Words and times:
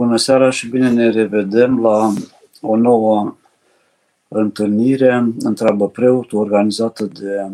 Bună 0.00 0.16
seara 0.16 0.50
și 0.50 0.68
bine 0.68 0.90
ne 0.90 1.10
revedem 1.10 1.80
la 1.80 2.12
o 2.60 2.76
nouă 2.76 3.36
întâlnire, 4.28 5.32
întreabă 5.38 5.88
preotul, 5.88 6.38
organizată 6.38 7.04
de 7.04 7.50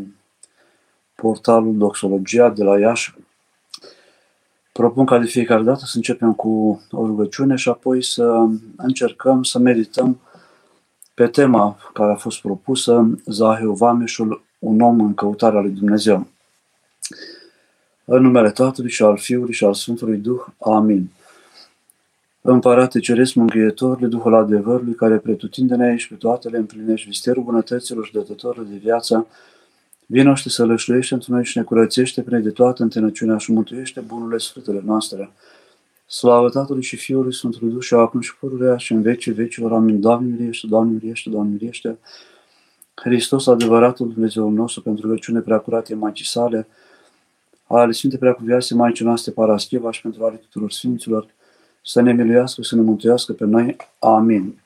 portalul 1.15 1.77
Doxologia 1.77 2.51
de 2.51 2.63
la 2.63 2.79
Iași. 2.79 3.15
Propun 4.73 5.05
ca 5.05 5.19
de 5.19 5.27
fiecare 5.27 5.63
dată 5.63 5.85
să 5.85 5.93
începem 5.97 6.35
cu 6.35 6.83
o 6.91 7.07
rugăciune 7.07 7.57
și 7.57 7.69
apoi 7.69 8.03
să 8.03 8.47
încercăm 8.77 9.43
să 9.43 9.59
medităm 9.59 10.21
pe 11.15 11.27
tema 11.27 11.77
care 11.93 12.13
a 12.13 12.17
fost 12.17 12.41
propusă, 12.41 13.19
Zahiu 13.25 13.73
Vameșul, 13.73 14.45
un 14.59 14.81
om 14.81 15.01
în 15.01 15.15
căutarea 15.15 15.61
lui 15.61 15.71
Dumnezeu. 15.71 16.27
În 18.05 18.23
numele 18.23 18.51
Tatălui 18.51 18.91
și 18.91 19.03
al 19.03 19.19
Fiului 19.19 19.53
și 19.53 19.65
al 19.65 19.75
Sfântului 19.75 20.17
Duh. 20.17 20.45
Amin. 20.59 21.11
Împărate 22.49 23.01
Ceresc 23.01 23.35
Mângâietorului, 23.35 24.09
Duhul 24.09 24.35
adevărului, 24.35 24.95
care 24.95 25.17
pretutindene 25.19 25.97
și 25.97 26.09
pe 26.09 26.15
toate 26.15 26.49
le 26.49 26.59
împlinești, 26.59 27.09
visterul 27.09 27.43
bunătăților 27.43 28.05
și 28.05 28.13
dătătorul 28.13 28.67
de 28.71 28.77
viață, 28.77 29.27
vino 30.07 30.35
și 30.35 30.51
să 30.51 30.65
lășluiește 30.65 31.15
într 31.15 31.29
noi 31.29 31.45
și 31.45 31.59
ne 31.59 31.65
curățește 31.65 32.23
prin 32.23 32.43
de 32.43 32.51
toată 32.51 32.83
întenăciunea 32.83 33.37
și 33.37 33.53
mântuiește 33.53 34.01
bunurile 34.01 34.39
sfântele 34.39 34.83
noastre. 34.85 35.31
Slavă 36.07 36.49
Tatălui 36.49 36.83
și 36.83 36.97
Fiului 36.97 37.35
Sfântului 37.35 37.73
Duh 37.73 37.83
și 37.83 37.95
acum 37.95 38.21
și 38.21 38.37
pururea 38.37 38.77
și 38.77 38.93
în 38.93 39.03
vecii 39.03 39.33
vecilor. 39.33 39.73
Amin. 39.73 40.01
Doamne 40.01 40.31
miliește, 40.31 40.67
Doamne 40.67 40.93
miliește, 40.93 41.31
Doamne 41.31 41.53
miliește. 41.53 41.99
Hristos, 42.95 43.47
adevăratul 43.47 44.13
Dumnezeu 44.13 44.51
nostru, 44.51 44.83
pentru 44.83 45.07
rugăciune 45.07 45.41
preacurate 45.41 45.95
Maicii 45.95 46.25
sale, 46.25 46.67
ale 47.67 47.93
Sfinte 47.93 48.17
Preacuvioase 48.17 48.75
Maicii 48.75 49.05
noastre 49.05 49.33
Parascheva 49.33 49.91
și 49.91 50.03
pentru 50.03 50.25
ale 50.25 50.37
tuturor 50.37 50.71
Sfinților, 50.71 51.35
să 51.89 52.01
ne 52.01 52.13
miluiască, 52.13 52.63
să 52.63 52.75
ne 52.75 52.81
mântuiască 52.81 53.33
pe 53.33 53.45
noi. 53.45 53.77
Amin. 53.99 54.59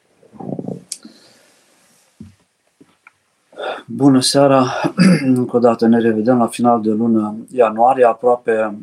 Bună 3.86 4.20
seara! 4.20 4.66
Încă 5.36 5.56
o 5.56 5.58
dată 5.58 5.86
ne 5.86 5.98
revedem 5.98 6.38
la 6.38 6.46
final 6.46 6.82
de 6.82 6.90
lună 6.90 7.36
ianuarie, 7.50 8.04
aproape 8.04 8.78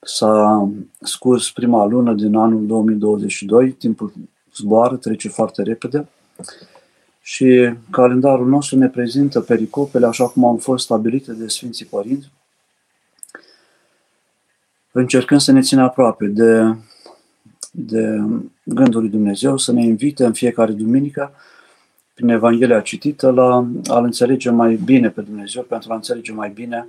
s-a 0.00 0.68
scurs 1.00 1.50
prima 1.50 1.84
lună 1.84 2.12
din 2.12 2.36
anul 2.36 2.66
2022, 2.66 3.70
timpul 3.70 4.12
zboară, 4.54 4.96
trece 4.96 5.28
foarte 5.28 5.62
repede 5.62 6.08
și 7.20 7.74
calendarul 7.90 8.48
nostru 8.48 8.78
ne 8.78 8.88
prezintă 8.88 9.40
pericopele 9.40 10.06
așa 10.06 10.28
cum 10.28 10.44
au 10.44 10.56
fost 10.56 10.84
stabilite 10.84 11.32
de 11.32 11.48
Sfinții 11.48 11.86
Părinți, 11.86 12.30
încercând 14.92 15.40
să 15.40 15.52
ne 15.52 15.60
țină 15.60 15.82
aproape 15.82 16.26
de 16.26 16.76
de 17.74 18.20
gândul 18.64 19.00
lui 19.00 19.10
Dumnezeu, 19.10 19.56
să 19.56 19.72
ne 19.72 19.84
invite 19.84 20.24
în 20.24 20.32
fiecare 20.32 20.72
duminică, 20.72 21.32
prin 22.14 22.28
Evanghelia 22.28 22.80
citită, 22.80 23.30
la 23.30 23.66
a-L 23.86 24.04
înțelege 24.04 24.50
mai 24.50 24.74
bine 24.74 25.10
pe 25.10 25.20
Dumnezeu, 25.20 25.62
pentru 25.62 25.92
a 25.92 25.94
înțelege 25.94 26.32
mai 26.32 26.50
bine 26.50 26.88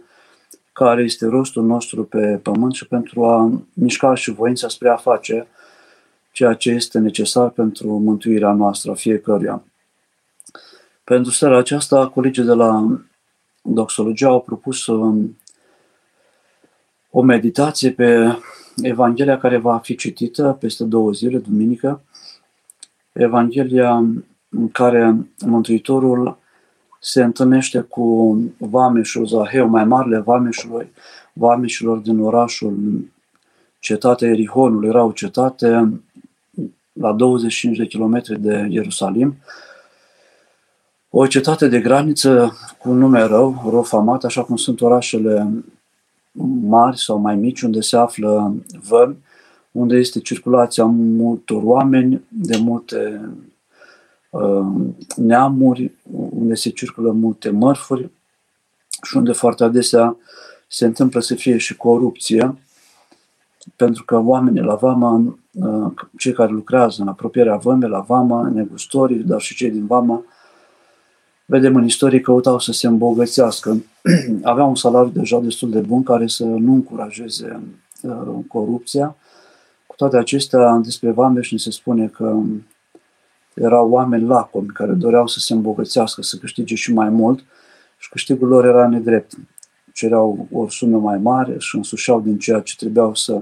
care 0.73 1.03
este 1.03 1.25
rostul 1.25 1.63
nostru 1.63 2.03
pe 2.03 2.39
pământ 2.41 2.73
și 2.73 2.87
pentru 2.87 3.25
a 3.25 3.61
mișca 3.73 4.15
și 4.15 4.31
voința 4.31 4.67
spre 4.67 4.89
a 4.89 4.95
face 4.95 5.47
ceea 6.31 6.53
ce 6.53 6.69
este 6.69 6.99
necesar 6.99 7.49
pentru 7.49 7.97
mântuirea 7.97 8.51
noastră 8.51 8.91
a 8.91 8.93
fiecăruia. 8.93 9.63
Pentru 11.03 11.31
seara 11.31 11.57
aceasta, 11.57 12.07
colegii 12.07 12.43
de 12.43 12.53
la 12.53 12.99
Doxologia 13.61 14.27
au 14.27 14.41
propus 14.41 14.85
um, 14.85 15.37
o 17.09 17.21
meditație 17.21 17.91
pe 17.91 18.37
Evanghelia 18.81 19.37
care 19.37 19.57
va 19.57 19.77
fi 19.77 19.95
citită 19.95 20.57
peste 20.59 20.83
două 20.83 21.11
zile, 21.11 21.37
duminică, 21.37 22.01
Evanghelia 23.11 23.95
în 24.49 24.69
care 24.71 25.15
Mântuitorul 25.45 26.37
se 26.99 27.23
întâlnește 27.23 27.79
cu 27.79 28.37
vameșul 28.57 29.25
Zaheu, 29.25 29.67
mai 29.67 29.85
marele 29.85 30.19
vameșului, 30.19 30.91
vameșilor 31.33 31.97
din 31.97 32.19
orașul 32.19 32.75
cetatea 33.79 34.27
Erihonul. 34.27 34.85
Era 34.85 35.03
o 35.03 35.11
cetate 35.11 36.01
la 36.93 37.13
25 37.13 37.77
de 37.77 37.85
kilometri 37.85 38.41
de 38.41 38.67
Ierusalim, 38.69 39.35
o 41.09 41.27
cetate 41.27 41.67
de 41.67 41.79
graniță 41.79 42.53
cu 42.79 42.89
un 42.89 42.97
nume 42.97 43.21
rău, 43.21 43.69
rău 43.69 43.83
famat, 43.83 44.23
așa 44.23 44.43
cum 44.43 44.55
sunt 44.55 44.81
orașele 44.81 45.47
mari 46.61 46.97
sau 46.97 47.17
mai 47.17 47.35
mici, 47.35 47.61
unde 47.61 47.81
se 47.81 47.97
află 47.97 48.55
vămi, 48.87 49.17
unde 49.71 49.95
este 49.95 50.19
circulația 50.19 50.85
multor 50.85 51.61
oameni, 51.63 52.23
de 52.29 52.57
multe 52.57 53.29
uh, 54.29 54.65
neamuri, 55.15 55.91
unde 56.11 56.55
se 56.55 56.69
circulă 56.69 57.11
multe 57.11 57.49
mărfuri 57.49 58.09
și 59.01 59.17
unde 59.17 59.31
foarte 59.31 59.63
adesea 59.63 60.17
se 60.67 60.85
întâmplă 60.85 61.19
să 61.19 61.35
fie 61.35 61.57
și 61.57 61.77
corupție, 61.77 62.57
pentru 63.75 64.03
că 64.03 64.17
oamenii 64.19 64.61
la 64.61 64.75
vama, 64.75 65.37
uh, 65.51 65.91
cei 66.17 66.33
care 66.33 66.51
lucrează 66.51 67.01
în 67.01 67.07
apropierea 67.07 67.55
vămei 67.55 67.89
la 67.89 67.99
vama, 67.99 68.49
negustorii, 68.49 69.23
dar 69.23 69.41
și 69.41 69.55
cei 69.55 69.71
din 69.71 69.85
vama, 69.85 70.23
vedem 71.53 71.75
în 71.75 71.85
istorie, 71.85 72.21
căutau 72.21 72.59
să 72.59 72.71
se 72.71 72.87
îmbogățească. 72.87 73.83
Aveau 74.53 74.67
un 74.67 74.75
salariu 74.75 75.11
deja 75.11 75.39
destul 75.39 75.69
de 75.69 75.79
bun 75.79 76.03
care 76.03 76.27
să 76.27 76.43
nu 76.43 76.73
încurajeze 76.73 77.59
uh, 78.01 78.35
corupția. 78.47 79.15
Cu 79.85 79.95
toate 79.95 80.17
acestea, 80.17 80.79
despre 80.83 81.11
Vameș 81.11 81.51
ne 81.51 81.57
se 81.57 81.71
spune 81.71 82.07
că 82.07 82.39
erau 83.53 83.89
oameni 83.89 84.25
lacomi 84.25 84.67
care 84.67 84.91
doreau 84.91 85.27
să 85.27 85.39
se 85.39 85.53
îmbogățească, 85.53 86.21
să 86.21 86.37
câștige 86.37 86.75
și 86.75 86.93
mai 86.93 87.09
mult 87.09 87.43
și 87.97 88.09
câștigul 88.09 88.47
lor 88.47 88.65
era 88.65 88.87
nedrept. 88.87 89.33
Cereau 89.91 90.47
o 90.51 90.69
sumă 90.69 90.99
mai 90.99 91.17
mare 91.17 91.55
și 91.57 91.75
însușeau 91.75 92.21
din 92.21 92.37
ceea 92.37 92.59
ce 92.59 92.75
trebuiau 92.75 93.15
să 93.15 93.41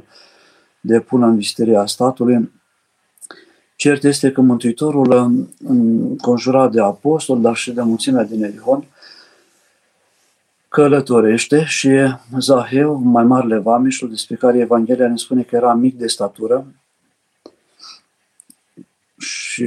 depună 0.80 1.26
în 1.26 1.36
visteria 1.36 1.86
statului 1.86 2.52
Cert 3.82 4.04
este 4.04 4.32
că 4.32 4.42
Mântuitorul, 4.42 5.48
înconjurat 5.64 6.72
de 6.72 6.82
apostol, 6.82 7.42
dar 7.42 7.56
și 7.56 7.72
de 7.72 7.82
mulțimea 7.82 8.24
din 8.24 8.44
Erihon, 8.44 8.86
călătorește 10.68 11.64
și 11.66 11.90
Zaheu, 12.40 12.94
mai 12.94 13.24
marele 13.24 13.58
vamișul, 13.58 14.10
despre 14.10 14.36
care 14.36 14.58
Evanghelia 14.58 15.08
ne 15.08 15.16
spune 15.16 15.42
că 15.42 15.56
era 15.56 15.74
mic 15.74 15.98
de 15.98 16.08
statură 16.08 16.66
și 19.18 19.66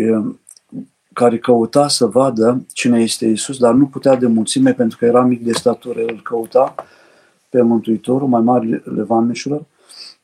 care 1.12 1.38
căuta 1.38 1.88
să 1.88 2.06
vadă 2.06 2.66
cine 2.72 3.00
este 3.00 3.26
Isus, 3.26 3.58
dar 3.58 3.74
nu 3.74 3.86
putea 3.86 4.16
de 4.16 4.26
mulțime 4.26 4.72
pentru 4.72 4.98
că 4.98 5.04
era 5.04 5.22
mic 5.22 5.44
de 5.44 5.52
statură. 5.52 6.00
El 6.00 6.20
căuta 6.22 6.74
pe 7.48 7.62
Mântuitorul, 7.62 8.28
mai 8.28 8.40
marele 8.40 8.82
vamișilor, 8.84 9.64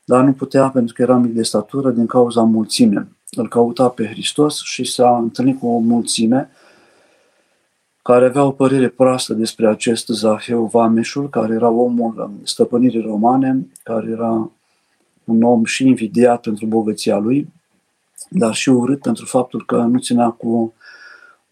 dar 0.05 0.25
nu 0.25 0.33
putea 0.33 0.69
pentru 0.69 0.95
că 0.95 1.03
era 1.03 1.17
mic 1.17 1.35
de 1.35 1.43
statură 1.43 1.91
din 1.91 2.07
cauza 2.07 2.43
mulțimii 2.43 3.19
îl 3.37 3.49
căuta 3.49 3.89
pe 3.89 4.07
Hristos 4.07 4.63
și 4.63 4.85
s-a 4.85 5.17
întâlnit 5.17 5.59
cu 5.59 5.67
o 5.67 5.79
mulțime 5.79 6.51
care 8.03 8.25
avea 8.25 8.45
o 8.45 8.51
părere 8.51 8.89
proastă 8.89 9.35
despre 9.35 9.69
acest 9.69 10.07
Zaheu 10.07 10.65
Vameșul, 10.65 11.29
care 11.29 11.55
era 11.55 11.69
omul 11.69 12.31
stăpânirii 12.43 13.01
romane, 13.01 13.67
care 13.83 14.11
era 14.11 14.51
un 15.25 15.43
om 15.43 15.65
și 15.65 15.87
invidiat 15.87 16.41
pentru 16.41 16.67
bogăția 16.67 17.19
lui, 17.19 17.53
dar 18.29 18.55
și 18.55 18.69
urât 18.69 19.01
pentru 19.01 19.25
faptul 19.25 19.65
că 19.65 19.77
nu 19.77 19.99
ținea 19.99 20.31
cu 20.31 20.75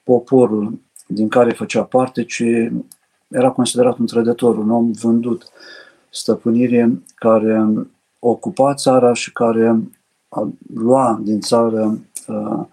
poporul 0.02 0.80
din 1.06 1.28
care 1.28 1.52
făcea 1.52 1.82
parte, 1.82 2.24
ci 2.24 2.42
era 3.28 3.50
considerat 3.50 3.98
un 3.98 4.06
trădător, 4.06 4.58
un 4.58 4.70
om 4.70 4.90
vândut. 4.92 5.52
Stăpânire 6.10 7.02
care 7.14 7.66
ocupa 8.18 8.74
țara 8.74 9.12
și 9.12 9.32
care 9.32 9.80
lua 10.74 11.20
din 11.22 11.40
țară 11.40 11.98
uh, 12.26 12.64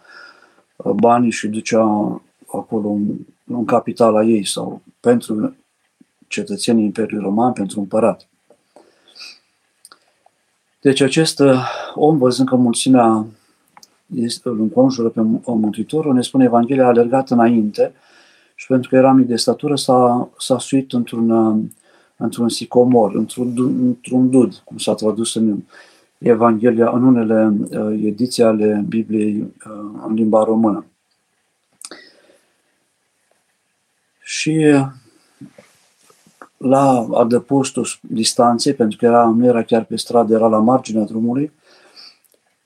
banii 0.96 1.32
și 1.32 1.48
ducea 1.48 1.82
acolo 2.48 2.90
în, 2.90 3.16
în 3.44 3.66
capitala 3.66 4.24
ei 4.24 4.46
sau 4.46 4.82
pentru 5.00 5.56
cetățenii 6.28 6.84
Imperiului 6.84 7.26
Roman, 7.26 7.54
pentru 7.54 7.80
împărat. 7.80 8.28
Deci 10.82 11.02
acest 11.02 11.40
uh, 11.40 11.68
om, 11.94 12.18
văzând 12.18 12.48
că 12.48 12.56
mulțimea 12.56 13.26
este, 14.16 14.50
îl 14.50 14.60
înconjură 14.60 15.10
pe 15.10 15.22
Mântuitorul, 15.46 16.14
ne 16.14 16.22
spune 16.22 16.44
Evanghelia, 16.44 16.84
a 16.84 16.88
alergat 16.88 17.30
înainte 17.30 17.94
și 18.56 18.68
pentru 18.68 18.90
că 18.90 18.96
era 18.96 19.12
mic 19.12 19.28
de 19.28 19.36
statură 19.36 19.76
s-a, 19.76 20.30
s-a 20.38 20.60
suit 20.60 20.94
într-un, 20.94 21.30
uh, 21.30 21.64
într-un 22.18 22.50
sicomor, 22.50 23.16
într-un, 23.16 23.54
într-un 23.86 24.30
dud, 24.30 24.62
cum 24.64 24.78
s-a 24.78 24.94
tradus 24.94 25.36
în 25.36 25.58
Evanghelia 26.18 26.90
în 26.90 27.04
unele 27.04 27.54
uh, 27.70 28.00
ediții 28.04 28.44
ale 28.44 28.86
Bibliei 28.88 29.40
uh, 29.40 30.02
în 30.08 30.14
limba 30.14 30.44
română. 30.44 30.86
Și 34.22 34.76
la 36.58 37.08
adăpostul 37.14 37.88
distanței, 38.02 38.74
pentru 38.74 38.98
că 38.98 39.06
era, 39.06 39.26
nu 39.26 39.46
era 39.46 39.64
chiar 39.64 39.84
pe 39.84 39.96
stradă, 39.96 40.34
era 40.34 40.48
la 40.48 40.60
marginea 40.60 41.04
drumului, 41.04 41.52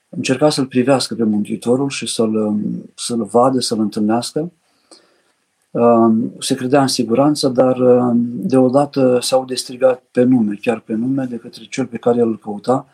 încerca 0.10 0.50
să-L 0.50 0.66
privească 0.66 1.16
pe 1.16 1.24
Mântuitorul 1.24 1.90
și 1.90 2.08
să-L, 2.08 2.60
să-L 2.96 3.24
vadă, 3.24 3.60
să-L 3.60 3.80
întâlnească. 3.80 4.52
Se 6.40 6.56
credea 6.56 6.82
în 6.82 6.88
siguranță, 6.88 7.48
dar 7.48 7.78
deodată 8.24 9.20
s-au 9.22 9.40
aude 9.40 9.56
strigat 9.56 10.04
pe 10.12 10.24
nume, 10.24 10.58
chiar 10.62 10.80
pe 10.80 10.94
nume, 10.94 11.26
de 11.26 11.36
către 11.36 11.64
cel 11.70 11.86
pe 11.86 11.98
care 11.98 12.18
el 12.18 12.28
îl 12.28 12.40
căuta. 12.40 12.88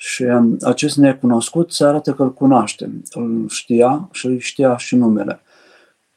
Și 0.00 0.24
acest 0.62 0.96
necunoscut 0.96 1.72
se 1.72 1.84
arată 1.84 2.12
că 2.12 2.22
îl 2.22 2.32
cunoaște, 2.32 2.90
îl 3.10 3.48
știa 3.48 4.08
și 4.12 4.26
îl 4.26 4.38
știa 4.38 4.76
și 4.76 4.96
numele. 4.96 5.40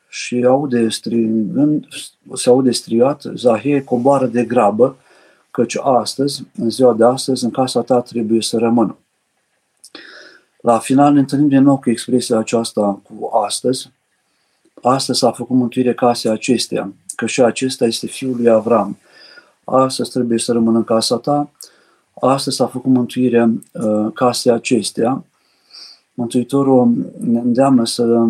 Și 0.09 0.43
aude 0.47 0.89
strigând, 0.89 1.87
se 2.33 2.49
aude 2.49 2.71
strigat, 2.71 3.23
Zahie 3.35 3.83
coboară 3.83 4.25
de 4.25 4.43
grabă, 4.43 4.97
căci 5.51 5.77
astăzi, 5.81 6.43
în 6.57 6.69
ziua 6.69 6.93
de 6.93 7.03
astăzi, 7.03 7.43
în 7.43 7.51
casa 7.51 7.81
ta 7.81 8.01
trebuie 8.01 8.41
să 8.41 8.57
rămână. 8.57 8.97
La 10.57 10.79
final 10.79 11.13
ne 11.13 11.19
întâlnim 11.19 11.47
din 11.47 11.63
nou 11.63 11.79
cu 11.79 11.89
expresia 11.89 12.37
aceasta 12.37 13.01
cu 13.03 13.29
astăzi. 13.45 13.91
Astăzi 14.81 15.19
s-a 15.19 15.31
făcut 15.31 15.55
mântuire 15.55 15.93
casei 15.93 16.31
acesteia, 16.31 16.93
că 17.15 17.25
și 17.25 17.41
acesta 17.41 17.85
este 17.85 18.07
fiul 18.07 18.35
lui 18.35 18.49
Avram. 18.49 18.97
Astăzi 19.63 20.11
trebuie 20.11 20.39
să 20.39 20.51
rămână 20.51 20.77
în 20.77 20.83
casa 20.83 21.17
ta. 21.17 21.51
Astăzi 22.19 22.55
s-a 22.55 22.67
făcut 22.67 22.91
mântuirea 22.91 23.51
uh, 23.73 24.11
casei 24.13 24.51
acesteia. 24.51 25.25
Mântuitorul 26.13 27.11
ne 27.19 27.39
îndeamnă 27.39 27.85
să 27.85 28.25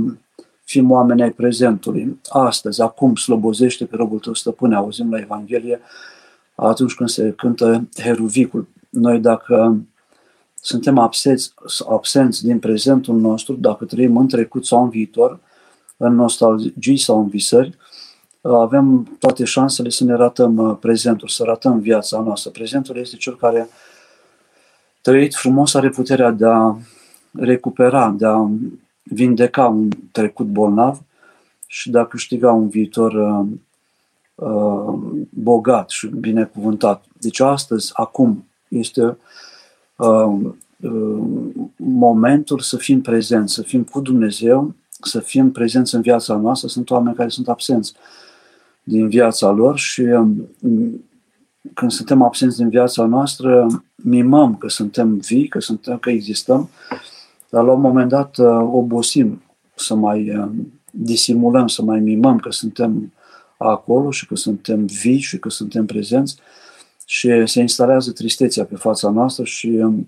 fim 0.64 0.92
oameni 0.92 1.22
ai 1.22 1.32
prezentului. 1.32 2.20
Astăzi, 2.30 2.82
acum, 2.82 3.16
slobozește 3.16 3.86
pe 3.86 3.96
robul 3.96 4.20
tău 4.20 4.34
stăpâne, 4.34 4.76
auzim 4.76 5.12
la 5.12 5.20
Evanghelie, 5.20 5.80
atunci 6.56 6.94
când 6.94 7.10
se 7.10 7.34
cântă 7.38 7.88
heruvicul. 7.96 8.68
Noi 8.90 9.20
dacă 9.20 9.78
suntem 10.62 10.98
absenți, 10.98 11.54
absenți 11.90 12.44
din 12.46 12.60
prezentul 12.60 13.16
nostru, 13.16 13.54
dacă 13.54 13.86
trăim 13.86 14.18
în 14.18 14.28
trecut 14.28 14.66
sau 14.66 14.84
în 14.84 14.90
viitor, 14.90 15.40
în 15.98 16.16
nostalgii 16.16 16.98
sau 16.98 17.20
în 17.20 17.28
visări, 17.28 17.78
avem 18.42 19.16
toate 19.20 19.44
șansele 19.44 19.90
să 19.90 20.04
ne 20.04 20.14
ratăm 20.14 20.58
uh, 20.58 20.78
prezentul, 20.80 21.28
să 21.28 21.44
ratăm 21.44 21.80
viața 21.80 22.20
noastră. 22.20 22.50
Prezentul 22.50 22.98
este 22.98 23.16
cel 23.16 23.38
care 23.38 23.70
trăit 25.02 25.36
frumos 25.36 25.74
are 25.74 25.90
puterea 25.90 26.32
de 26.32 26.46
a 26.46 26.76
recupera, 27.32 28.10
de 28.18 28.26
a 28.26 28.48
vindeca 29.04 29.68
un 29.68 29.90
trecut 30.12 30.46
bolnav 30.46 31.02
și 31.68 31.90
de 31.90 32.00
a 32.00 32.06
câștiga 32.06 32.52
un 32.52 32.70
viitor 32.70 33.14
uh, 33.14 33.46
uh, 34.36 34.94
bogat 35.30 35.90
și 35.90 36.08
binecuvântat. 36.08 37.04
Deci 37.20 37.40
astăzi, 37.40 37.92
acum, 37.94 38.46
este 38.68 39.18
uh, 39.96 40.40
uh, 40.82 41.24
momentul 41.76 42.60
să 42.60 42.78
fim 42.78 43.02
prezenți, 43.02 43.54
să 43.54 43.62
fim 43.62 43.84
cu 43.84 44.00
Dumnezeu, 44.00 44.74
să 44.90 45.20
fim 45.20 45.52
prezenți 45.52 45.96
în 45.96 46.02
viața 46.02 46.36
noastră. 46.36 46.68
Sunt 46.68 46.90
oameni 46.90 47.16
care 47.16 47.30
sunt 47.30 47.50
absenți 47.50 47.94
din 48.84 49.08
viața 49.08 49.50
lor 49.50 49.78
și 49.78 50.02
uh, 50.02 50.28
când 51.74 51.92
suntem 51.92 52.22
absenți 52.22 52.58
din 52.58 52.70
viața 52.70 53.06
noastră, 53.06 53.68
mimăm 53.96 54.56
că 54.56 54.70
suntem 54.70 55.18
vii, 55.18 55.48
că, 55.48 55.60
suntem, 55.60 55.98
că 55.98 56.10
existăm, 56.10 56.70
dar 57.50 57.64
la 57.64 57.72
un 57.72 57.82
moment 57.82 58.10
dat 58.10 58.38
uh, 58.38 58.70
obosim 58.72 59.42
să 59.76 59.96
mai 59.96 60.38
uh, 60.38 60.50
disimulăm, 60.92 61.68
să 61.68 61.82
mai 61.82 62.00
mimăm 62.00 62.38
că 62.38 62.52
suntem 62.52 63.14
acolo 63.58 64.12
și 64.12 64.28
că 64.28 64.36
suntem 64.36 64.86
vii 64.86 65.20
și 65.20 65.40
că 65.40 65.50
suntem 65.50 65.86
prezenți 65.86 66.36
și 67.06 67.46
se 67.46 67.60
instalează 67.60 68.12
tristețea 68.12 68.66
pe 68.66 68.76
fața 68.76 69.10
noastră 69.10 69.44
și 69.44 69.68
um, 69.68 70.08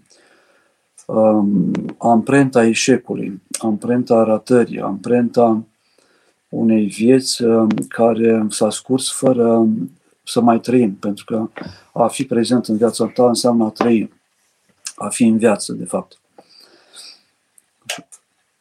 um, 1.05 1.71
amprenta 1.97 2.65
eșecului, 2.65 3.41
amprenta 3.59 4.23
ratării, 4.23 4.79
amprenta 4.79 5.63
unei 6.53 6.85
vieți 6.85 7.44
um, 7.44 7.67
care 7.88 8.45
s-a 8.50 8.69
scurs 8.69 9.11
fără 9.11 9.47
um, 9.47 9.91
să 10.23 10.41
mai 10.41 10.59
trăim, 10.59 10.95
pentru 10.95 11.25
că 11.25 11.50
a 11.94 12.07
fi 12.07 12.23
prezent 12.23 12.65
în 12.65 12.77
viața 12.77 13.07
ta 13.07 13.27
înseamnă 13.27 13.65
a 13.65 13.69
trăi, 13.69 14.11
a 14.95 15.09
fi 15.09 15.23
în 15.23 15.38
viață, 15.38 15.73
de 15.73 15.85
fapt. 15.85 16.19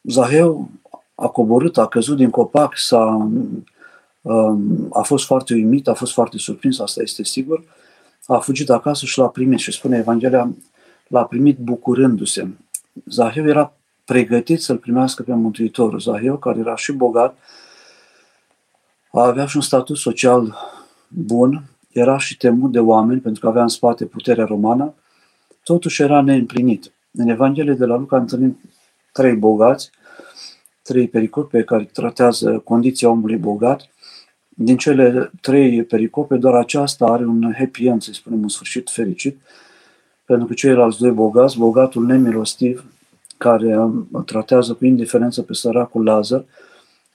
Zaheu 0.03 0.71
a 1.15 1.27
coborât, 1.27 1.79
a 1.79 1.87
căzut 1.87 2.17
din 2.17 2.31
copac, 2.31 2.77
s-a, 2.77 3.29
um, 4.21 4.89
a 4.93 5.03
fost 5.03 5.25
foarte 5.25 5.55
uimit, 5.55 5.89
a 5.89 5.95
fost 5.95 6.13
foarte 6.13 6.39
surprins, 6.39 6.79
asta 6.79 7.03
este 7.03 7.25
sigur, 7.25 7.65
a 8.27 8.39
fugit 8.39 8.71
acasă 8.71 9.07
și 9.07 9.19
l-a 9.19 9.29
primit 9.29 9.59
și 9.59 9.73
spune 9.73 9.97
Evanghelia, 9.97 10.55
l-a 11.09 11.25
primit 11.25 11.59
bucurându-se. 11.59 12.49
Zaheu 13.05 13.49
era 13.49 13.73
pregătit 14.05 14.63
să-l 14.63 14.77
primească 14.77 15.23
pe 15.23 15.35
Mântuitorul. 15.35 16.01
Zaheu, 16.01 16.37
care 16.37 16.59
era 16.59 16.77
și 16.77 16.93
bogat, 16.93 17.37
avea 19.21 19.47
și 19.47 19.57
un 19.57 19.63
statut 19.63 19.97
social 19.97 20.57
bun, 21.09 21.63
era 21.91 22.19
și 22.19 22.37
temut 22.37 22.73
de 22.73 22.79
oameni 22.79 23.21
pentru 23.21 23.41
că 23.41 23.49
avea 23.49 23.63
în 23.63 23.69
spate 23.69 24.05
puterea 24.05 24.45
romană, 24.45 24.95
totuși 25.65 26.03
era 26.03 26.21
neîmplinit. 26.21 26.93
În 27.13 27.29
Evanghelie 27.29 27.73
de 27.73 27.85
la 27.85 27.97
Luca 27.97 28.17
întâlnim 28.17 28.61
trei 29.13 29.35
bogați, 29.35 29.91
trei 30.83 31.09
pericope 31.09 31.63
care 31.63 31.85
tratează 31.93 32.59
condiția 32.59 33.09
omului 33.09 33.37
bogat. 33.37 33.89
Din 34.49 34.77
cele 34.77 35.31
trei 35.41 35.85
pericope, 35.85 36.37
doar 36.37 36.55
aceasta 36.55 37.05
are 37.05 37.25
un 37.25 37.55
happy 37.59 37.87
end, 37.87 38.03
să 38.03 38.13
spunem, 38.13 38.43
un 38.43 38.49
sfârșit 38.49 38.91
fericit, 38.91 39.41
pentru 40.25 40.47
că 40.47 40.55
ceilalți 40.55 40.99
doi 40.99 41.11
bogați, 41.11 41.59
bogatul 41.59 42.07
nemilostiv, 42.07 42.85
care 43.39 43.91
tratează 44.27 44.75
cu 44.75 44.85
indiferență 44.85 45.43
pe 45.43 45.55
săracul 45.55 46.05
Lazar, 46.05 46.45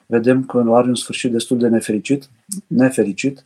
vedem 0.07 0.45
că 0.45 0.57
are 0.57 0.87
un 0.87 0.95
sfârșit 0.95 1.31
destul 1.31 1.57
de 1.57 1.67
nefericit, 1.67 2.29
nefericit. 2.67 3.45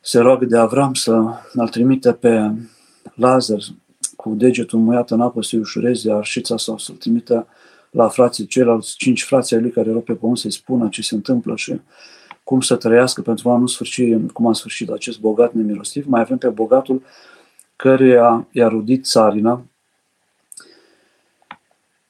Se 0.00 0.18
roagă 0.18 0.44
de 0.44 0.56
Avram 0.56 0.94
să 0.94 1.22
îl 1.52 1.68
trimite 1.68 2.12
pe 2.12 2.52
Lazar 3.14 3.58
cu 4.16 4.34
degetul 4.34 4.78
muiat 4.78 5.10
în 5.10 5.20
apă 5.20 5.42
să-i 5.42 5.58
ușureze 5.58 6.12
arșița 6.12 6.56
sau 6.56 6.78
să-l 6.78 6.94
trimită 6.94 7.46
la 7.90 8.08
frații 8.08 8.46
ceilalți 8.46 8.96
cinci 8.96 9.24
frații 9.24 9.56
ai 9.56 9.62
lui 9.62 9.70
care 9.70 9.88
erau 9.88 10.00
pe 10.00 10.12
pământ 10.12 10.38
să-i 10.38 10.52
spună 10.52 10.88
ce 10.88 11.02
se 11.02 11.14
întâmplă 11.14 11.56
și 11.56 11.80
cum 12.44 12.60
să 12.60 12.76
trăiască 12.76 13.22
pentru 13.22 13.50
a 13.50 13.56
nu 13.56 13.66
sfârși 13.66 14.16
cum 14.32 14.46
a 14.46 14.52
sfârșit 14.52 14.88
acest 14.88 15.20
bogat 15.20 15.52
nemilostiv. 15.52 16.06
Mai 16.06 16.20
avem 16.20 16.38
pe 16.38 16.48
bogatul 16.48 17.02
căruia 17.76 18.48
i-a 18.50 18.68
rudit 18.68 19.06
țarina 19.06 19.64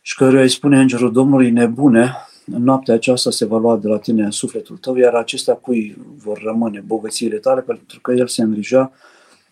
și 0.00 0.16
căruia 0.16 0.42
îi 0.42 0.48
spune 0.48 0.80
Îngerul 0.80 1.12
Domnului 1.12 1.50
nebune, 1.50 2.14
în 2.46 2.62
noaptea 2.62 2.94
aceasta 2.94 3.30
se 3.30 3.44
va 3.44 3.58
lua 3.58 3.76
de 3.76 3.88
la 3.88 3.98
tine 3.98 4.30
sufletul 4.30 4.76
tău, 4.76 4.96
iar 4.96 5.14
acestea 5.14 5.54
cui 5.54 5.96
vor 6.16 6.42
rămâne 6.42 6.82
bogățiile 6.86 7.36
tale, 7.36 7.60
pentru 7.60 8.00
că 8.00 8.12
el 8.12 8.26
se 8.26 8.42
îngrija 8.42 8.92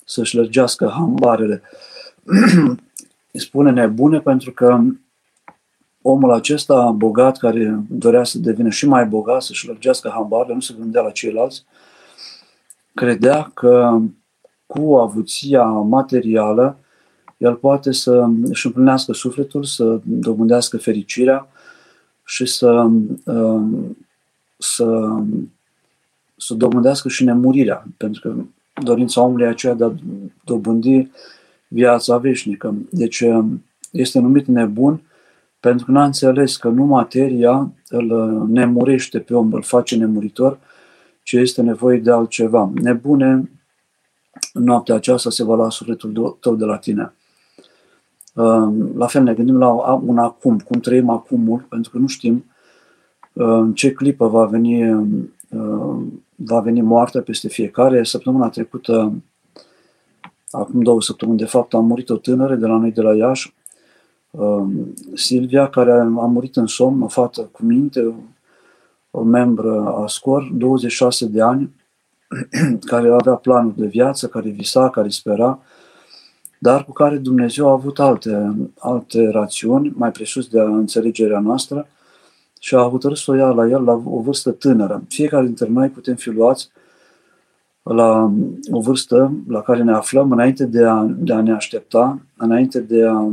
să-și 0.04 0.36
lărgească 0.36 0.92
hambarele. 0.94 1.62
îi 3.32 3.40
spune 3.40 3.70
nebune 3.70 4.20
pentru 4.20 4.52
că 4.52 4.80
omul 6.02 6.30
acesta 6.32 6.90
bogat, 6.90 7.38
care 7.38 7.80
dorea 7.88 8.24
să 8.24 8.38
devină 8.38 8.68
și 8.68 8.86
mai 8.86 9.06
bogat, 9.06 9.42
să-și 9.42 9.66
lărgească 9.66 10.10
hambarele, 10.14 10.54
nu 10.54 10.60
se 10.60 10.74
gândea 10.78 11.02
la 11.02 11.10
ceilalți, 11.10 11.64
credea 12.94 13.50
că 13.54 13.98
cu 14.66 14.96
avuția 14.96 15.64
materială 15.64 16.78
el 17.36 17.54
poate 17.54 17.92
să 17.92 18.28
își 18.42 18.66
împlinească 18.66 19.12
sufletul, 19.12 19.64
să 19.64 20.00
dobândească 20.04 20.76
fericirea 20.78 21.48
și 22.28 22.46
să, 22.46 22.70
um, 23.24 23.96
să, 24.58 25.18
să 26.36 26.54
dobândească 26.54 27.08
și 27.08 27.24
nemurirea, 27.24 27.86
pentru 27.96 28.20
că 28.20 28.34
dorința 28.82 29.20
omului 29.22 29.44
e 29.44 29.48
aceea 29.48 29.74
de 29.74 29.84
a 29.84 29.92
dobândi 30.44 31.10
viața 31.68 32.16
veșnică. 32.16 32.74
Deci 32.90 33.20
um, 33.20 33.64
este 33.90 34.18
numit 34.18 34.46
nebun 34.46 35.02
pentru 35.60 35.84
că 35.84 35.90
n-a 35.90 36.04
înțeles 36.04 36.56
că 36.56 36.68
nu 36.68 36.84
materia 36.84 37.72
îl 37.88 38.10
uh, 38.10 38.48
nemurește 38.48 39.18
pe 39.18 39.34
om, 39.34 39.52
îl 39.52 39.62
face 39.62 39.96
nemuritor, 39.96 40.58
ci 41.22 41.32
este 41.32 41.62
nevoie 41.62 41.98
de 41.98 42.10
altceva. 42.10 42.70
Nebune, 42.74 43.50
noaptea 44.52 44.94
aceasta 44.94 45.30
se 45.30 45.44
va 45.44 45.54
lua 45.54 45.70
sufletul 45.70 46.36
tău 46.40 46.56
de 46.56 46.64
la 46.64 46.76
tine. 46.76 47.12
Um, 48.38 48.96
la 48.96 49.06
fel 49.06 49.22
ne 49.22 49.34
gândim 49.34 49.58
la 49.58 49.68
un 50.06 50.18
acum, 50.18 50.58
cum 50.58 50.80
trăim 50.80 51.08
acumul, 51.08 51.66
pentru 51.68 51.90
că 51.90 51.98
nu 51.98 52.06
știm 52.06 52.44
uh, 53.32 53.46
în 53.46 53.74
ce 53.74 53.92
clipă 53.92 54.28
va 54.28 54.44
veni, 54.44 54.92
uh, 54.92 55.96
va 56.34 56.60
veni 56.60 56.80
moartea 56.80 57.22
peste 57.22 57.48
fiecare. 57.48 58.02
Săptămâna 58.02 58.48
trecută 58.48 59.12
acum 60.50 60.82
două 60.82 61.02
săptămâni, 61.02 61.38
de 61.38 61.44
fapt, 61.44 61.74
a 61.74 61.78
murit 61.78 62.10
o 62.10 62.16
tânără 62.16 62.54
de 62.54 62.66
la 62.66 62.76
noi 62.76 62.92
de 62.92 63.00
la 63.00 63.14
Iași, 63.14 63.54
um, 64.30 64.94
Silvia, 65.14 65.68
care 65.68 65.92
a 66.00 66.04
murit 66.04 66.56
în 66.56 66.66
somn, 66.66 67.02
o 67.02 67.08
fată 67.08 67.48
cu 67.52 67.64
minte, 67.64 68.14
o 69.10 69.22
membră 69.22 69.86
a 69.86 70.06
SCOR, 70.06 70.50
26 70.52 71.26
de 71.26 71.42
ani, 71.42 71.74
care 72.90 73.10
avea 73.10 73.34
planuri 73.34 73.76
de 73.76 73.86
viață, 73.86 74.26
care 74.26 74.48
visa, 74.48 74.90
care 74.90 75.08
spera, 75.08 75.58
dar 76.58 76.84
cu 76.84 76.92
care 76.92 77.16
Dumnezeu 77.16 77.68
a 77.68 77.72
avut 77.72 77.98
alte, 77.98 78.56
alte 78.78 79.28
rațiuni, 79.28 79.92
mai 79.96 80.10
presus 80.10 80.48
de 80.48 80.60
înțelegerea 80.60 81.40
noastră, 81.40 81.86
și 82.60 82.74
a 82.74 82.88
hotărât 82.88 83.16
să 83.16 83.30
o 83.30 83.34
ia 83.34 83.46
la 83.46 83.66
el 83.66 83.82
la 83.82 84.02
o 84.04 84.20
vârstă 84.20 84.50
tânără. 84.50 85.02
Fiecare 85.08 85.44
dintre 85.44 85.68
noi 85.68 85.88
putem 85.88 86.14
fi 86.14 86.30
luați 86.30 86.70
la 87.82 88.32
o 88.70 88.80
vârstă 88.80 89.32
la 89.48 89.62
care 89.62 89.82
ne 89.82 89.92
aflăm 89.92 90.32
înainte 90.32 90.64
de 90.64 90.84
a, 90.84 91.06
de 91.18 91.32
a 91.32 91.40
ne 91.40 91.52
aștepta, 91.52 92.20
înainte 92.36 92.80
de 92.80 93.06
a 93.06 93.32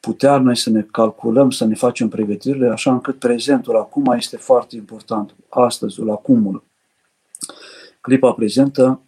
putea 0.00 0.38
noi 0.38 0.56
să 0.56 0.70
ne 0.70 0.82
calculăm, 0.82 1.50
să 1.50 1.64
ne 1.64 1.74
facem 1.74 2.08
pregătirile, 2.08 2.68
așa 2.68 2.92
încât 2.92 3.18
prezentul 3.18 3.76
acum 3.76 4.12
este 4.16 4.36
foarte 4.36 4.76
important, 4.76 5.34
astăzi, 5.48 6.00
acumul. 6.10 6.64
Clipa 8.00 8.32
prezentă, 8.32 9.00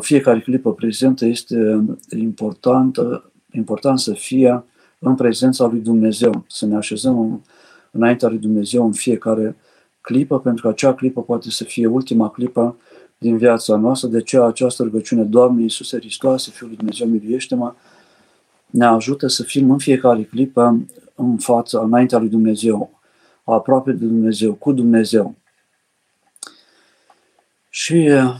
fiecare 0.00 0.40
clipă 0.40 0.72
prezentă 0.74 1.24
este 1.24 1.84
importantă, 2.16 3.32
important 3.50 3.98
să 3.98 4.12
fie 4.12 4.64
în 4.98 5.14
prezența 5.14 5.66
lui 5.66 5.80
Dumnezeu, 5.80 6.44
să 6.48 6.66
ne 6.66 6.76
așezăm 6.76 7.44
înaintea 7.90 8.28
lui 8.28 8.38
Dumnezeu 8.38 8.84
în 8.84 8.92
fiecare 8.92 9.56
clipă, 10.00 10.40
pentru 10.40 10.62
că 10.62 10.68
acea 10.68 10.94
clipă 10.94 11.22
poate 11.22 11.50
să 11.50 11.64
fie 11.64 11.86
ultima 11.86 12.30
clipă 12.30 12.76
din 13.18 13.36
viața 13.36 13.76
noastră. 13.76 14.08
De 14.08 14.22
ce 14.22 14.38
această 14.38 14.82
rugăciune, 14.82 15.22
Doamne 15.22 15.62
Iisuse 15.62 15.98
Hristoase, 15.98 16.50
Fiul 16.50 16.68
lui 16.68 16.76
Dumnezeu, 16.76 17.06
miluiește-mă, 17.06 17.74
ne 18.70 18.84
ajută 18.84 19.26
să 19.26 19.42
fim 19.42 19.70
în 19.70 19.78
fiecare 19.78 20.22
clipă 20.22 20.86
în 21.14 21.36
fața, 21.38 21.80
înaintea 21.80 22.18
lui 22.18 22.28
Dumnezeu, 22.28 23.00
aproape 23.44 23.92
de 23.92 24.04
Dumnezeu, 24.04 24.52
cu 24.52 24.72
Dumnezeu. 24.72 25.34
Și 27.68 28.08
uh, 28.10 28.34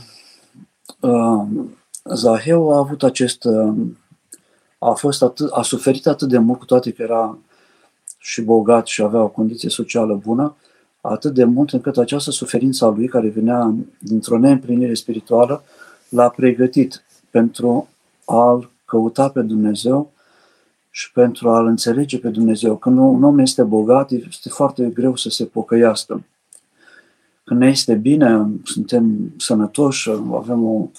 Zaheu 2.03 2.73
a 2.73 2.77
avut 2.77 3.03
acest, 3.03 3.43
uh, 3.43 3.73
a 4.77 4.91
fost 4.91 5.21
atât, 5.21 5.51
a 5.51 5.61
suferit 5.61 6.07
atât 6.07 6.29
de 6.29 6.37
mult, 6.37 6.59
cu 6.59 6.65
toate 6.65 6.91
că 6.91 7.01
era 7.01 7.37
și 8.17 8.41
bogat 8.41 8.87
și 8.87 9.01
avea 9.01 9.21
o 9.21 9.27
condiție 9.27 9.69
socială 9.69 10.19
bună, 10.23 10.55
atât 11.01 11.33
de 11.33 11.43
mult 11.43 11.71
încât 11.73 11.97
această 11.97 12.31
suferință 12.31 12.85
a 12.85 12.89
lui, 12.89 13.07
care 13.07 13.27
venea 13.27 13.73
dintr-o 13.99 14.37
neîmplinire 14.37 14.93
spirituală, 14.93 15.63
l-a 16.09 16.29
pregătit 16.29 17.03
pentru 17.29 17.87
a-L 18.25 18.69
căuta 18.85 19.29
pe 19.29 19.41
Dumnezeu 19.41 20.11
și 20.89 21.11
pentru 21.11 21.49
a-L 21.49 21.65
înțelege 21.65 22.19
pe 22.19 22.29
Dumnezeu. 22.29 22.77
Când 22.77 22.97
un 22.97 23.23
om 23.23 23.39
este 23.39 23.63
bogat, 23.63 24.11
este 24.11 24.49
foarte 24.49 24.85
greu 24.85 25.15
să 25.15 25.29
se 25.29 25.45
pocăiască. 25.45 26.23
Când 27.43 27.59
ne 27.59 27.67
este 27.67 27.93
bine, 27.93 28.49
suntem 28.63 29.33
sănătoși, 29.37 30.09
avem 30.09 30.63
o, 30.63 30.89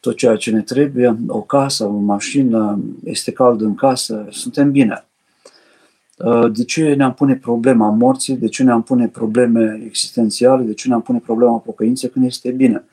tot 0.00 0.16
ceea 0.16 0.36
ce 0.36 0.50
ne 0.50 0.62
trebuie, 0.62 1.16
o 1.26 1.40
casă, 1.40 1.84
o 1.84 1.98
mașină, 1.98 2.80
este 3.04 3.32
cald 3.32 3.60
în 3.60 3.74
casă, 3.74 4.26
suntem 4.30 4.70
bine. 4.70 5.04
Uh, 6.16 6.52
de 6.52 6.64
ce 6.64 6.94
ne-am 6.94 7.14
pune 7.14 7.36
problema 7.36 7.90
morții, 7.90 8.36
de 8.36 8.48
ce 8.48 8.62
ne-am 8.62 8.82
pune 8.82 9.08
probleme 9.08 9.82
existențiale, 9.84 10.62
de 10.62 10.74
ce 10.74 10.88
ne-am 10.88 11.02
pune 11.02 11.18
problema 11.18 11.58
pocăinței 11.58 12.10
când 12.10 12.24
este 12.24 12.50
bine. 12.50 12.84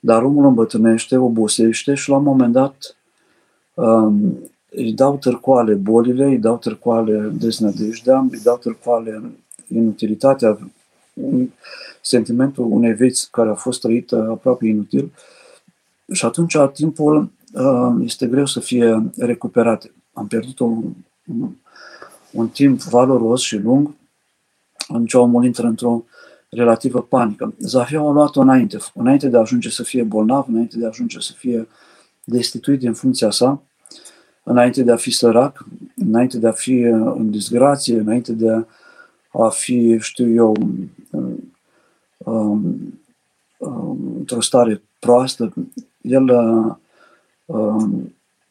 Dar 0.00 0.22
omul 0.22 0.46
îmbătrânește, 0.46 1.16
obosește 1.16 1.94
și 1.94 2.08
la 2.08 2.16
un 2.16 2.22
moment 2.22 2.52
dat 2.52 2.96
um, 3.74 4.38
îi 4.70 4.92
dau 4.92 5.16
târcoale 5.16 5.74
bolile, 5.74 6.24
îi 6.24 6.38
dau 6.38 6.56
târcoale 6.56 7.32
deznădejdea, 7.38 8.26
îi 8.30 8.40
dau 8.42 8.56
târcoale 8.56 9.22
inutilitatea, 9.68 10.58
sentimentul 12.00 12.66
unei 12.70 12.92
vieți 12.92 13.30
care 13.30 13.50
a 13.50 13.54
fost 13.54 13.80
trăită 13.80 14.28
aproape 14.30 14.66
inutil 14.66 15.12
și 16.12 16.24
atunci 16.24 16.56
timpul 16.72 17.30
uh, 17.52 17.94
este 18.04 18.26
greu 18.26 18.46
să 18.46 18.60
fie 18.60 19.10
recuperat. 19.16 19.90
Am 20.12 20.26
pierdut 20.26 20.58
un, 20.58 20.82
un 22.30 22.48
timp 22.48 22.80
valoros 22.80 23.42
și 23.42 23.56
lung, 23.56 23.94
în 24.88 25.06
ce 25.06 25.16
omul 25.16 25.44
intră 25.44 25.66
într-o 25.66 26.04
relativă 26.50 27.02
panică. 27.02 27.54
Zafiu 27.58 28.06
a 28.06 28.12
luat-o 28.12 28.40
înainte, 28.40 28.78
înainte 28.94 29.28
de 29.28 29.36
a 29.36 29.40
ajunge 29.40 29.70
să 29.70 29.82
fie 29.82 30.02
bolnav, 30.02 30.44
înainte 30.48 30.78
de 30.78 30.84
a 30.84 30.88
ajunge 30.88 31.20
să 31.20 31.32
fie 31.36 31.68
destituit 32.24 32.78
din 32.78 32.92
funcția 32.92 33.30
sa, 33.30 33.62
înainte 34.42 34.82
de 34.82 34.92
a 34.92 34.96
fi 34.96 35.10
sărac, 35.10 35.66
înainte 35.96 36.38
de 36.38 36.46
a 36.46 36.52
fi 36.52 36.80
în 36.80 37.30
disgrație, 37.30 37.98
înainte 37.98 38.32
de 38.32 38.50
a 38.50 38.64
fi, 39.48 39.98
știu 40.00 40.30
eu, 40.30 40.56
într-o 44.18 44.40
stare 44.40 44.82
proastă, 44.98 45.52
el 46.00 46.30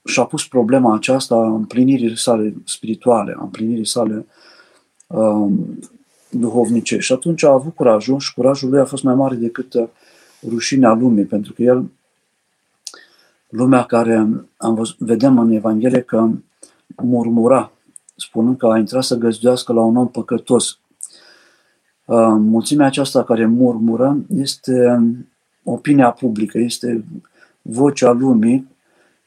și-a 0.06 0.24
pus 0.24 0.48
problema 0.48 0.96
aceasta 0.96 1.36
a 1.36 1.48
împlinirii 1.48 2.18
sale 2.18 2.54
spirituale, 2.66 3.36
a 3.38 3.44
împlinirii 3.44 3.86
sale 3.86 4.26
um, 5.08 5.80
duhovnice. 6.30 7.00
Și 7.00 7.14
atunci 7.14 7.44
a 7.44 7.52
avut 7.52 7.76
curajul 7.76 8.20
și 8.20 8.34
curajul 8.34 8.70
lui 8.70 8.80
a 8.80 8.86
fost 8.86 9.04
mai 9.04 9.16
mare 9.16 9.36
decât 9.36 9.74
uh, 9.74 9.88
rușinea 10.48 10.94
lumii, 10.94 11.24
pentru 11.24 11.54
că 11.54 11.62
el, 11.62 11.86
lumea 13.50 13.84
care 13.84 14.16
am 14.58 14.74
văzut, 14.76 14.98
vedem 15.00 15.40
în 15.40 15.52
Evanghelie 15.52 16.02
că 16.02 16.30
murmura, 17.04 17.72
spunând 18.18 18.58
că 18.58 18.68
a 18.68 18.78
intrat 18.78 19.04
să 19.04 19.16
găzduiască 19.16 19.74
la 19.74 19.82
un 19.82 19.96
om 19.96 20.08
păcătos. 20.08 20.80
Uh, 22.06 22.36
mulțimea 22.38 22.86
aceasta 22.86 23.24
care 23.24 23.46
murmură 23.46 24.18
este 24.36 25.06
opinia 25.64 26.12
publică, 26.12 26.58
este 26.58 27.06
vocea 27.62 28.12
lumii 28.12 28.76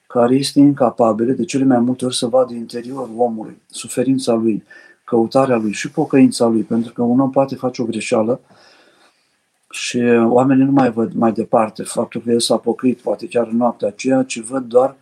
care 0.06 0.34
este 0.34 0.60
incapabilă 0.60 1.32
de 1.32 1.44
cele 1.44 1.64
mai 1.64 1.78
multe 1.78 2.04
ori 2.04 2.16
să 2.16 2.26
vadă 2.26 2.54
interiorul 2.54 3.14
omului, 3.16 3.62
suferința 3.66 4.32
lui, 4.32 4.64
căutarea 5.04 5.56
lui 5.56 5.72
și 5.72 5.90
pocăința 5.90 6.46
lui, 6.46 6.62
pentru 6.62 6.92
că 6.92 7.02
un 7.02 7.20
om 7.20 7.30
poate 7.30 7.54
face 7.54 7.82
o 7.82 7.84
greșeală 7.84 8.40
și 9.70 9.98
oamenii 10.28 10.64
nu 10.64 10.70
mai 10.70 10.90
văd 10.90 11.12
mai 11.12 11.32
departe 11.32 11.82
faptul 11.82 12.20
că 12.20 12.30
el 12.30 12.40
s-a 12.40 12.56
pocăit, 12.56 13.00
poate 13.00 13.28
chiar 13.28 13.46
în 13.46 13.56
noaptea 13.56 13.88
aceea, 13.88 14.22
ci 14.22 14.40
văd 14.40 14.64
doar 14.64 14.96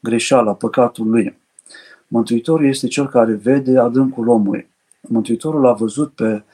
greșeala, 0.00 0.54
păcatul 0.54 1.08
lui. 1.08 1.40
Mântuitorul 2.12 2.66
este 2.66 2.86
cel 2.86 3.08
care 3.08 3.32
vede 3.32 3.78
adâncul 3.78 4.28
omului. 4.28 4.68
Mântuitorul 5.00 5.66
a 5.66 5.72
văzut 5.72 6.12
pe 6.12 6.44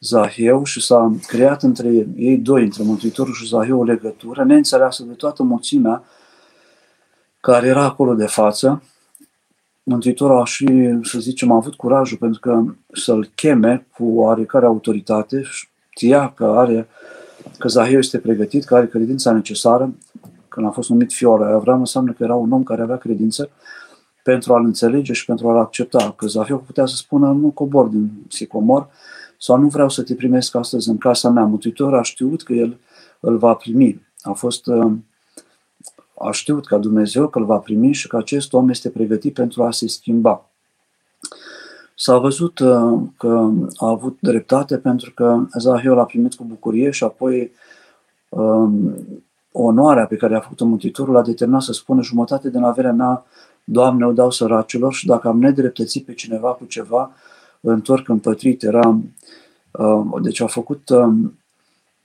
Zaheu 0.00 0.64
și 0.64 0.80
s-a 0.80 1.16
creat 1.26 1.62
între 1.62 2.06
ei 2.16 2.36
doi, 2.36 2.62
între 2.62 2.82
Mântuitorul 2.82 3.32
și 3.32 3.46
Zaheu, 3.46 3.78
o 3.78 3.84
legătură 3.84 4.44
neînțeleasă 4.44 5.02
de 5.02 5.12
toată 5.12 5.42
mulțimea 5.42 6.04
care 7.40 7.66
era 7.66 7.84
acolo 7.84 8.14
de 8.14 8.26
față. 8.26 8.82
Mântuitorul 9.82 10.40
a 10.40 10.44
și, 10.44 10.66
să 11.02 11.18
zicem, 11.18 11.50
a 11.50 11.54
avut 11.54 11.74
curajul 11.74 12.18
pentru 12.18 12.40
că 12.40 12.64
să-l 12.92 13.30
cheme 13.34 13.86
cu 13.94 14.04
oarecare 14.04 14.66
autoritate, 14.66 15.42
știa 15.42 16.32
că 16.36 16.44
are, 16.44 16.88
că 17.58 17.68
Zaheu 17.68 17.98
este 17.98 18.18
pregătit, 18.18 18.64
că 18.64 18.74
are 18.74 18.86
credința 18.86 19.32
necesară, 19.32 19.94
când 20.48 20.66
a 20.66 20.70
fost 20.70 20.88
numit 20.88 21.12
fiul 21.12 21.38
lui 21.38 21.52
Avram, 21.52 21.78
înseamnă 21.78 22.12
că 22.12 22.22
era 22.24 22.34
un 22.34 22.52
om 22.52 22.62
care 22.62 22.82
avea 22.82 22.96
credință 22.96 23.50
pentru 24.22 24.54
a-l 24.54 24.64
înțelege 24.64 25.12
și 25.12 25.24
pentru 25.24 25.48
a-l 25.48 25.56
accepta. 25.56 26.12
Că 26.16 26.26
Zaheu 26.26 26.58
putea 26.58 26.86
să 26.86 26.96
spună, 26.96 27.32
nu 27.32 27.50
cobor 27.50 27.86
din 27.86 28.10
sicomor, 28.28 28.88
sau 29.38 29.58
nu 29.58 29.68
vreau 29.68 29.88
să 29.88 30.02
te 30.02 30.14
primesc 30.14 30.54
astăzi 30.54 30.88
în 30.88 30.98
casa 30.98 31.30
mea. 31.30 31.44
Mântuitorul 31.44 31.98
a 31.98 32.02
știut 32.02 32.42
că 32.42 32.52
el 32.52 32.78
îl 33.20 33.38
va 33.38 33.54
primi. 33.54 34.06
A 34.20 34.32
fost 34.32 34.66
uh, 34.66 34.92
a 36.18 36.30
știut 36.30 36.66
ca 36.66 36.78
Dumnezeu 36.78 37.28
că 37.28 37.38
îl 37.38 37.44
va 37.44 37.56
primi 37.56 37.92
și 37.92 38.08
că 38.08 38.16
acest 38.16 38.52
om 38.52 38.68
este 38.68 38.90
pregătit 38.90 39.34
pentru 39.34 39.62
a 39.62 39.70
se 39.70 39.88
schimba. 39.88 40.46
S-a 41.94 42.18
văzut 42.18 42.58
uh, 42.58 43.00
că 43.18 43.50
a 43.76 43.88
avut 43.88 44.16
dreptate 44.20 44.78
pentru 44.78 45.12
că 45.14 45.46
Zahiel 45.58 45.98
a 45.98 46.04
primit 46.04 46.34
cu 46.34 46.44
bucurie 46.44 46.90
și 46.90 47.04
apoi 47.04 47.52
um, 48.28 48.94
onoarea 49.52 50.06
pe 50.06 50.16
care 50.16 50.36
a 50.36 50.40
făcut-o 50.40 50.64
Mântuitorul 50.64 51.16
a 51.16 51.22
determinat 51.22 51.62
să 51.62 51.72
spună 51.72 52.02
jumătate 52.02 52.50
din 52.50 52.62
averea 52.62 52.92
mea, 52.92 53.24
Doamne, 53.64 54.06
o 54.06 54.12
dau 54.12 54.30
săracilor 54.30 54.92
și 54.92 55.06
dacă 55.06 55.28
am 55.28 55.38
nedreptățit 55.38 56.04
pe 56.04 56.14
cineva 56.14 56.48
cu 56.48 56.64
ceva, 56.64 57.12
întorc 57.60 58.08
împătrit. 58.08 58.62
Era, 58.62 59.00
uh, 59.70 60.22
deci 60.22 60.40
a 60.40 60.46
făcut 60.46 60.88
um, 60.88 61.38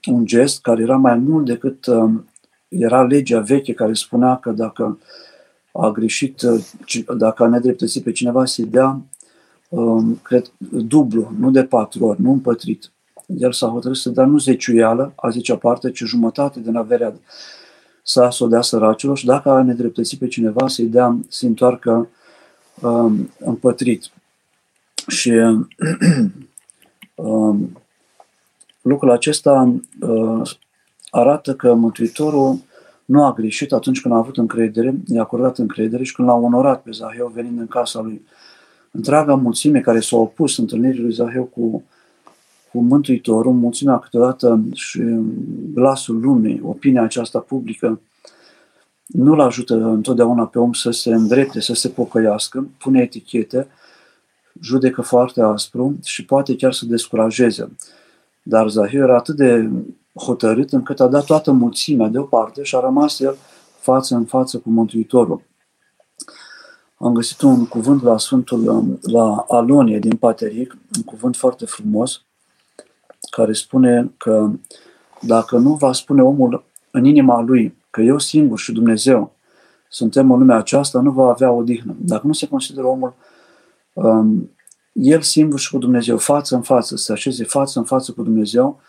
un 0.05 0.25
gest 0.25 0.61
care 0.61 0.81
era 0.81 0.95
mai 0.95 1.15
mult 1.15 1.45
decât 1.45 1.85
um, 1.85 2.25
era 2.67 3.03
legea 3.03 3.39
veche 3.39 3.73
care 3.73 3.93
spunea 3.93 4.35
că 4.35 4.51
dacă 4.51 4.99
a 5.71 5.89
greșit, 5.89 6.41
dacă 7.17 7.43
a 7.43 7.47
nedreptățit 7.47 8.03
pe 8.03 8.11
cineva, 8.11 8.45
se 8.45 8.63
dea, 8.63 9.01
um, 9.69 10.19
cred, 10.21 10.51
dublu, 10.71 11.31
nu 11.39 11.51
de 11.51 11.63
patru 11.63 12.05
ori, 12.05 12.21
nu 12.21 12.31
împătrit. 12.31 12.91
El 13.25 13.51
s-a 13.51 13.67
hotărât 13.67 13.97
să 13.97 14.09
dea 14.09 14.25
nu 14.25 14.37
zeciuială, 14.37 15.13
a 15.15 15.29
zicea 15.29 15.55
parte, 15.55 15.91
ci 15.91 16.03
jumătate 16.03 16.59
din 16.59 16.75
averea 16.75 17.09
sa 17.09 17.19
să 18.07 18.37
o 18.39 18.47
dea 18.47 18.61
săracilor 18.61 19.17
și 19.17 19.25
dacă 19.25 19.49
a 19.49 19.61
nedreptățit 19.61 20.19
pe 20.19 20.27
cineva, 20.27 20.67
să-i 20.67 20.85
dea, 20.85 21.17
să 21.27 21.45
întoarcă 21.45 22.09
um, 22.81 23.29
împătrit. 23.39 24.11
Și 25.07 25.31
um, 27.15 27.81
lucrul 28.81 29.11
acesta 29.11 29.73
uh, 30.01 30.51
arată 31.09 31.55
că 31.55 31.73
Mântuitorul 31.73 32.59
nu 33.05 33.23
a 33.23 33.33
greșit 33.33 33.73
atunci 33.73 34.01
când 34.01 34.13
a 34.13 34.17
avut 34.17 34.37
încredere, 34.37 34.95
i-a 35.07 35.21
acordat 35.21 35.57
încredere 35.57 36.03
și 36.03 36.13
când 36.13 36.27
l-a 36.27 36.33
onorat 36.33 36.81
pe 36.81 36.91
Zaheu 36.91 37.31
venind 37.33 37.59
în 37.59 37.67
casa 37.67 37.99
lui. 37.99 38.25
Întreaga 38.91 39.35
mulțime 39.35 39.81
care 39.81 39.99
s-a 39.99 40.17
opus 40.17 40.57
întâlnirii 40.57 41.01
lui 41.01 41.13
Zaheu 41.13 41.43
cu, 41.43 41.83
cu 42.71 42.81
Mântuitorul, 42.81 43.53
mulțimea 43.53 43.99
câteodată 43.99 44.61
și 44.73 45.01
glasul 45.73 46.19
lumii, 46.19 46.61
opinia 46.63 47.03
aceasta 47.03 47.39
publică, 47.39 47.99
nu-l 49.05 49.39
ajută 49.39 49.73
întotdeauna 49.73 50.45
pe 50.45 50.59
om 50.59 50.73
să 50.73 50.91
se 50.91 51.13
îndrepte, 51.13 51.61
să 51.61 51.73
se 51.73 51.89
pocăiască, 51.89 52.67
pune 52.77 53.01
etichete, 53.01 53.67
judecă 54.61 55.01
foarte 55.01 55.41
aspru 55.41 55.99
și 56.03 56.25
poate 56.25 56.55
chiar 56.55 56.73
să 56.73 56.85
descurajeze. 56.85 57.71
Dar 58.43 58.69
Zahiu 58.69 59.03
era 59.03 59.15
atât 59.15 59.35
de 59.35 59.69
hotărât 60.15 60.71
încât 60.73 60.99
a 60.99 61.07
dat 61.07 61.25
toată 61.25 61.51
mulțimea 61.51 62.07
deoparte 62.07 62.63
și 62.63 62.75
a 62.75 62.79
rămas 62.79 63.19
el 63.19 63.35
față 63.79 64.15
în 64.15 64.25
față 64.25 64.57
cu 64.57 64.69
Mântuitorul. 64.69 65.41
Am 66.97 67.13
găsit 67.13 67.41
un 67.41 67.65
cuvânt 67.65 68.03
la 68.03 68.17
Sfântul, 68.17 68.99
la 69.01 69.45
Alonie 69.47 69.99
din 69.99 70.15
Pateric, 70.15 70.77
un 70.95 71.03
cuvânt 71.03 71.35
foarte 71.35 71.65
frumos, 71.65 72.21
care 73.29 73.53
spune 73.53 74.11
că 74.17 74.51
dacă 75.21 75.57
nu 75.57 75.73
va 75.73 75.93
spune 75.93 76.21
omul 76.21 76.63
în 76.91 77.05
inima 77.05 77.41
lui 77.41 77.75
că 77.89 78.01
eu 78.01 78.19
singur 78.19 78.59
și 78.59 78.71
Dumnezeu 78.71 79.35
suntem 79.89 80.31
în 80.31 80.39
lumea 80.39 80.57
aceasta, 80.57 81.01
nu 81.01 81.11
va 81.11 81.29
avea 81.29 81.51
odihnă. 81.51 81.95
Dacă 81.99 82.27
nu 82.27 82.33
se 82.33 82.47
consideră 82.47 82.87
omul 82.87 83.13
um, 83.93 84.51
el 84.91 85.21
singur 85.21 85.59
și 85.59 85.71
cu 85.71 85.77
Dumnezeu, 85.77 86.17
față 86.17 86.55
în 86.55 86.61
față, 86.61 86.95
să 86.95 87.03
se 87.03 87.11
așeze 87.11 87.43
față 87.43 87.79
în 87.79 87.85
față 87.85 88.11
cu 88.11 88.23
Dumnezeu, 88.23 88.79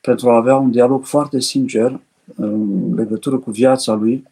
pentru 0.00 0.30
a 0.30 0.36
avea 0.36 0.56
un 0.56 0.70
dialog 0.70 1.04
foarte 1.04 1.40
sincer 1.40 2.00
în 2.36 2.94
legătură 2.94 3.38
cu 3.38 3.50
viața 3.50 3.92
lui 3.92 4.24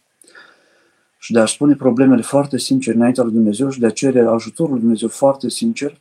și 1.18 1.32
de 1.32 1.38
a 1.38 1.46
spune 1.46 1.74
problemele 1.74 2.22
foarte 2.22 2.58
sincer 2.58 2.94
înaintea 2.94 3.22
lui 3.22 3.32
Dumnezeu 3.32 3.70
și 3.70 3.80
de 3.80 3.86
a 3.86 3.90
cere 3.90 4.20
ajutorul 4.20 4.72
lui 4.72 4.80
Dumnezeu 4.80 5.08
foarte 5.08 5.48
sincer, 5.48 5.98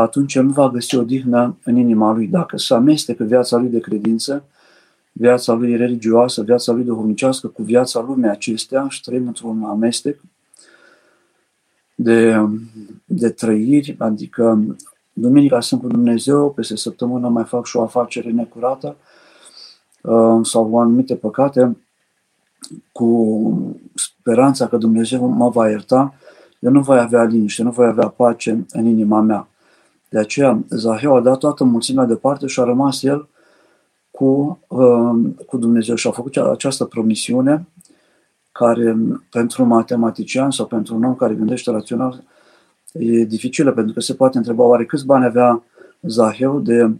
atunci 0.00 0.34
el 0.34 0.44
nu 0.44 0.52
va 0.52 0.70
găsi 0.70 0.96
o 0.96 1.02
dihnă 1.02 1.56
în 1.64 1.76
inima 1.76 2.12
lui. 2.12 2.26
Dacă 2.26 2.56
se 2.56 2.74
amestecă 2.74 3.24
viața 3.24 3.56
lui 3.56 3.68
de 3.68 3.80
credință, 3.80 4.44
viața 5.12 5.52
lui 5.52 5.76
religioasă, 5.76 6.42
viața 6.42 6.72
lui 6.72 6.84
duhovnicească 6.84 7.46
cu 7.48 7.62
viața 7.62 8.00
lumii 8.00 8.28
acestea 8.28 8.86
și 8.88 9.00
trăim 9.00 9.26
într-un 9.26 9.62
amestec 9.62 10.20
de, 11.94 12.36
de 13.04 13.28
trăiri, 13.30 13.96
adică 13.98 14.76
duminica 15.12 15.60
sunt 15.60 15.80
cu 15.80 15.86
Dumnezeu, 15.86 16.50
peste 16.50 16.76
săptămână 16.76 17.28
mai 17.28 17.44
fac 17.44 17.66
și 17.66 17.76
o 17.76 17.82
afacere 17.82 18.30
necurată 18.30 18.96
uh, 20.02 20.40
sau 20.42 20.78
anumite 20.78 21.14
păcate, 21.14 21.76
cu 22.92 23.78
speranța 23.94 24.66
că 24.66 24.76
Dumnezeu 24.76 25.26
mă 25.26 25.48
va 25.48 25.68
ierta, 25.68 26.14
eu 26.58 26.70
nu 26.70 26.80
voi 26.80 26.98
avea 26.98 27.24
liniște, 27.24 27.62
nu 27.62 27.70
voi 27.70 27.86
avea 27.86 28.08
pace 28.08 28.66
în 28.70 28.84
inima 28.84 29.20
mea. 29.20 29.48
De 30.08 30.18
aceea 30.18 30.64
Zaheu 30.68 31.14
a 31.14 31.20
dat 31.20 31.38
toată 31.38 31.64
mulțimea 31.64 32.04
departe 32.04 32.46
și 32.46 32.60
a 32.60 32.64
rămas 32.64 33.02
el 33.02 33.28
cu, 34.10 34.60
uh, 34.68 35.30
cu 35.46 35.56
Dumnezeu 35.56 35.94
și 35.94 36.06
a 36.06 36.10
făcut 36.10 36.36
această 36.36 36.84
promisiune 36.84 37.66
care 38.52 38.96
pentru 39.30 39.62
un 39.62 39.68
matematician 39.68 40.50
sau 40.50 40.66
pentru 40.66 40.94
un 40.94 41.04
om 41.04 41.14
care 41.14 41.34
gândește 41.34 41.70
rațional 41.70 42.22
e 42.92 43.24
dificilă, 43.24 43.72
pentru 43.72 43.94
că 43.94 44.00
se 44.00 44.14
poate 44.14 44.38
întreba 44.38 44.62
oare 44.62 44.84
câți 44.84 45.06
bani 45.06 45.24
avea 45.24 45.62
Zaheu 46.00 46.60
de 46.60 46.90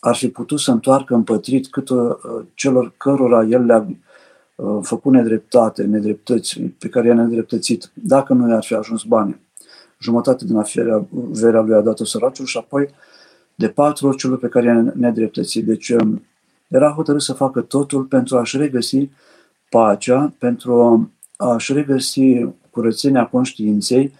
ar 0.00 0.14
fi 0.14 0.28
putut 0.28 0.58
să 0.58 0.70
întoarcă 0.70 1.14
împătrit 1.14 1.66
cât 1.66 1.88
uh, 1.88 2.16
celor 2.54 2.92
cărora 2.96 3.44
el 3.44 3.64
le-a 3.64 3.86
uh, 4.54 4.78
făcut 4.82 5.12
nedreptate, 5.12 5.82
nedreptăți 5.82 6.60
pe 6.60 6.88
care 6.88 7.06
i-a 7.06 7.14
nedreptățit, 7.14 7.90
dacă 7.94 8.32
nu 8.32 8.48
i-ar 8.48 8.64
fi 8.64 8.74
ajuns 8.74 9.02
bani. 9.02 9.40
Jumătate 10.06 10.44
din 10.44 10.56
averea 10.56 11.60
lui 11.60 11.74
a 11.74 11.80
dat-o 11.80 12.04
săraciul 12.04 12.46
și 12.46 12.56
apoi 12.56 12.88
de 13.54 13.68
patru 13.68 14.06
ori 14.06 14.16
celor 14.16 14.38
pe 14.38 14.48
care 14.48 14.66
i-a 14.66 14.92
nedreptățit. 14.94 15.64
Deci 15.64 15.88
um, 15.88 16.22
era 16.68 16.90
hotărât 16.90 17.22
să 17.22 17.32
facă 17.32 17.60
totul 17.60 18.02
pentru 18.02 18.36
a-și 18.38 18.56
regăsi 18.56 19.08
pacea, 19.70 20.32
pentru 20.38 21.10
a-și 21.36 21.72
regăsi 21.72 22.46
curățenia 22.70 23.26
conștiinței, 23.26 24.12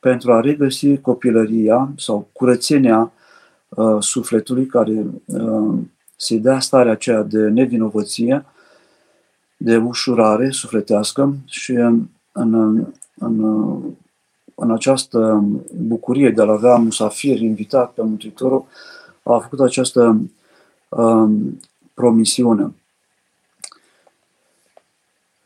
pentru 0.00 0.32
a 0.32 0.40
regăsi 0.40 0.96
copilăria 1.00 1.92
sau 1.96 2.28
curățenia 2.32 3.12
uh, 3.68 3.96
sufletului 4.00 4.66
care 4.66 5.06
uh, 5.24 5.78
se 6.16 6.36
dea 6.36 6.60
starea 6.60 6.92
aceea 6.92 7.22
de 7.22 7.48
nevinovăție, 7.48 8.44
de 9.56 9.76
ușurare 9.76 10.50
sufletească 10.50 11.36
și 11.46 11.70
în, 11.72 12.06
în, 12.32 12.84
în 13.14 13.44
această 14.70 15.44
bucurie 15.76 16.30
de 16.30 16.42
a 16.42 16.52
avea 16.52 16.76
musafir 16.76 17.40
invitat 17.40 17.92
pe 17.92 18.02
Mântuitorul, 18.02 18.64
a 19.22 19.38
făcut 19.38 19.60
această 19.60 20.20
uh, 20.88 21.30
promisiune. 21.94 22.74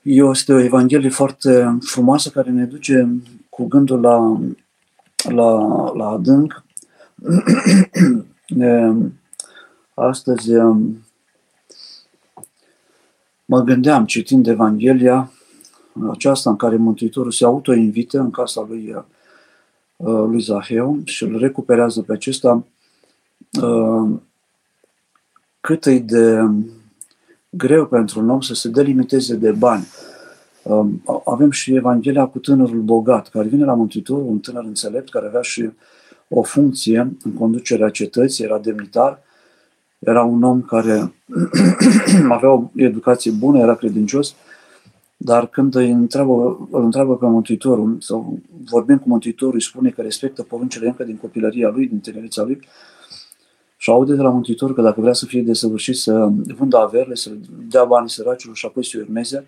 Este 0.02 0.52
o 0.52 0.58
Evanghelie 0.58 1.08
foarte 1.08 1.78
frumoasă 1.80 2.30
care 2.30 2.50
ne 2.50 2.64
duce 2.64 3.22
cu 3.48 3.64
gândul 3.64 4.00
la, 4.00 4.40
la, 5.34 5.92
la 5.94 6.08
adânc. 6.08 6.64
Astăzi 9.94 10.50
mă 13.44 13.60
gândeam, 13.60 14.04
citind 14.04 14.46
Evanghelia, 14.46 15.32
aceasta 16.10 16.50
în 16.50 16.56
care 16.56 16.76
Mântuitorul 16.76 17.30
se 17.30 17.44
autoinvită 17.44 18.18
în 18.18 18.30
casa 18.30 18.66
lui, 18.68 18.94
lui 19.96 20.40
Zaheu 20.40 21.00
și 21.04 21.24
îl 21.24 21.38
recuperează 21.38 22.02
pe 22.02 22.12
acesta 22.12 22.64
cât 25.60 25.86
e 25.86 25.98
de 25.98 26.48
greu 27.50 27.86
pentru 27.86 28.20
un 28.20 28.30
om 28.30 28.40
să 28.40 28.54
se 28.54 28.68
delimiteze 28.68 29.34
de 29.34 29.52
bani. 29.52 29.86
Um, 30.62 31.02
avem 31.24 31.50
și 31.50 31.74
Evanghelia 31.74 32.26
cu 32.26 32.38
tânărul 32.38 32.80
bogat, 32.80 33.28
care 33.28 33.48
vine 33.48 33.64
la 33.64 33.74
Mântuitor, 33.74 34.22
un 34.22 34.38
tânăr 34.38 34.64
înțelept, 34.64 35.10
care 35.10 35.26
avea 35.26 35.40
și 35.40 35.70
o 36.28 36.42
funcție 36.42 36.98
în 37.24 37.32
conducerea 37.32 37.88
cetății, 37.88 38.44
era 38.44 38.58
demnitar, 38.58 39.22
era 39.98 40.22
un 40.22 40.42
om 40.42 40.62
care 40.62 41.12
avea 42.28 42.50
o 42.50 42.70
educație 42.74 43.30
bună, 43.30 43.58
era 43.58 43.74
credincios, 43.74 44.34
dar 45.24 45.46
când 45.46 45.74
îi 45.74 45.90
întreabă, 45.90 46.68
îl 46.70 46.84
întreabă 46.84 47.16
pe 47.16 47.26
Mântuitorul, 47.26 47.96
sau 48.00 48.38
vorbim 48.64 48.98
cu 48.98 49.08
Mântuitorul, 49.08 49.54
îi 49.54 49.62
spune 49.62 49.90
că 49.90 50.02
respectă 50.02 50.42
poruncile 50.42 50.86
încă 50.86 51.04
din 51.04 51.16
copilăria 51.16 51.68
lui, 51.68 51.86
din 51.86 52.00
tinereța 52.00 52.42
lui, 52.42 52.60
și 53.76 53.90
aude 53.90 54.14
de 54.14 54.22
la 54.22 54.30
Mântuitor 54.30 54.74
că 54.74 54.82
dacă 54.82 55.00
vrea 55.00 55.12
să 55.12 55.26
fie 55.26 55.42
desăvârșit, 55.42 55.96
să 55.96 56.28
vândă 56.56 56.76
averile, 56.76 57.14
să 57.14 57.30
dea 57.68 57.84
banii 57.84 58.10
săracilor 58.10 58.56
și 58.56 58.66
apoi 58.66 58.84
să 58.84 58.98
urmeze, 59.00 59.46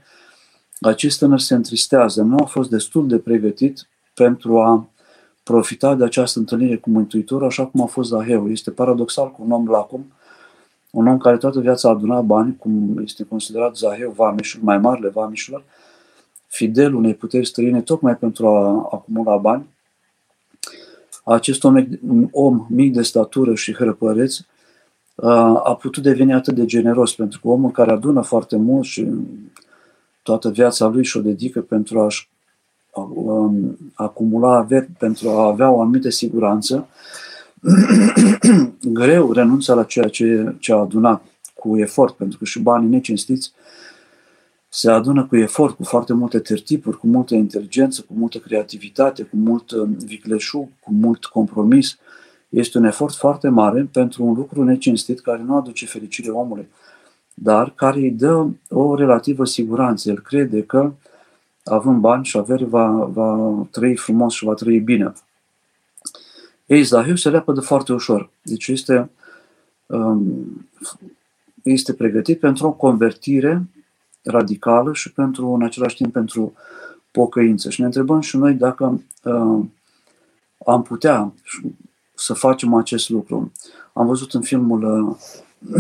acest 0.81 1.19
tânăr 1.19 1.39
se 1.39 1.55
întristează. 1.55 2.23
Nu 2.23 2.37
a 2.41 2.45
fost 2.45 2.71
destul 2.71 3.09
de 3.09 3.19
pregătit 3.19 3.89
pentru 4.15 4.61
a 4.61 4.89
profita 5.43 5.95
de 5.95 6.05
această 6.05 6.39
întâlnire 6.39 6.77
cu 6.77 6.91
Mântuitorul, 6.91 7.47
așa 7.47 7.67
cum 7.67 7.81
a 7.81 7.87
fost 7.87 8.09
Zaheu. 8.09 8.51
Este 8.51 8.71
paradoxal 8.71 9.31
cu 9.31 9.43
un 9.45 9.51
om 9.51 9.67
lacum, 9.67 10.13
un 10.95 11.07
om 11.07 11.19
care 11.19 11.37
toată 11.37 11.61
viața 11.61 11.89
a 11.89 11.93
adunat 11.93 12.25
bani, 12.25 12.57
cum 12.57 12.99
este 13.05 13.25
considerat 13.25 13.77
Zaheu, 13.77 14.11
vameșul, 14.11 14.61
mai 14.63 14.79
marele 14.79 15.09
vameșilor, 15.09 15.65
fidel 16.47 16.95
unei 16.95 17.15
puteri 17.15 17.47
străine, 17.47 17.81
tocmai 17.81 18.17
pentru 18.17 18.47
a 18.47 18.89
acumula 18.93 19.37
bani, 19.37 19.67
acest 21.25 21.65
om, 21.65 21.75
un 22.09 22.29
om 22.31 22.67
mic 22.69 22.93
de 22.93 23.03
statură 23.03 23.55
și 23.55 23.75
hrăpăreț 23.75 24.37
a 25.65 25.79
putut 25.81 26.03
deveni 26.03 26.33
atât 26.33 26.55
de 26.55 26.65
generos, 26.65 27.15
pentru 27.15 27.41
că 27.41 27.49
omul 27.49 27.71
care 27.71 27.91
adună 27.91 28.21
foarte 28.21 28.57
mult 28.57 28.85
și 28.85 29.07
toată 30.23 30.51
viața 30.51 30.87
lui 30.87 31.05
și-o 31.05 31.21
dedică 31.21 31.61
pentru 31.61 32.01
a-și 32.01 32.29
um, 33.15 33.77
acumula 33.95 34.57
averi, 34.57 34.89
pentru 34.99 35.29
a 35.29 35.47
avea 35.47 35.71
o 35.71 35.81
anumită 35.81 36.09
siguranță, 36.09 36.89
greu 39.01 39.33
renunță 39.33 39.75
la 39.75 39.85
ceea 39.85 40.09
ce, 40.09 40.55
ce 40.59 40.73
a 40.73 40.77
adunat 40.77 41.25
cu 41.55 41.79
efort, 41.79 42.15
pentru 42.15 42.39
că 42.39 42.45
și 42.45 42.59
banii 42.59 42.89
necinstiți 42.89 43.53
se 44.69 44.91
adună 44.91 45.25
cu 45.25 45.37
efort, 45.37 45.77
cu 45.77 45.85
foarte 45.85 46.13
multe 46.13 46.39
tertipuri, 46.39 46.99
cu 46.99 47.07
multă 47.07 47.35
inteligență, 47.35 48.05
cu 48.09 48.13
multă 48.17 48.39
creativitate, 48.39 49.23
cu 49.23 49.37
mult 49.37 49.71
uh, 49.71 49.89
vicleșug, 50.05 50.69
cu 50.81 50.93
mult 50.93 51.25
compromis. 51.25 51.99
Este 52.49 52.79
un 52.79 52.85
efort 52.85 53.15
foarte 53.15 53.49
mare 53.49 53.89
pentru 53.93 54.25
un 54.25 54.35
lucru 54.35 54.65
necinstit 54.65 55.21
care 55.21 55.43
nu 55.43 55.57
aduce 55.57 55.87
fericire 55.87 56.31
omului, 56.31 56.69
dar 57.35 57.73
care 57.75 57.99
îi 57.99 58.11
dă 58.11 58.47
o 58.71 58.95
relativă 58.95 59.45
siguranță. 59.45 60.11
El 60.11 60.21
crede 60.21 60.63
că, 60.63 60.93
având 61.65 62.01
bani 62.01 62.25
și 62.25 62.37
avere, 62.37 62.65
va, 62.65 62.89
va 63.13 63.67
trăi 63.71 63.97
frumos 63.97 64.35
și 64.35 64.45
va 64.45 64.55
trăi 64.55 64.79
bine. 64.79 65.13
Ei, 66.67 66.83
Zahiu 66.83 67.17
se 67.17 67.31
leapă 67.31 67.53
de 67.53 67.61
foarte 67.61 67.93
ușor. 67.93 68.31
Deci 68.43 68.69
este, 68.69 69.11
um, 69.87 70.69
este 71.63 71.93
pregătit 71.93 72.41
pentru 72.41 72.67
o 72.67 72.73
convertire 72.73 73.63
radicală 74.23 74.93
și 74.93 75.13
pentru, 75.13 75.49
în 75.49 75.63
același 75.63 75.97
timp 75.97 76.13
pentru 76.13 76.53
pocăință. 77.11 77.71
Și 77.71 77.81
ne 77.81 77.87
întrebăm 77.87 78.21
și 78.21 78.37
noi 78.37 78.55
dacă 78.55 79.03
uh, 79.25 79.65
am 80.67 80.83
putea 80.83 81.33
să 82.15 82.35
facem 82.35 82.75
acest 82.75 83.09
lucru. 83.09 83.53
Am 83.93 84.07
văzut 84.07 84.33
în 84.33 84.41
filmul, 84.41 85.17
uh, 85.63 85.77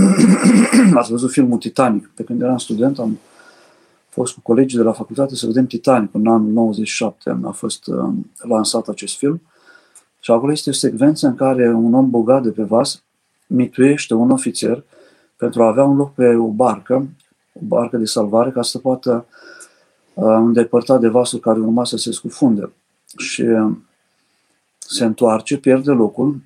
ați 0.98 1.10
văzut 1.10 1.30
filmul 1.30 1.58
Titanic, 1.58 2.10
pe 2.14 2.22
când 2.22 2.42
eram 2.42 2.58
student, 2.58 2.98
am 2.98 3.18
fost 4.08 4.34
cu 4.34 4.40
colegii 4.40 4.78
de 4.78 4.84
la 4.84 4.92
facultate 4.92 5.34
să 5.34 5.46
vedem 5.46 5.66
Titanic 5.66 6.14
în 6.14 6.26
anul 6.26 6.52
97, 6.52 7.38
a 7.42 7.50
fost 7.50 7.86
uh, 7.86 8.12
lansat 8.36 8.88
acest 8.88 9.16
film. 9.16 9.40
Și 10.24 10.30
acolo 10.30 10.52
este 10.52 10.70
o 10.70 10.72
secvență 10.72 11.26
în 11.26 11.34
care 11.34 11.74
un 11.74 11.94
om 11.94 12.10
bogat 12.10 12.42
de 12.42 12.50
pe 12.50 12.62
vas 12.62 13.02
mituiește 13.46 14.14
un 14.14 14.30
ofițer 14.30 14.84
pentru 15.36 15.62
a 15.62 15.66
avea 15.66 15.84
un 15.84 15.96
loc 15.96 16.14
pe 16.14 16.34
o 16.34 16.46
barcă, 16.46 17.08
o 17.52 17.60
barcă 17.62 17.96
de 17.96 18.04
salvare, 18.04 18.50
ca 18.50 18.62
să 18.62 18.78
poată 18.78 19.26
uh, 20.14 20.24
îndepărta 20.24 20.98
de 20.98 21.08
vasul 21.08 21.38
care 21.38 21.58
urma 21.58 21.84
să 21.84 21.96
se 21.96 22.12
scufunde. 22.12 22.72
Și 23.16 23.42
uh, 23.42 23.76
se 24.78 25.04
întoarce, 25.04 25.56
pierde 25.56 25.90
locul 25.90 26.36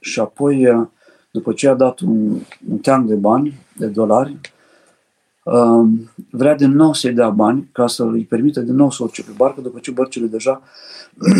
și 0.00 0.20
apoi, 0.20 0.68
uh, 0.68 0.86
după 1.30 1.52
ce 1.52 1.68
a 1.68 1.74
dat 1.74 2.00
un, 2.00 2.40
un 2.70 2.78
teanc 2.78 3.06
de 3.06 3.14
bani, 3.14 3.54
de 3.76 3.86
dolari, 3.86 4.30
uh, 4.32 4.51
vrea 6.30 6.54
din 6.54 6.70
nou 6.70 6.92
să-i 6.92 7.12
dea 7.12 7.30
bani 7.30 7.68
ca 7.72 7.86
să 7.86 8.04
îi 8.04 8.24
permită 8.24 8.60
din 8.60 8.74
nou 8.74 8.90
să 8.90 9.02
urce 9.02 9.22
pe 9.22 9.30
barcă, 9.36 9.60
după 9.60 9.78
ce 9.78 9.90
bărcile 9.90 10.26
deja 10.26 10.62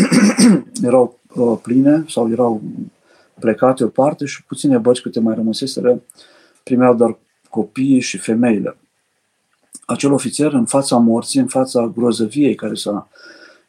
erau 0.83 1.19
uh, 1.35 1.59
pline 1.61 2.05
sau 2.07 2.31
erau 2.31 2.61
plecate 3.39 3.83
o 3.83 3.87
parte 3.87 4.25
și 4.25 4.43
puține 4.43 4.77
bărci 4.77 5.01
câte 5.01 5.19
mai 5.19 5.35
rămăseseră 5.35 6.01
primeau 6.63 6.95
doar 6.95 7.17
copiii 7.49 7.99
și 7.99 8.17
femeile. 8.17 8.77
Acel 9.85 10.11
ofițer 10.11 10.53
în 10.53 10.65
fața 10.65 10.97
morții, 10.97 11.39
în 11.39 11.47
fața 11.47 11.91
grozăviei 11.95 12.55
care 12.55 12.73
s-a 12.73 13.07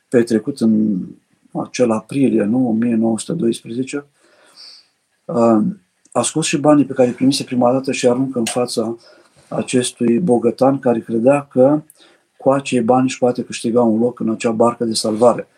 petrecut 0.09 0.61
în 0.61 1.01
acel 1.53 1.91
aprilie, 1.91 2.43
nu, 2.43 2.69
1912, 2.69 4.07
a 6.13 6.23
scos 6.23 6.47
și 6.47 6.59
banii 6.59 6.85
pe 6.85 6.93
care 6.93 7.09
îi 7.09 7.15
primise 7.15 7.45
prima 7.45 7.73
dată 7.73 7.93
și 7.93 8.09
aruncă 8.09 8.39
în 8.39 8.45
fața 8.45 8.97
acestui 9.49 10.19
bogătan 10.19 10.79
care 10.79 11.01
credea 11.01 11.47
că 11.51 11.83
cu 12.37 12.51
acei 12.51 12.81
bani 12.81 13.05
își 13.05 13.19
poate 13.19 13.45
câștiga 13.45 13.83
un 13.83 14.01
loc 14.01 14.21
în 14.21 14.31
acea 14.31 14.51
barcă 14.51 14.85
de 14.85 14.93
salvare. 14.93 15.49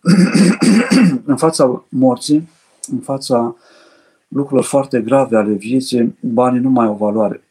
în 1.24 1.36
fața 1.36 1.84
morții, 1.88 2.48
în 2.90 2.98
fața 2.98 3.56
lucrurilor 4.28 4.64
foarte 4.64 5.00
grave 5.00 5.36
ale 5.36 5.52
vieții, 5.52 6.18
banii 6.20 6.60
nu 6.60 6.70
mai 6.70 6.86
au 6.86 6.94
valoare. 6.94 7.42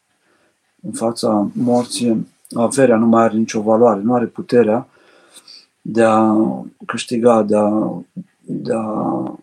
În 0.82 0.92
fața 0.92 1.50
morții, 1.52 2.28
averea 2.54 2.96
nu 2.96 3.06
mai 3.06 3.22
are 3.22 3.36
nicio 3.36 3.60
valoare, 3.60 4.00
nu 4.00 4.14
are 4.14 4.26
puterea 4.26 4.88
de 5.82 6.02
a 6.02 6.36
câștiga, 6.86 7.42
de 7.42 7.56
a, 7.56 8.02
de 8.40 8.72
a 8.74 9.38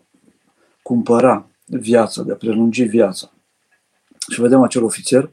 cumpăra 0.82 1.46
viața, 1.66 2.24
de 2.24 2.32
a 2.32 2.36
prelungi 2.36 2.84
viața. 2.84 3.32
Și 4.30 4.42
vedem 4.42 4.62
acel 4.62 4.84
ofițer 4.84 5.30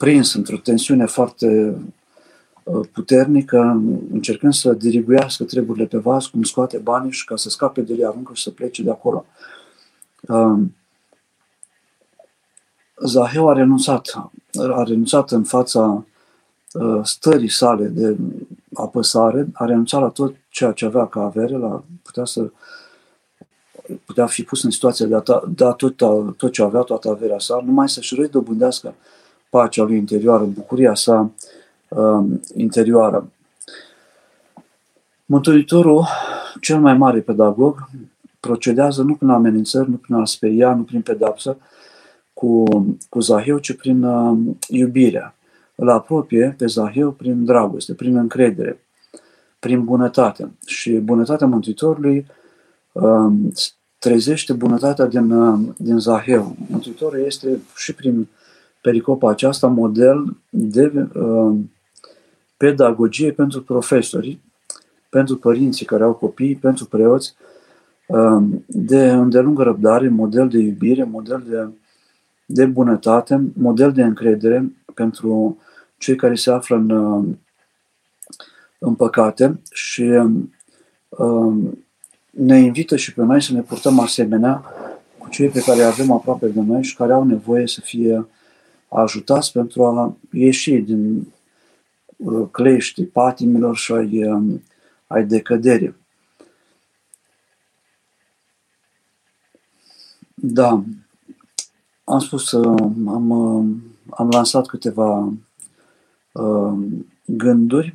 prins 0.00 0.34
într-o 0.34 0.56
tensiune 0.56 1.06
foarte 1.06 1.76
uh, 2.62 2.88
puternică, 2.92 3.82
încercând 4.12 4.52
să 4.52 4.72
diriguiască 4.72 5.44
treburile 5.44 5.86
pe 5.86 5.98
vas, 5.98 6.26
cum 6.26 6.42
scoate 6.42 6.78
banii 6.78 7.10
și 7.10 7.24
ca 7.24 7.36
să 7.36 7.48
scape 7.48 7.80
de 7.80 7.94
el, 7.98 8.06
aruncă 8.06 8.34
și 8.34 8.42
să 8.42 8.50
plece 8.50 8.82
de 8.82 8.90
acolo. 8.90 9.24
Uh, 10.20 10.58
Zaheu 13.04 13.48
a 13.48 13.52
renunțat, 13.52 14.30
a 14.70 14.82
renunțat 14.82 15.30
în 15.30 15.44
fața 15.44 16.04
uh, 16.72 17.00
stării 17.02 17.50
sale 17.50 17.86
de 17.86 18.16
apăsare, 18.74 19.48
a 19.52 19.64
renunțat 19.64 20.00
la 20.00 20.08
tot 20.08 20.34
ceea 20.48 20.72
ce 20.72 20.84
avea 20.84 21.06
ca 21.06 21.20
avere, 21.20 21.56
la, 21.56 21.82
putea 22.02 22.24
să 22.24 22.50
putea 24.04 24.26
fi 24.26 24.42
pus 24.42 24.62
în 24.62 24.70
situația 24.70 25.06
de 25.06 25.14
a 25.14 25.22
da 25.54 25.72
tot, 25.72 25.96
tot 26.36 26.52
ce 26.52 26.62
avea, 26.62 26.80
toată 26.80 27.08
averea 27.08 27.38
sa, 27.38 27.62
numai 27.64 27.88
să-și 27.88 28.14
redobândească 28.14 28.94
pacea 29.50 29.82
lui 29.82 29.96
interioară, 29.96 30.44
bucuria 30.44 30.94
sa 30.94 31.30
uh, 31.88 32.24
interioară. 32.54 33.30
Mântuitorul, 35.26 36.06
cel 36.60 36.80
mai 36.80 36.94
mare 36.94 37.20
pedagog, 37.20 37.88
procedează 38.40 39.02
nu 39.02 39.14
prin 39.14 39.28
amenințări, 39.28 39.90
nu 39.90 39.96
prin 39.96 40.14
a 40.14 40.24
speria, 40.24 40.74
nu 40.74 40.82
prin 40.82 41.02
pedapsă, 41.02 41.56
cu, 42.32 42.64
cu 43.08 43.20
Zahiu, 43.20 43.58
ci 43.58 43.72
prin 43.72 44.02
uh, 44.02 44.38
iubirea. 44.68 45.34
Îl 45.74 45.90
apropie 45.90 46.54
pe 46.58 46.66
Zahiu 46.66 47.10
prin 47.10 47.44
dragoste, 47.44 47.94
prin 47.94 48.16
încredere, 48.16 48.80
prin 49.58 49.84
bunătate. 49.84 50.50
Și 50.66 50.90
bunătatea 50.90 51.46
Mântuitorului 51.46 52.26
uh, 52.92 53.32
trezește 53.98 54.52
bunătatea 54.52 55.06
din, 55.06 55.30
uh, 55.30 55.58
din 55.76 55.98
Zahiu. 55.98 56.56
Mântuitorul 56.70 57.24
este 57.24 57.58
și 57.76 57.94
prin 57.94 58.28
pericopa 58.80 59.30
aceasta 59.30 59.66
model 59.66 60.36
de 60.50 61.08
uh, 61.14 61.58
pedagogie 62.56 63.32
pentru 63.32 63.62
profesori, 63.62 64.38
pentru 65.08 65.36
părinții 65.36 65.86
care 65.86 66.02
au 66.02 66.14
copii, 66.14 66.56
pentru 66.56 66.84
preoți, 66.84 67.34
uh, 68.06 68.44
de 68.66 69.10
îndelungă 69.10 69.62
răbdare, 69.62 70.08
model 70.08 70.48
de 70.48 70.58
iubire, 70.58 71.04
model 71.04 71.44
de 71.48 71.68
de 72.52 72.66
bunătate, 72.66 73.52
model 73.54 73.92
de 73.92 74.02
încredere 74.02 74.72
pentru 74.94 75.58
cei 75.98 76.16
care 76.16 76.34
se 76.34 76.50
află 76.50 76.76
în, 76.76 76.90
în 78.78 78.94
păcate 78.94 79.60
și 79.72 80.02
um, 81.08 81.84
ne 82.30 82.58
invită 82.58 82.96
și 82.96 83.14
pe 83.14 83.22
noi 83.22 83.42
să 83.42 83.52
ne 83.52 83.60
purtăm 83.60 83.98
asemenea 83.98 84.64
cu 85.18 85.28
cei 85.28 85.48
pe 85.48 85.60
care 85.60 85.82
avem 85.82 86.10
aproape 86.10 86.46
de 86.46 86.60
noi 86.60 86.82
și 86.82 86.96
care 86.96 87.12
au 87.12 87.24
nevoie 87.24 87.66
să 87.66 87.80
fie 87.80 88.26
ajutați 88.90 89.52
pentru 89.52 89.84
a 89.84 90.16
ieși 90.32 90.78
din 90.78 91.32
uh, 92.16 92.48
cleștii 92.50 93.04
patimilor 93.04 93.76
și 93.76 93.92
ai, 93.92 94.24
um, 94.24 94.62
ai 95.06 95.24
decăderii. 95.24 95.94
Da, 100.34 100.84
am 102.04 102.18
spus, 102.18 102.52
am, 102.52 103.32
am 104.10 104.28
lansat 104.30 104.66
câteva 104.66 105.32
uh, 106.32 106.72
gânduri 107.24 107.94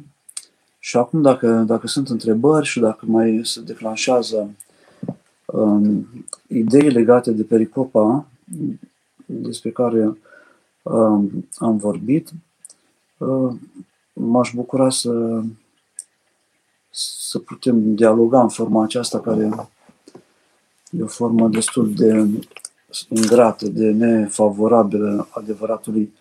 și 0.80 0.98
acum 0.98 1.22
dacă, 1.22 1.64
dacă 1.68 1.88
sunt 1.88 2.10
întrebări 2.10 2.66
și 2.66 2.80
dacă 2.80 3.06
mai 3.08 3.42
se 3.44 3.62
declanșează 3.62 4.56
um, 5.46 6.08
idei 6.48 6.90
legate 6.90 7.32
de 7.32 7.44
pericopa 7.44 8.26
despre 9.26 9.72
care 9.72 10.04
um, 10.04 10.18
am 11.58 11.78
vorbit, 11.78 12.30
uh, 13.18 13.54
m-aș 14.14 14.52
bucura 14.54 14.90
să, 14.90 15.42
să 16.90 17.40
putem 17.40 17.96
dialoga 17.96 18.42
în 18.42 18.50
forma 18.50 18.84
aceasta 18.84 19.20
care 19.20 19.50
e 20.90 21.04
o 21.04 21.08
formă 21.08 21.48
destul 21.48 21.94
de 21.94 22.28
ingrată, 23.10 23.68
de 23.68 23.92
nefavorabilă 23.92 25.28
adevăratului 25.32 26.14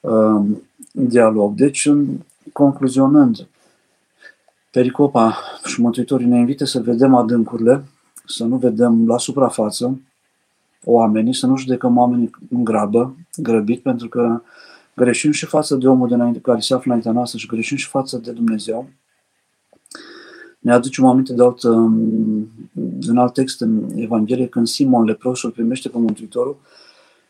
uh, 0.00 0.44
dialog. 0.92 1.54
Deci, 1.54 1.88
concluzionând, 2.52 3.46
Pericopa 4.70 5.36
și 5.64 5.80
Mântuitorii 5.80 6.26
ne 6.26 6.38
invită 6.38 6.64
să 6.64 6.80
vedem 6.80 7.14
adâncurile, 7.14 7.84
să 8.26 8.44
nu 8.44 8.56
vedem 8.56 9.06
la 9.06 9.18
suprafață 9.18 10.00
oamenii, 10.84 11.34
să 11.34 11.46
nu 11.46 11.56
judecăm 11.56 11.96
oamenii 11.96 12.30
în 12.50 12.64
grabă, 12.64 13.16
grăbit, 13.36 13.82
pentru 13.82 14.08
că 14.08 14.42
greșim 14.94 15.30
și 15.30 15.46
față 15.46 15.74
de 15.76 15.88
omul 15.88 16.32
de 16.32 16.40
care 16.40 16.60
se 16.60 16.74
află 16.74 16.84
înaintea 16.86 17.12
noastră 17.12 17.38
și 17.38 17.46
greșim 17.46 17.76
și 17.76 17.88
față 17.88 18.18
de 18.18 18.32
Dumnezeu. 18.32 18.88
Ne 20.58 20.72
aducem 20.72 21.04
aminte 21.04 21.32
de, 21.32 21.42
alt, 21.42 21.62
um, 21.62 22.48
de 22.72 23.10
un 23.10 23.18
alt 23.18 23.32
text 23.32 23.60
în 23.60 23.90
Evanghelie 23.94 24.46
când 24.46 24.66
Simon 24.66 25.04
leprosul 25.04 25.50
primește 25.50 25.88
pe 25.88 25.98
Mântuitorul 25.98 26.56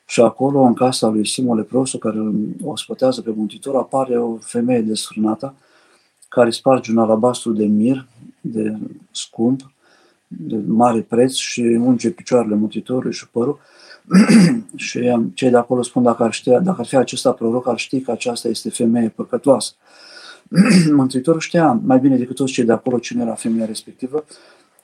și 0.07 0.21
acolo, 0.21 0.63
în 0.63 0.75
casa 0.75 1.09
lui 1.09 1.27
Simon 1.27 1.57
leprosul, 1.57 1.99
care 1.99 2.19
o 2.63 2.77
spătează 2.77 3.23
pe 3.23 3.33
Mântuitor, 3.37 3.77
apare 3.77 4.19
o 4.19 4.37
femeie 4.37 4.81
desfrânată 4.81 5.55
care 6.29 6.51
sparge 6.51 6.91
un 6.91 6.99
alabastru 6.99 7.53
de 7.53 7.65
mir, 7.65 8.07
de 8.41 8.77
scump, 9.11 9.73
de 10.39 10.57
mare 10.67 11.01
preț 11.01 11.33
și 11.33 11.61
unge 11.61 12.11
picioarele 12.11 12.55
Mântuitorului 12.55 13.13
și 13.13 13.29
părul. 13.29 13.59
și 14.77 14.99
um, 14.99 15.31
cei 15.35 15.51
de 15.51 15.57
acolo 15.57 15.83
spun 15.83 16.03
dacă 16.03 16.23
ar, 16.23 16.33
știa, 16.33 16.61
dacă 16.61 16.81
ar 16.81 16.87
fi 16.87 16.97
acesta 16.97 17.33
proroc, 17.33 17.69
ar 17.69 17.79
ști 17.79 18.01
că 18.01 18.11
aceasta 18.11 18.49
este 18.49 18.71
femeie 18.71 19.09
păcătoasă. 19.09 19.73
Mântuitorul 20.97 21.41
știa 21.41 21.81
mai 21.85 21.99
bine 21.99 22.17
decât 22.17 22.37
toți 22.37 22.53
cei 22.53 22.65
de 22.65 22.73
acolo 22.73 22.99
cine 22.99 23.23
era 23.23 23.35
femeia 23.35 23.67
respectivă, 23.67 24.25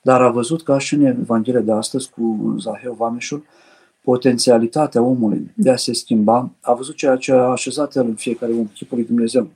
dar 0.03 0.23
a 0.23 0.31
văzut 0.31 0.63
ca 0.63 0.79
și 0.79 0.95
în 0.95 1.05
Evanghelia 1.05 1.61
de 1.61 1.73
astăzi 1.73 2.11
cu 2.11 2.55
Zaheu 2.59 2.93
Vameșul, 2.93 3.45
potențialitatea 4.03 5.03
omului 5.03 5.51
de 5.55 5.71
a 5.71 5.77
se 5.77 5.93
schimba, 5.93 6.51
a 6.61 6.73
văzut 6.73 6.97
ceea 6.97 7.17
ce 7.17 7.33
a 7.33 7.43
așezat 7.43 7.97
el 7.97 8.07
în 8.07 8.15
fiecare 8.15 8.53
om, 8.53 8.67
chipul 8.75 8.97
lui 8.97 9.07
Dumnezeu. 9.07 9.51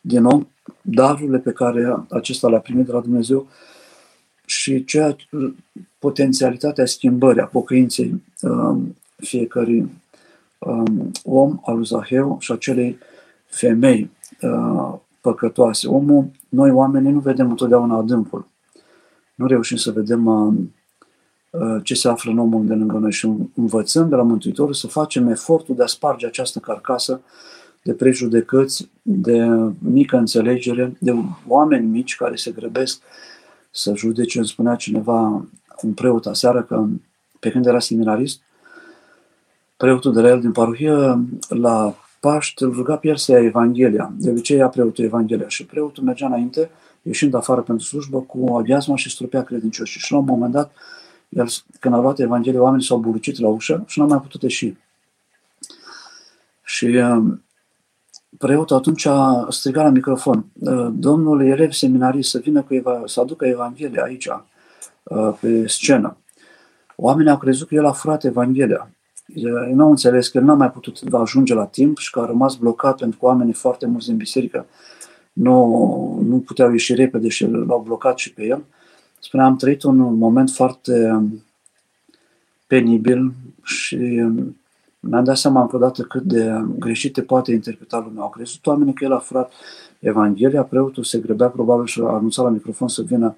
din 0.00 0.24
om 0.24 0.48
darurile 0.82 1.38
pe 1.38 1.52
care 1.52 2.04
acesta 2.10 2.48
le-a 2.48 2.58
primit 2.58 2.86
de 2.86 2.92
la 2.92 3.00
Dumnezeu 3.00 3.46
și 4.68 4.84
ceea, 4.84 5.16
potențialitatea 5.98 6.86
schimbării, 6.86 7.40
a 7.40 7.46
pocăinței 7.46 8.22
um, 8.40 8.96
fiecărui 9.16 9.90
um, 10.58 11.10
om 11.24 11.60
al 11.64 11.76
lui 11.76 11.84
Zaheu 11.84 12.36
și 12.40 12.52
acelei 12.52 12.98
femei 13.46 14.10
uh, 14.42 14.94
păcătoase. 15.20 15.88
Omul, 15.88 16.30
noi 16.48 16.70
oamenii 16.70 17.12
nu 17.12 17.18
vedem 17.18 17.50
întotdeauna 17.50 17.96
adâncul. 17.96 18.46
Nu 19.34 19.46
reușim 19.46 19.76
să 19.76 19.90
vedem 19.90 20.26
uh, 20.26 20.54
uh, 21.50 21.80
ce 21.82 21.94
se 21.94 22.08
află 22.08 22.30
în 22.30 22.38
omul 22.38 22.66
de 22.66 22.74
lângă 22.74 22.96
noi 22.98 23.12
și 23.12 23.28
învățăm 23.54 24.08
de 24.08 24.14
la 24.14 24.22
Mântuitorul 24.22 24.74
să 24.74 24.86
facem 24.86 25.28
efortul 25.28 25.74
de 25.74 25.82
a 25.82 25.86
sparge 25.86 26.26
această 26.26 26.58
carcasă 26.58 27.20
de 27.82 27.92
prejudecăți, 27.92 28.88
de 29.02 29.46
mică 29.78 30.16
înțelegere, 30.16 30.96
de 31.00 31.14
oameni 31.46 31.86
mici 31.86 32.16
care 32.16 32.36
se 32.36 32.50
grăbesc 32.50 33.02
să 33.70 33.94
judece. 33.94 34.38
Îmi 34.38 34.46
spunea 34.46 34.74
cineva, 34.74 35.46
un 35.82 35.92
preot 35.94 36.26
aseară, 36.26 36.62
că 36.62 36.86
pe 37.40 37.50
când 37.50 37.66
era 37.66 37.80
seminarist, 37.80 38.40
preotul 39.76 40.12
de 40.12 40.20
la 40.20 40.28
el 40.28 40.40
din 40.40 40.52
parohie, 40.52 41.24
la 41.48 41.94
Paște, 42.20 42.64
îl 42.64 42.72
ruga 42.72 42.96
pe 42.96 43.08
el 43.08 43.16
să 43.16 43.32
ia 43.32 43.42
Evanghelia. 43.42 44.12
De 44.16 44.30
obicei 44.30 44.56
ia 44.56 44.68
preotul 44.68 45.04
Evanghelia 45.04 45.48
și 45.48 45.66
preotul 45.66 46.04
mergea 46.04 46.26
înainte, 46.26 46.70
ieșind 47.02 47.34
afară 47.34 47.60
pentru 47.60 47.84
slujbă, 47.84 48.20
cu 48.20 48.56
aghiazma 48.56 48.96
și 48.96 49.10
strupea 49.10 49.42
credincioșii. 49.42 50.00
Și 50.00 50.12
la 50.12 50.18
un 50.18 50.24
moment 50.24 50.52
dat, 50.52 50.72
el, 51.28 51.48
când 51.80 51.94
a 51.94 52.00
luat 52.00 52.18
Evanghelia, 52.18 52.62
oamenii 52.62 52.86
s-au 52.86 52.98
bulucit 52.98 53.38
la 53.38 53.48
ușă 53.48 53.84
și 53.86 53.98
nu 53.98 54.04
au 54.04 54.10
mai 54.10 54.20
putut 54.20 54.42
ieși. 54.42 54.74
Și 56.64 56.84
um, 56.84 57.42
preotul 58.38 58.76
atunci 58.76 59.06
a 59.06 59.46
strigat 59.48 59.84
la 59.84 59.90
microfon, 59.90 60.44
uh, 60.52 60.88
domnul 60.92 61.46
elev 61.46 61.70
seminarist 61.70 62.30
să 62.30 62.38
vină 62.38 62.62
cu 62.62 62.74
eva- 62.74 63.02
să 63.04 63.20
aducă 63.20 63.46
Evanghelia 63.46 64.02
aici, 64.02 64.28
uh, 65.02 65.34
pe 65.40 65.66
scenă. 65.66 66.16
Oamenii 66.96 67.30
au 67.30 67.38
crezut 67.38 67.68
că 67.68 67.74
el 67.74 67.86
a 67.86 67.92
furat 67.92 68.24
Evanghelia. 68.24 68.90
Eu 69.34 69.74
nu 69.74 69.84
au 69.84 69.90
înțeles 69.90 70.28
că 70.28 70.38
el 70.38 70.44
n-a 70.44 70.54
mai 70.54 70.70
putut 70.70 71.00
ajunge 71.12 71.54
la 71.54 71.66
timp 71.66 71.98
și 71.98 72.10
că 72.10 72.20
a 72.20 72.26
rămas 72.26 72.56
blocat 72.56 72.98
pentru 72.98 73.18
că 73.18 73.26
oamenii 73.26 73.52
foarte 73.52 73.86
mulți 73.86 74.06
din 74.06 74.16
biserică 74.16 74.66
nu, 75.32 76.20
nu 76.22 76.38
puteau 76.38 76.70
ieși 76.70 76.94
repede 76.94 77.28
și 77.28 77.46
l-au 77.46 77.82
blocat 77.86 78.18
și 78.18 78.32
pe 78.32 78.44
el. 78.44 78.64
Spune, 79.20 79.42
am 79.42 79.56
trăit 79.56 79.82
un 79.82 80.14
moment 80.14 80.50
foarte 80.50 81.10
um, 81.10 81.44
penibil 82.66 83.32
și 83.62 83.94
um, 83.96 84.56
mi-am 85.00 85.24
dat 85.24 85.36
seama 85.36 85.60
încă 85.60 85.76
o 85.76 85.78
dată 85.78 86.02
cât 86.02 86.22
de 86.22 86.64
greșite 86.78 87.22
poate 87.22 87.52
interpreta 87.52 87.98
lumea. 88.06 88.22
Au 88.22 88.28
crezut 88.28 88.66
oamenii 88.66 88.92
că 88.92 89.04
el 89.04 89.12
a 89.12 89.18
furat 89.18 89.52
Evanghelia, 89.98 90.62
preotul 90.62 91.04
se 91.04 91.18
grăbea 91.18 91.48
probabil 91.48 91.86
și 91.86 92.00
a 92.00 92.08
anunțat 92.08 92.44
la 92.44 92.50
microfon 92.50 92.88
să 92.88 93.02
vină 93.02 93.36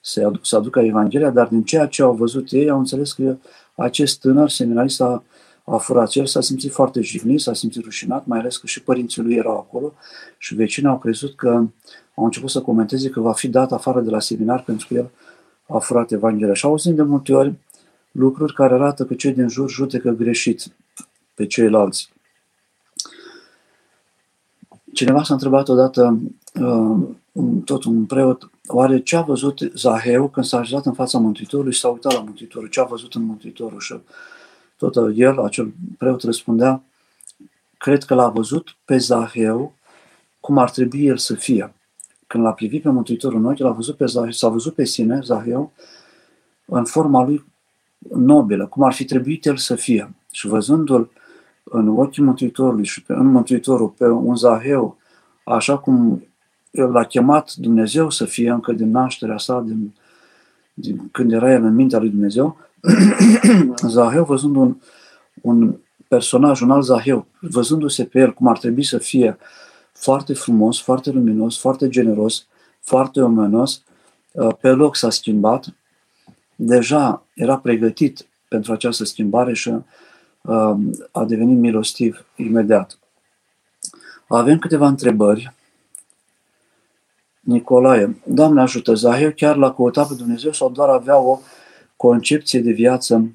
să, 0.00 0.26
aduc, 0.26 0.46
să 0.46 0.56
aducă 0.56 0.80
Evanghelia, 0.80 1.30
dar 1.30 1.46
din 1.46 1.62
ceea 1.62 1.86
ce 1.86 2.02
au 2.02 2.12
văzut 2.12 2.50
ei, 2.50 2.70
au 2.70 2.78
înțeles 2.78 3.12
că 3.12 3.36
acest 3.74 4.20
tânăr 4.20 4.48
seminarist 4.48 5.00
a, 5.00 5.22
a 5.64 5.76
furat. 5.76 6.14
El 6.14 6.26
s-a 6.26 6.40
simțit 6.40 6.72
foarte 6.72 7.00
jignit, 7.00 7.40
s-a 7.40 7.54
simțit 7.54 7.84
rușinat, 7.84 8.26
mai 8.26 8.38
ales 8.38 8.56
că 8.56 8.66
și 8.66 8.82
părinții 8.82 9.22
lui 9.22 9.34
erau 9.34 9.56
acolo 9.56 9.92
și 10.38 10.54
vecinii 10.54 10.90
au 10.90 10.98
crezut 10.98 11.34
că 11.34 11.48
au 12.14 12.24
început 12.24 12.50
să 12.50 12.60
comenteze 12.60 13.08
că 13.08 13.20
va 13.20 13.32
fi 13.32 13.48
dat 13.48 13.72
afară 13.72 14.00
de 14.00 14.10
la 14.10 14.20
seminar 14.20 14.62
pentru 14.62 14.86
că 14.86 14.94
el 14.94 15.10
a 15.68 15.78
furat 15.78 16.10
Evanghelia. 16.10 16.54
Și 16.54 16.66
auzim 16.66 16.94
de 16.94 17.02
multe 17.02 17.32
ori 17.32 17.54
lucruri 18.12 18.54
care 18.54 18.74
arată 18.74 19.04
că 19.04 19.14
cei 19.14 19.32
din 19.32 19.48
jur 19.48 19.70
judecă 19.70 20.10
greșit 20.10 20.66
pe 21.34 21.46
ceilalți. 21.46 22.10
Cineva 24.92 25.22
s-a 25.22 25.34
întrebat 25.34 25.68
odată, 25.68 26.20
uh, 26.60 27.08
tot 27.64 27.84
un 27.84 28.04
preot, 28.06 28.50
oare 28.66 29.00
ce 29.00 29.16
a 29.16 29.22
văzut 29.22 29.58
Zaheu 29.74 30.28
când 30.28 30.46
s-a 30.46 30.58
ajutat 30.58 30.86
în 30.86 30.92
fața 30.92 31.18
Mântuitorului 31.18 31.72
și 31.72 31.80
s-a 31.80 31.88
uitat 31.88 32.12
la 32.12 32.20
Mântuitorul? 32.20 32.68
Ce 32.68 32.80
a 32.80 32.84
văzut 32.84 33.14
în 33.14 33.22
Mântuitorul? 33.22 33.80
Și 33.80 33.94
tot 34.76 34.96
el, 35.14 35.40
acel 35.40 35.72
preot, 35.98 36.22
răspundea, 36.22 36.82
cred 37.78 38.04
că 38.04 38.14
l-a 38.14 38.28
văzut 38.28 38.76
pe 38.84 38.96
Zaheu 38.96 39.74
cum 40.40 40.58
ar 40.58 40.70
trebui 40.70 41.06
el 41.06 41.16
să 41.16 41.34
fie. 41.34 41.74
Când 42.26 42.44
l-a 42.44 42.52
privit 42.52 42.82
pe 42.82 42.90
Mântuitorul 42.90 43.38
în 43.38 43.44
ochi, 43.44 43.58
l-a 43.58 43.70
văzut 43.70 43.96
pe 43.96 44.06
Zaheu, 44.06 44.30
s-a 44.30 44.48
văzut 44.48 44.74
pe 44.74 44.84
sine, 44.84 45.20
Zaheu, 45.22 45.72
în 46.64 46.84
forma 46.84 47.24
lui 47.24 47.44
nobilă, 48.08 48.66
cum 48.66 48.82
ar 48.82 48.92
fi 48.92 49.04
trebuit 49.04 49.44
el 49.44 49.56
să 49.56 49.74
fie. 49.74 50.14
Și 50.32 50.46
văzându-l 50.46 51.10
în 51.70 51.88
ochii 51.88 52.22
Mântuitorului 52.22 52.84
și 52.84 53.02
pe, 53.02 53.12
în 53.12 53.26
Mântuitorul 53.26 53.88
pe 53.88 54.06
un 54.06 54.36
Zaheu, 54.36 54.96
așa 55.44 55.78
cum 55.78 56.24
l-a 56.70 57.04
chemat 57.04 57.52
Dumnezeu 57.54 58.10
să 58.10 58.24
fie 58.24 58.50
încă 58.50 58.72
din 58.72 58.90
nașterea 58.90 59.38
sa, 59.38 59.60
din, 59.60 59.94
din 60.74 61.08
când 61.12 61.32
era 61.32 61.52
el 61.52 61.62
în 61.62 61.74
mintea 61.74 61.98
lui 61.98 62.08
Dumnezeu, 62.08 62.56
Zaheu 63.96 64.24
văzând 64.24 64.56
un, 64.56 64.76
un 65.42 65.76
personaj, 66.08 66.60
un 66.60 66.70
alt 66.70 66.84
Zaheu, 66.84 67.26
văzându-se 67.40 68.04
pe 68.04 68.18
el 68.18 68.32
cum 68.32 68.46
ar 68.46 68.58
trebui 68.58 68.82
să 68.82 68.98
fie 68.98 69.38
foarte 69.92 70.34
frumos, 70.34 70.80
foarte 70.80 71.10
luminos, 71.10 71.58
foarte 71.58 71.88
generos, 71.88 72.46
foarte 72.80 73.20
omenos, 73.20 73.82
uh, 74.32 74.54
pe 74.60 74.68
loc 74.68 74.96
s-a 74.96 75.10
schimbat, 75.10 75.74
deja 76.56 77.26
era 77.34 77.58
pregătit 77.58 78.26
pentru 78.48 78.72
această 78.72 79.04
schimbare 79.04 79.54
și 79.54 79.68
uh, 79.68 79.80
a 81.12 81.24
devenit 81.24 81.58
milostiv 81.58 82.26
imediat. 82.36 82.98
Avem 84.28 84.58
câteva 84.58 84.86
întrebări. 84.86 85.54
Nicolae, 87.40 88.22
Doamne 88.26 88.60
ajută, 88.60 88.94
Zaheu 88.94 89.30
chiar 89.30 89.56
l-a 89.56 89.72
căutat 89.72 90.08
pe 90.08 90.14
Dumnezeu 90.14 90.52
sau 90.52 90.70
doar 90.70 90.88
avea 90.88 91.18
o 91.18 91.40
concepție 91.96 92.60
de 92.60 92.72
viață 92.72 93.32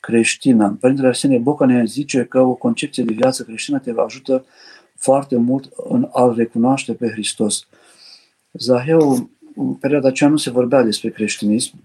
creștină? 0.00 0.76
Părintele 0.80 1.08
Arsenie 1.08 1.38
Boca 1.38 1.64
ne 1.64 1.84
zice 1.84 2.24
că 2.24 2.40
o 2.40 2.54
concepție 2.54 3.04
de 3.04 3.12
viață 3.12 3.42
creștină 3.42 3.78
te 3.78 3.92
ajută 3.96 4.44
foarte 4.96 5.36
mult 5.36 5.72
în 5.88 6.08
a 6.12 6.32
recunoaște 6.36 6.94
pe 6.94 7.08
Hristos. 7.08 7.66
Zaheu, 8.52 9.30
în 9.56 9.74
perioada 9.74 10.08
aceea 10.08 10.30
nu 10.30 10.36
se 10.36 10.50
vorbea 10.50 10.82
despre 10.82 11.10
creștinism. 11.10 11.84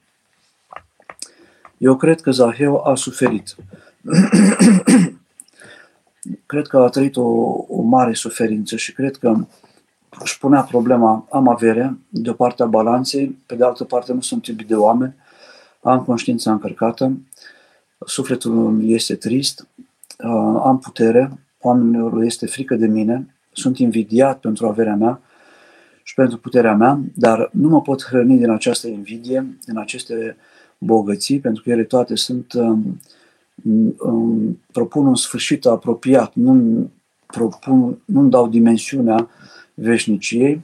Eu 1.77 1.95
cred 1.95 2.21
că 2.21 2.31
Zaheu 2.31 2.87
a 2.87 2.95
suferit. 2.95 3.55
cred 6.45 6.67
că 6.67 6.77
a 6.77 6.89
trăit 6.89 7.15
o, 7.15 7.21
o 7.67 7.81
mare 7.81 8.13
suferință 8.13 8.75
și 8.75 8.93
cred 8.93 9.15
că 9.15 9.35
își 10.19 10.37
punea 10.37 10.61
problema, 10.61 11.27
am 11.31 11.47
avere, 11.47 11.97
de 12.09 12.29
o 12.29 12.33
parte 12.33 12.63
a 12.63 12.65
balanței, 12.65 13.37
pe 13.45 13.55
de 13.55 13.63
altă 13.63 13.83
parte 13.83 14.13
nu 14.13 14.21
sunt 14.21 14.45
iubit 14.45 14.67
de 14.67 14.75
oameni, 14.75 15.15
am 15.81 16.03
conștiința 16.03 16.51
încărcată, 16.51 17.17
sufletul 18.05 18.79
este 18.89 19.15
trist, 19.15 19.67
uh, 19.77 20.61
am 20.63 20.79
putere, 20.79 21.39
oamenilor 21.59 22.23
este 22.23 22.45
frică 22.45 22.75
de 22.75 22.87
mine, 22.87 23.35
sunt 23.51 23.77
invidiat 23.77 24.39
pentru 24.39 24.67
averea 24.67 24.95
mea 24.95 25.21
și 26.03 26.13
pentru 26.13 26.37
puterea 26.37 26.75
mea, 26.75 26.99
dar 27.15 27.49
nu 27.51 27.69
mă 27.69 27.81
pot 27.81 28.03
hrăni 28.03 28.37
din 28.37 28.49
această 28.49 28.87
invidie, 28.87 29.57
din 29.65 29.77
aceste 29.77 30.37
bogății, 30.77 31.39
pentru 31.39 31.63
că 31.63 31.69
ele 31.69 31.83
toate 31.83 32.15
sunt, 32.15 32.53
um, 33.63 33.95
um, 33.99 34.59
propun 34.71 35.05
un 35.05 35.15
sfârșit 35.15 35.65
apropiat, 35.65 36.33
nu 36.33 36.89
propun, 37.25 38.01
nu 38.05 38.27
dau 38.27 38.47
dimensiunea 38.47 39.29
veșniciei, 39.73 40.61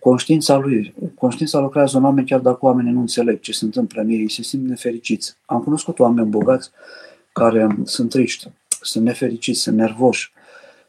conștiința 0.00 0.56
lui, 0.56 0.94
conștiința 1.14 1.58
lucrează 1.58 1.96
în 1.96 2.04
oameni 2.04 2.26
chiar 2.26 2.40
dacă 2.40 2.58
oamenii 2.60 2.92
nu 2.92 3.00
înțeleg 3.00 3.40
ce 3.40 3.52
se 3.52 3.64
întâmplă 3.64 4.02
în 4.02 4.08
ei, 4.08 4.30
se 4.30 4.42
simt 4.42 4.68
nefericiți. 4.68 5.36
Am 5.44 5.62
cunoscut 5.62 5.98
oameni 5.98 6.28
bogați 6.28 6.70
care 7.32 7.76
sunt 7.84 8.10
triști, 8.10 8.50
sunt 8.80 9.04
nefericiți, 9.04 9.60
sunt 9.60 9.76
nervoși, 9.76 10.32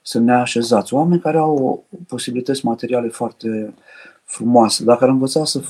sunt 0.02 0.26
neașezați. 0.26 0.94
Oameni 0.94 1.22
care 1.22 1.38
au 1.38 1.86
posibilități 2.08 2.66
materiale 2.66 3.08
foarte 3.08 3.74
frumoase. 4.24 4.84
Dacă 4.84 5.04
ar 5.04 5.10
învăța 5.10 5.46
să 5.46 5.62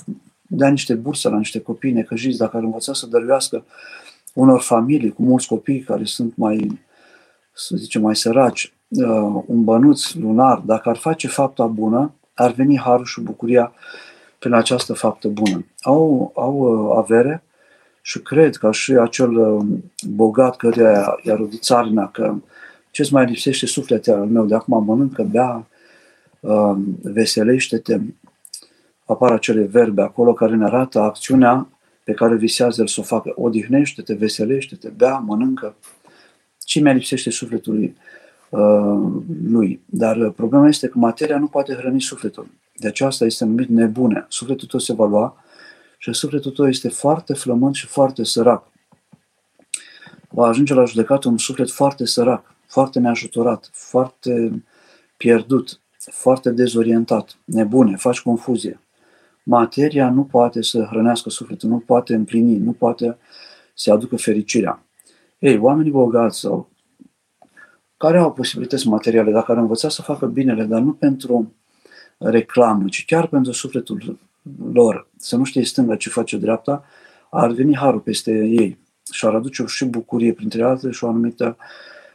dea 0.41 0.69
niște 0.69 0.93
burse 0.93 1.29
la 1.29 1.38
niște 1.38 1.60
copii 1.60 1.91
necăjiți, 1.91 2.38
dacă 2.38 2.58
ar 2.58 2.63
învăța 2.63 2.93
să 2.93 3.08
dăruiască 3.08 3.65
unor 4.36 4.62
familii 4.62 5.12
cu 5.12 5.21
mulți 5.21 5.48
copii 5.48 5.80
care 5.80 6.04
sunt 6.04 6.36
mai, 6.36 6.80
să 7.54 7.76
zicem, 7.76 8.02
mai 8.02 8.15
săraci, 8.15 8.74
uh, 8.89 9.43
un 9.45 9.63
bănuț 9.63 10.13
lunar, 10.13 10.58
dacă 10.65 10.89
ar 10.89 10.98
face 10.98 11.28
fapta 11.28 11.65
bună, 11.65 12.13
ar 12.34 12.52
veni 12.52 12.80
harul 12.80 13.06
și 13.06 13.21
bucuria 13.21 13.74
prin 14.39 14.54
această 14.54 14.93
faptă 14.93 15.28
bună. 15.28 15.65
Au, 15.80 16.32
au 16.36 16.56
uh, 16.58 16.98
avere 16.98 17.43
și 18.02 18.19
cred 18.19 18.56
că 18.56 18.71
și 18.71 18.91
acel 18.91 19.38
uh, 19.38 19.65
bogat 20.08 20.56
care 20.56 20.82
i-a 21.24 21.36
rodit 21.36 21.62
țarina, 21.62 22.08
că 22.08 22.36
ce-ți 22.91 23.13
mai 23.13 23.26
lipsește 23.26 23.65
sufletul 23.65 24.13
al 24.13 24.26
meu, 24.26 24.45
de 24.45 24.56
acum 24.56 24.84
mănâncă, 24.84 25.24
bea, 25.24 25.67
veselește-te, 27.02 28.00
apar 29.06 29.32
acele 29.32 29.63
verbe 29.63 30.02
acolo 30.02 30.34
care 30.34 30.56
ne 30.56 30.65
arată 30.65 31.00
acțiunea 31.00 31.67
pe 32.06 32.13
care 32.13 32.36
visează 32.36 32.82
el 32.82 32.88
să 32.88 33.00
o 33.00 33.04
facă. 33.04 33.34
Odihnește-te, 33.36 34.13
veselește-te, 34.13 34.89
bea, 34.89 35.18
mănâncă. 35.18 35.76
Ce 36.58 36.80
mi-a 36.80 36.94
lipsește 36.94 37.30
sufletului 37.30 37.96
uh, 38.50 39.12
lui. 39.48 39.82
Dar 39.86 40.30
problema 40.30 40.68
este 40.68 40.88
că 40.88 40.98
materia 40.98 41.38
nu 41.38 41.48
poate 41.48 41.74
hrăni 41.74 42.02
sufletul. 42.02 42.48
De 42.76 42.88
aceasta 42.88 43.26
este 43.26 43.46
numit 43.46 43.70
nebune. 43.70 44.26
Sufletul 44.30 44.68
tău 44.68 44.80
se 44.80 44.94
va 44.94 45.06
lua 45.06 45.44
și 45.98 46.13
sufletul 46.13 46.52
tău 46.52 46.68
este 46.68 46.89
foarte 46.89 47.34
flământ 47.34 47.76
și 47.76 47.86
foarte 47.86 48.24
sărac. 48.24 48.68
Va 50.30 50.48
ajunge 50.48 50.74
la 50.74 50.86
judecată 50.86 51.28
un 51.28 51.38
suflet 51.38 51.72
foarte 51.72 52.06
sărac, 52.06 52.56
foarte 52.68 53.00
neajutorat, 53.00 53.70
foarte 53.74 54.63
pierdut, 55.18 55.80
foarte 55.98 56.50
dezorientat, 56.50 57.38
nebune, 57.46 57.96
faci 57.96 58.22
confuzie. 58.22 58.80
Materia 59.47 60.10
nu 60.10 60.23
poate 60.23 60.62
să 60.62 60.88
hrănească 60.89 61.29
sufletul, 61.29 61.69
nu 61.69 61.79
poate 61.79 62.13
împlini, 62.13 62.58
nu 62.58 62.71
poate 62.71 63.17
să 63.73 63.91
aducă 63.91 64.15
fericirea. 64.15 64.84
Ei, 65.39 65.58
oamenii 65.58 65.91
bogați 65.91 66.39
sau 66.39 66.69
care 67.97 68.17
au 68.17 68.34
posibilități 68.34 68.88
materiale, 68.88 69.31
dacă 69.31 69.51
ar 69.51 69.58
învăța 69.58 69.89
să 69.89 70.01
facă 70.01 70.25
binele, 70.25 70.63
dar 70.63 70.81
nu 70.81 70.93
pentru 70.93 71.53
reclamă, 72.17 72.88
ci 72.88 73.05
chiar 73.05 73.27
pentru 73.27 73.51
sufletul 73.51 74.19
lor, 74.73 75.08
să 75.17 75.36
nu 75.36 75.43
știe 75.43 75.63
stânga 75.63 75.95
ce 75.95 76.10
face 76.10 76.38
dreapta, 76.38 76.86
ar 77.29 77.51
veni 77.51 77.75
harul 77.75 77.99
peste 77.99 78.31
ei 78.31 78.77
și 79.12 79.25
ar 79.25 79.36
aduce 79.36 79.63
și 79.67 79.86
bucurie, 79.86 80.34
printre 80.34 80.63
altele, 80.63 80.91
și 80.91 81.03
o 81.03 81.08
anumită 81.08 81.58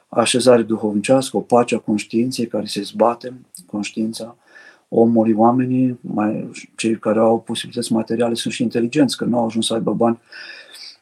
așezare 0.09 0.63
duhovnicească, 0.63 1.37
o 1.37 1.41
pace 1.41 1.75
a 1.75 1.79
conștiinței 1.79 2.47
care 2.47 2.65
se 2.65 2.83
zbate, 2.83 3.41
conștiința 3.67 4.37
omului, 4.93 5.33
oamenii, 5.33 5.99
mai, 6.01 6.51
cei 6.77 6.99
care 6.99 7.19
au 7.19 7.41
posibilități 7.41 7.93
materiale 7.93 8.35
sunt 8.35 8.55
și 8.55 8.63
inteligenți, 8.63 9.17
că 9.17 9.25
nu 9.25 9.39
au 9.39 9.47
ajuns 9.47 9.67
să 9.67 9.75
aibă 9.75 9.93
bani 9.93 10.21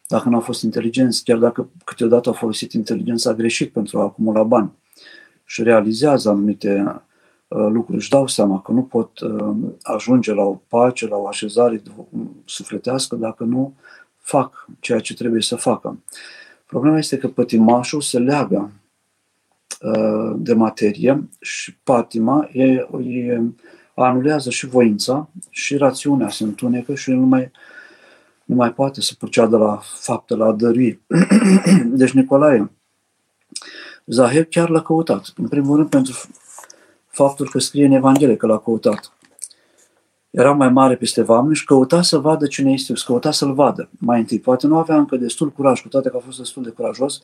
dacă 0.08 0.28
nu 0.28 0.34
au 0.34 0.40
fost 0.40 0.62
inteligenți, 0.62 1.24
chiar 1.24 1.38
dacă 1.38 1.68
câteodată 1.84 2.28
au 2.28 2.34
folosit 2.34 2.72
inteligența 2.72 3.34
greșit 3.34 3.72
pentru 3.72 3.98
a 3.98 4.02
acumula 4.02 4.42
bani 4.42 4.72
și 5.44 5.62
realizează 5.62 6.28
anumite 6.28 7.02
uh, 7.48 7.66
lucruri, 7.70 7.98
își 7.98 8.10
dau 8.10 8.26
seama 8.26 8.60
că 8.60 8.72
nu 8.72 8.82
pot 8.82 9.20
uh, 9.20 9.56
ajunge 9.82 10.32
la 10.32 10.42
o 10.42 10.60
pace, 10.68 11.06
la 11.06 11.16
o 11.16 11.26
așezare 11.26 11.82
sufletească 12.44 13.16
dacă 13.16 13.44
nu 13.44 13.74
fac 14.18 14.68
ceea 14.80 14.98
ce 14.98 15.14
trebuie 15.14 15.42
să 15.42 15.56
facă. 15.56 15.98
Problema 16.66 16.98
este 16.98 17.18
că 17.18 17.28
pătimașul 17.28 18.00
se 18.00 18.18
leagă 18.18 18.72
uh, 19.80 20.34
de 20.36 20.54
materie 20.54 21.28
și 21.40 21.76
patima 21.76 22.48
e, 22.52 22.86
e, 23.02 23.42
anulează 24.04 24.50
și 24.50 24.66
voința 24.66 25.28
și 25.50 25.76
rațiunea 25.76 26.28
se 26.28 26.44
întunecă 26.44 26.94
și 26.94 27.10
nu 27.10 27.26
mai, 27.26 27.50
nu 28.44 28.54
mai 28.54 28.72
poate 28.72 29.00
să 29.00 29.14
proceadă 29.18 29.56
la 29.56 29.80
fapte, 29.82 30.34
la 30.34 30.52
dărui. 30.52 31.00
deci 32.00 32.12
Nicolae, 32.12 32.70
Zahir 34.04 34.44
chiar 34.44 34.68
l-a 34.68 34.82
căutat. 34.82 35.32
În 35.36 35.48
primul 35.48 35.76
rând 35.76 35.88
pentru 35.88 36.12
faptul 37.06 37.48
că 37.48 37.58
scrie 37.58 37.84
în 37.84 37.92
Evanghelie 37.92 38.36
că 38.36 38.46
l-a 38.46 38.58
căutat. 38.58 39.12
Era 40.30 40.52
mai 40.52 40.68
mare 40.68 40.96
peste 40.96 41.20
oameni 41.20 41.54
și 41.54 41.64
căuta 41.64 42.02
să 42.02 42.18
vadă 42.18 42.46
cine 42.46 42.72
este 42.72 42.92
Iisus, 42.92 43.06
căuta 43.06 43.30
să-L 43.30 43.54
vadă. 43.54 43.88
Mai 43.98 44.18
întâi, 44.18 44.40
poate 44.40 44.66
nu 44.66 44.78
avea 44.78 44.96
încă 44.96 45.16
destul 45.16 45.50
curaj, 45.50 45.82
cu 45.82 45.88
toate 45.88 46.08
că 46.08 46.16
a 46.16 46.24
fost 46.24 46.38
destul 46.38 46.62
de 46.62 46.70
curajos, 46.70 47.22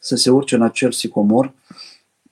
să 0.00 0.16
se 0.16 0.30
urce 0.30 0.54
în 0.54 0.62
acel 0.62 0.92
sicomor. 0.92 1.52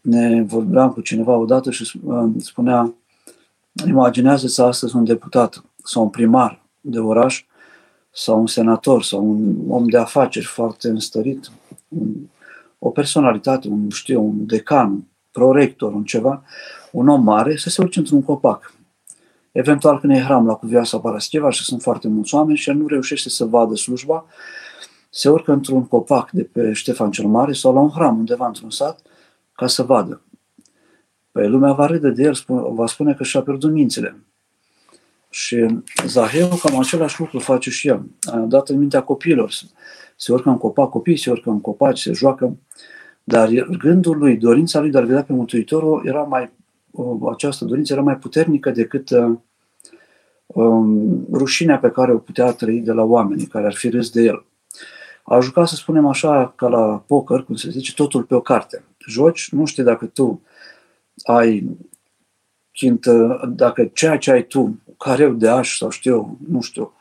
Ne 0.00 0.42
vorbeam 0.42 0.92
cu 0.92 1.00
cineva 1.00 1.36
odată 1.36 1.70
și 1.70 2.00
uh, 2.04 2.30
spunea, 2.38 2.94
imaginează-ți 3.86 4.60
astăzi 4.60 4.96
un 4.96 5.04
deputat 5.04 5.64
sau 5.84 6.02
un 6.02 6.08
primar 6.08 6.62
de 6.80 6.98
oraș 6.98 7.44
sau 8.10 8.40
un 8.40 8.46
senator 8.46 9.02
sau 9.02 9.30
un 9.30 9.54
om 9.68 9.88
de 9.88 9.98
afaceri 9.98 10.44
foarte 10.44 10.88
înstărit, 10.88 11.50
un, 11.88 12.14
o 12.78 12.90
personalitate, 12.90 13.68
un, 13.68 13.88
știu, 13.90 14.22
un 14.22 14.46
decan, 14.46 15.06
prorector, 15.30 15.92
un 15.92 16.04
ceva, 16.04 16.42
un 16.92 17.08
om 17.08 17.22
mare, 17.22 17.56
să 17.56 17.68
se 17.68 17.82
urce 17.82 17.98
într-un 17.98 18.22
copac. 18.22 18.72
Eventual 19.52 20.00
când 20.00 20.12
e 20.12 20.18
hram 20.18 20.46
la 20.46 20.54
Cuvioasa 20.54 20.98
Parascheva 20.98 21.50
și 21.50 21.64
sunt 21.64 21.82
foarte 21.82 22.08
mulți 22.08 22.34
oameni 22.34 22.58
și 22.58 22.70
el 22.70 22.76
nu 22.76 22.86
reușește 22.86 23.28
să 23.28 23.44
vadă 23.44 23.74
slujba, 23.74 24.26
se 25.10 25.28
urcă 25.28 25.52
într-un 25.52 25.86
copac 25.86 26.30
de 26.30 26.42
pe 26.42 26.72
Ștefan 26.72 27.10
cel 27.10 27.26
Mare 27.26 27.52
sau 27.52 27.74
la 27.74 27.80
un 27.80 27.90
hram 27.90 28.18
undeva 28.18 28.46
într-un 28.46 28.70
sat 28.70 29.00
ca 29.52 29.66
să 29.66 29.82
vadă. 29.82 30.22
Păi 31.38 31.48
lumea 31.48 31.72
va 31.72 31.86
râde 31.86 32.10
de 32.10 32.22
el, 32.22 32.34
va 32.70 32.86
spune 32.86 33.14
că 33.14 33.24
și-a 33.24 33.40
pierdut 33.40 33.72
mințile. 33.72 34.16
Și 35.30 35.66
Zaheu 36.06 36.48
cam 36.48 36.78
același 36.78 37.20
lucru 37.20 37.38
face 37.38 37.70
și 37.70 37.88
el. 37.88 38.02
A 38.32 38.36
dat 38.36 38.68
în 38.68 38.78
mintea 38.78 39.02
copiilor. 39.02 39.52
Se 40.16 40.32
urcă 40.32 40.48
în 40.48 40.58
copac 40.58 40.90
copii, 40.90 41.16
se 41.16 41.30
urcă 41.30 41.50
în 41.50 41.60
copaci, 41.60 42.00
se 42.00 42.12
joacă. 42.12 42.56
Dar 43.24 43.48
gândul 43.78 44.18
lui, 44.18 44.36
dorința 44.36 44.80
lui 44.80 44.90
de 44.90 44.98
a 44.98 45.00
vedea 45.00 45.22
pe 45.22 45.32
Mântuitorul 45.32 46.02
era 46.04 46.22
mai, 46.22 46.50
această 47.30 47.64
dorință 47.64 47.92
era 47.92 48.02
mai 48.02 48.16
puternică 48.16 48.70
decât 48.70 49.10
uh, 49.10 49.36
um, 50.46 51.26
rușinea 51.32 51.78
pe 51.78 51.90
care 51.90 52.12
o 52.12 52.18
putea 52.18 52.52
trăi 52.52 52.80
de 52.80 52.92
la 52.92 53.02
oamenii 53.02 53.46
care 53.46 53.66
ar 53.66 53.74
fi 53.74 53.88
râs 53.88 54.10
de 54.10 54.22
el. 54.22 54.44
A 55.22 55.40
jucat, 55.40 55.68
să 55.68 55.74
spunem 55.74 56.06
așa, 56.06 56.52
ca 56.56 56.68
la 56.68 57.02
poker, 57.06 57.42
cum 57.42 57.54
se 57.54 57.70
zice, 57.70 57.94
totul 57.94 58.22
pe 58.22 58.34
o 58.34 58.40
carte. 58.40 58.84
Joci, 59.06 59.48
nu 59.50 59.64
știu 59.64 59.84
dacă 59.84 60.06
tu 60.06 60.42
ai 61.28 61.76
chintă, 62.72 63.40
dacă 63.56 63.84
ceea 63.84 64.18
ce 64.18 64.30
ai 64.30 64.46
tu, 64.46 64.78
careu 64.98 65.32
de 65.32 65.48
aș 65.48 65.76
sau 65.76 65.90
știu, 65.90 66.38
nu 66.48 66.60
știu 66.60 66.92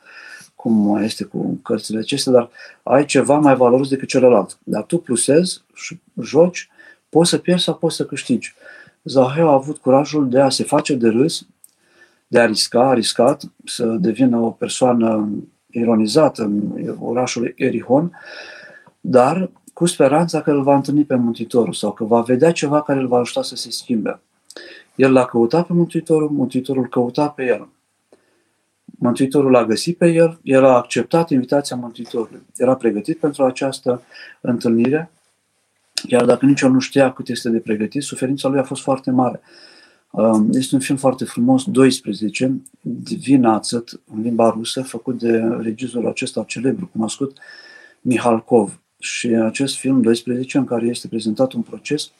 cum 0.54 0.72
mai 0.72 1.04
este 1.04 1.24
cu 1.24 1.60
cărțile 1.62 1.98
acestea, 1.98 2.32
dar 2.32 2.50
ai 2.82 3.04
ceva 3.04 3.38
mai 3.38 3.56
valoros 3.56 3.88
decât 3.88 4.08
celălalt. 4.08 4.58
Dar 4.64 4.82
tu 4.82 4.98
plusezi 4.98 5.62
și 5.74 6.00
joci, 6.22 6.68
poți 7.08 7.30
să 7.30 7.38
pierzi 7.38 7.64
sau 7.64 7.74
poți 7.74 7.96
să 7.96 8.06
câștigi. 8.06 8.54
Zaheu 9.02 9.48
a 9.48 9.52
avut 9.52 9.78
curajul 9.78 10.28
de 10.28 10.40
a 10.40 10.48
se 10.48 10.64
face 10.64 10.94
de 10.94 11.08
râs, 11.08 11.46
de 12.26 12.38
a 12.38 12.46
risca, 12.46 12.88
a 12.88 12.94
riscat 12.94 13.42
să 13.64 13.84
devină 13.84 14.36
o 14.38 14.50
persoană 14.50 15.28
ironizată 15.70 16.42
în 16.42 16.96
orașul 17.00 17.54
Erihon, 17.56 18.12
dar 19.00 19.50
cu 19.78 19.86
speranța 19.86 20.40
că 20.42 20.50
îl 20.50 20.62
va 20.62 20.74
întâlni 20.74 21.04
pe 21.04 21.14
Mântuitorul 21.14 21.72
sau 21.72 21.92
că 21.92 22.04
va 22.04 22.20
vedea 22.20 22.52
ceva 22.52 22.82
care 22.82 23.00
îl 23.00 23.06
va 23.06 23.18
ajuta 23.18 23.42
să 23.42 23.56
se 23.56 23.70
schimbe. 23.70 24.20
El 24.94 25.12
l-a 25.12 25.24
căutat 25.24 25.66
pe 25.66 25.72
Mântuitorul, 25.72 26.30
Mântuitorul 26.30 26.88
căuta 26.88 27.28
pe 27.28 27.44
el. 27.44 27.68
Mântuitorul 28.84 29.50
l-a 29.50 29.64
găsit 29.64 29.96
pe 29.96 30.12
el, 30.12 30.38
el 30.42 30.64
a 30.64 30.76
acceptat 30.76 31.30
invitația 31.30 31.76
Mântuitorului. 31.76 32.42
Era 32.56 32.74
pregătit 32.74 33.18
pentru 33.18 33.44
această 33.44 34.02
întâlnire, 34.40 35.10
iar 36.06 36.24
dacă 36.24 36.46
nici 36.46 36.60
el 36.60 36.70
nu 36.70 36.78
știa 36.78 37.12
cât 37.12 37.28
este 37.28 37.48
de 37.48 37.58
pregătit, 37.58 38.02
suferința 38.02 38.48
lui 38.48 38.58
a 38.58 38.64
fost 38.64 38.82
foarte 38.82 39.10
mare. 39.10 39.40
Um, 40.10 40.48
este 40.52 40.74
un 40.74 40.80
film 40.80 40.98
foarte 40.98 41.24
frumos, 41.24 41.64
12, 41.64 42.60
Divinațăt, 42.80 44.00
în 44.14 44.22
limba 44.22 44.50
rusă, 44.50 44.82
făcut 44.82 45.18
de 45.18 45.38
regizorul 45.38 46.08
acesta 46.08 46.42
celebru, 46.46 46.88
cunoscut, 46.92 47.38
Mihalkov. 48.00 48.80
Și 48.98 49.26
acest 49.26 49.76
film, 49.76 50.02
12, 50.02 50.58
în 50.58 50.64
care 50.64 50.86
este 50.86 51.08
prezentat 51.08 51.52
un 51.52 51.62
proces, 51.62 52.10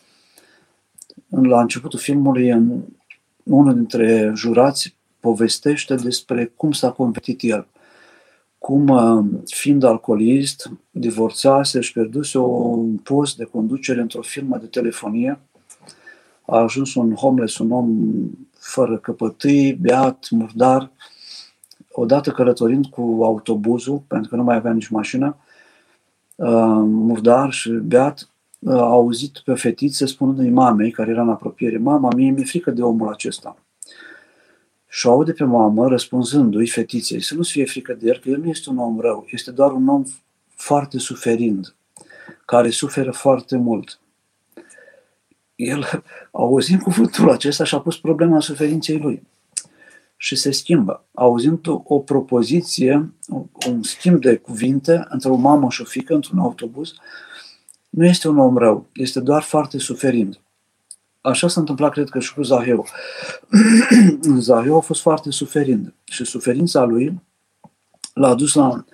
la 1.29 1.61
începutul 1.61 1.99
filmului, 1.99 2.53
unul 3.43 3.75
dintre 3.75 4.33
jurați 4.35 4.97
povestește 5.21 5.95
despre 5.95 6.53
cum 6.57 6.73
s-a 6.73 6.91
convertit 6.91 7.43
el. 7.43 7.67
Cum, 8.59 8.89
uh, 8.89 9.25
fiind 9.47 9.83
alcoolist, 9.83 10.71
divorțase 10.91 11.81
și 11.81 11.93
pierduse 11.93 12.39
un 12.39 12.97
post 12.97 13.37
de 13.37 13.45
conducere 13.45 14.01
într-o 14.01 14.23
firmă 14.23 14.59
de 14.59 14.67
telefonie, 14.67 15.41
a 16.47 16.59
ajuns 16.59 16.95
un 16.95 17.15
homeless, 17.15 17.59
un 17.59 17.71
om 17.71 18.11
fără 18.59 18.99
căpătâi, 18.99 19.73
beat, 19.73 20.27
murdar, 20.31 20.91
odată 21.93 22.31
călătorind 22.31 22.87
cu 22.87 23.19
autobuzul, 23.23 24.03
pentru 24.07 24.31
că 24.31 24.37
nu 24.37 24.43
mai 24.43 24.57
avea 24.57 24.73
nici 24.73 24.89
mașină, 24.89 25.37
uh, 25.39 25.48
murdar 26.83 27.53
și 27.53 27.71
beat, 27.71 28.29
uh, 28.59 28.73
a 28.73 28.83
auzit 28.83 29.39
pe 29.39 29.55
fetiță 29.55 30.07
spunând-i 30.07 30.51
mamei, 30.51 30.91
care 30.91 31.11
era 31.11 31.23
în 31.23 31.29
apropiere, 31.29 31.79
mama, 31.79 32.09
mie 32.17 32.31
mi-e 32.31 32.45
frică 32.45 32.71
de 32.71 32.83
omul 32.83 33.09
acesta. 33.09 33.57
Și 34.89 35.07
o 35.07 35.11
aude 35.11 35.33
pe 35.33 35.45
mamă 35.45 35.89
răspunzându-i 35.89 36.67
fetiței 36.67 37.23
să 37.23 37.35
nu-ți 37.35 37.51
fie 37.51 37.65
frică 37.65 37.93
de 37.93 38.09
el, 38.09 38.19
că 38.19 38.29
el 38.29 38.41
nu 38.41 38.49
este 38.49 38.71
un 38.71 38.79
om 38.79 39.01
rău, 39.01 39.27
este 39.31 39.51
doar 39.51 39.73
un 39.73 39.89
om 39.89 40.05
foarte 40.55 40.99
suferind, 40.99 41.75
care 42.45 42.71
suferă 42.71 43.11
foarte 43.11 43.57
mult. 43.57 44.01
El, 45.55 45.85
auzind 46.31 46.83
cuvântul 46.83 47.31
acesta, 47.31 47.65
și-a 47.65 47.79
pus 47.79 47.99
problema 47.99 48.41
suferinței 48.41 48.99
lui. 48.99 49.23
Și 50.21 50.37
se 50.37 50.51
schimbă. 50.51 51.05
Auzind 51.15 51.67
o, 51.67 51.83
o 51.85 51.99
propoziție, 51.99 53.13
un 53.69 53.83
schimb 53.83 54.21
de 54.21 54.37
cuvinte 54.37 55.07
între 55.09 55.29
o 55.29 55.37
mamă 55.37 55.69
și 55.71 55.81
o 55.81 55.85
fică 55.85 56.15
într-un 56.15 56.39
autobuz, 56.39 56.93
nu 57.91 58.05
este 58.05 58.29
un 58.29 58.39
om 58.39 58.57
rău, 58.57 58.87
este 58.93 59.21
doar 59.21 59.43
foarte 59.43 59.79
suferind. 59.79 60.41
Așa 61.21 61.49
s-a 61.49 61.61
întâmplat, 61.61 61.93
cred 61.93 62.09
că, 62.09 62.19
și 62.19 62.35
cu 62.35 62.43
Zaheu. 62.43 62.87
Zaheu 64.39 64.77
a 64.77 64.81
fost 64.81 65.01
foarte 65.01 65.31
suferind 65.31 65.95
și 66.05 66.25
suferința 66.25 66.85
lui 66.85 67.21
l-a 68.15 68.35
dus 68.35 68.55
la 68.55 68.85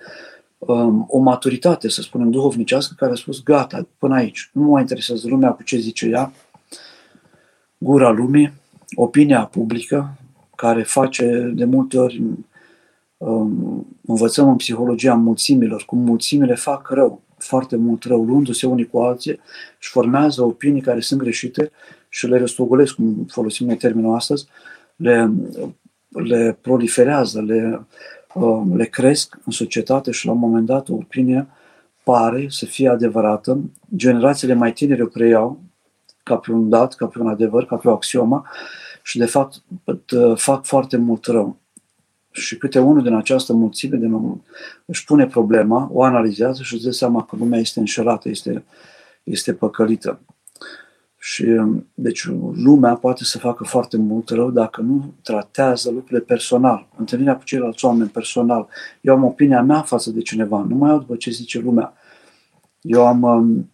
um, 0.57 1.05
o 1.09 1.17
maturitate, 1.17 1.89
să 1.89 2.01
spunem, 2.01 2.29
duhovnicească, 2.29 2.93
care 2.97 3.11
a 3.11 3.15
spus, 3.15 3.43
gata, 3.43 3.87
până 3.97 4.15
aici, 4.15 4.49
nu 4.53 4.61
mă 4.61 4.79
interesează 4.79 5.27
lumea 5.27 5.51
cu 5.51 5.63
ce 5.63 5.77
zice 5.77 6.05
ea, 6.05 6.33
gura 7.77 8.09
lumii, 8.09 8.53
opinia 8.95 9.45
publică, 9.45 10.17
care 10.55 10.83
face 10.83 11.51
de 11.55 11.65
multe 11.65 11.97
ori, 11.97 12.21
um, 13.17 13.87
învățăm 14.05 14.49
în 14.49 14.55
psihologia 14.55 15.13
mulțimilor, 15.13 15.83
cum 15.85 15.99
mulțimile 15.99 16.55
fac 16.55 16.89
rău, 16.89 17.21
foarte 17.37 17.75
mult 17.75 18.03
rău, 18.03 18.23
luându-se 18.23 18.67
unii 18.67 18.87
cu 18.87 18.99
alții 18.99 19.39
și 19.79 19.89
formează 19.89 20.43
opinii 20.43 20.81
care 20.81 20.99
sunt 20.99 21.19
greșite 21.19 21.71
și 22.09 22.27
le 22.27 22.37
răstogolesc, 22.37 22.95
cum 22.95 23.25
folosim 23.29 23.65
noi 23.65 23.77
termenul 23.77 24.15
astăzi, 24.15 24.47
le, 24.95 25.31
le 26.09 26.57
proliferează, 26.61 27.41
le, 27.41 27.85
um, 28.33 28.75
le 28.75 28.85
cresc 28.85 29.37
în 29.45 29.51
societate 29.51 30.11
și 30.11 30.25
la 30.25 30.31
un 30.31 30.39
moment 30.39 30.65
dat 30.65 30.89
o 30.89 30.93
opinie 30.93 31.47
pare 32.03 32.45
să 32.49 32.65
fie 32.65 32.89
adevărată, 32.89 33.59
generațiile 33.95 34.53
mai 34.53 34.73
tinere 34.73 35.03
o 35.03 35.07
preiau 35.07 35.59
ca 36.23 36.35
pe 36.35 36.51
un 36.51 36.69
dat, 36.69 36.93
ca 36.93 37.05
pe 37.05 37.19
un 37.19 37.27
adevăr, 37.27 37.65
ca 37.65 37.75
pe 37.75 37.87
o 37.87 37.91
axiomă 37.91 38.43
și 39.05 39.17
de 39.17 39.25
fapt 39.25 39.63
fac 40.35 40.65
foarte 40.65 40.97
mult 40.97 41.25
rău. 41.25 41.57
Și 42.31 42.57
câte 42.57 42.79
unul 42.79 43.03
din 43.03 43.13
această 43.13 43.53
mulțime 43.53 43.97
de 43.97 44.09
își 44.85 45.03
pune 45.03 45.27
problema, 45.27 45.89
o 45.91 46.03
analizează 46.03 46.63
și 46.63 46.73
își 46.73 46.83
dă 46.83 46.91
seama 46.91 47.25
că 47.25 47.35
lumea 47.35 47.59
este 47.59 47.79
înșelată, 47.79 48.29
este, 48.29 48.63
este 49.23 49.53
păcălită. 49.53 50.19
Și 51.17 51.45
deci 51.93 52.25
lumea 52.55 52.95
poate 52.95 53.23
să 53.23 53.37
facă 53.37 53.63
foarte 53.63 53.97
mult 53.97 54.29
rău 54.29 54.51
dacă 54.51 54.81
nu 54.81 55.13
tratează 55.21 55.91
lucrurile 55.91 56.19
personal, 56.19 56.87
întâlnirea 56.97 57.37
cu 57.37 57.43
ceilalți 57.43 57.85
oameni 57.85 58.09
personal. 58.09 58.67
Eu 59.01 59.13
am 59.13 59.23
opinia 59.23 59.61
mea 59.61 59.81
față 59.81 60.09
de 60.11 60.21
cineva, 60.21 60.65
nu 60.69 60.75
mai 60.75 60.89
au 60.89 60.99
după 60.99 61.15
ce 61.15 61.31
zice 61.31 61.59
lumea. 61.59 61.93
Eu 62.81 63.07
am 63.07 63.69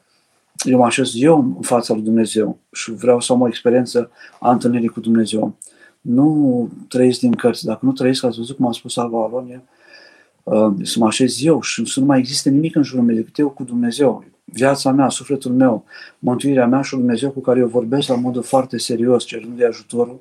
eu 0.64 0.78
mă 0.78 0.86
așez 0.86 1.12
eu 1.16 1.38
în 1.38 1.62
fața 1.62 1.94
lui 1.94 2.04
Dumnezeu 2.04 2.60
și 2.72 2.92
vreau 2.92 3.20
să 3.20 3.34
am 3.34 3.42
o 3.42 3.48
experiență 3.48 4.12
a 4.40 4.52
întâlnirii 4.52 4.88
cu 4.88 5.00
Dumnezeu. 5.00 5.56
Nu 6.02 6.70
trăiesc 6.88 7.20
din 7.20 7.32
cărți. 7.32 7.66
Dacă 7.66 7.80
nu 7.86 7.92
trăiesc, 7.92 8.24
ați 8.24 8.38
văzut 8.38 8.56
cum 8.56 8.68
a 8.68 8.72
spus 8.72 8.98
Alva 8.98 9.24
Alonie, 9.24 9.64
uh, 10.44 10.74
să 10.84 11.00
mă 11.00 11.06
așez 11.06 11.44
eu 11.44 11.62
și 11.62 11.86
să 11.86 12.00
nu 12.00 12.06
mai 12.06 12.20
existe 12.20 12.50
nimic 12.50 12.76
în 12.76 12.84
jurul 12.84 13.04
meu 13.04 13.16
decât 13.16 13.38
eu 13.38 13.50
cu 13.50 13.64
Dumnezeu. 13.64 14.24
Viața 14.44 14.92
mea, 14.92 15.10
sufletul 15.10 15.52
meu, 15.52 15.84
mântuirea 16.20 16.68
mea 16.68 16.82
și 16.82 16.96
Dumnezeu 16.96 17.32
cu 17.32 17.40
care 17.40 17.60
eu 17.60 17.68
vorbesc 17.68 18.08
la 18.08 18.16
modul 18.16 18.44
foarte 18.44 18.78
serios, 18.78 19.26
cerându-i 19.26 19.66
ajutorul, 19.66 20.20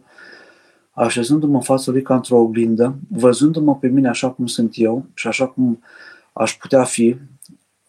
așezându-mă 0.91 1.55
în 1.55 1.62
fața 1.62 1.91
lui 1.91 2.03
ca 2.03 2.14
într-o 2.14 2.38
oglindă, 2.38 2.99
văzându-mă 3.09 3.76
pe 3.76 3.88
mine 3.88 4.09
așa 4.09 4.30
cum 4.30 4.47
sunt 4.47 4.72
eu 4.74 5.05
și 5.14 5.26
așa 5.26 5.47
cum 5.47 5.82
aș 6.32 6.57
putea 6.57 6.84
fi, 6.84 7.16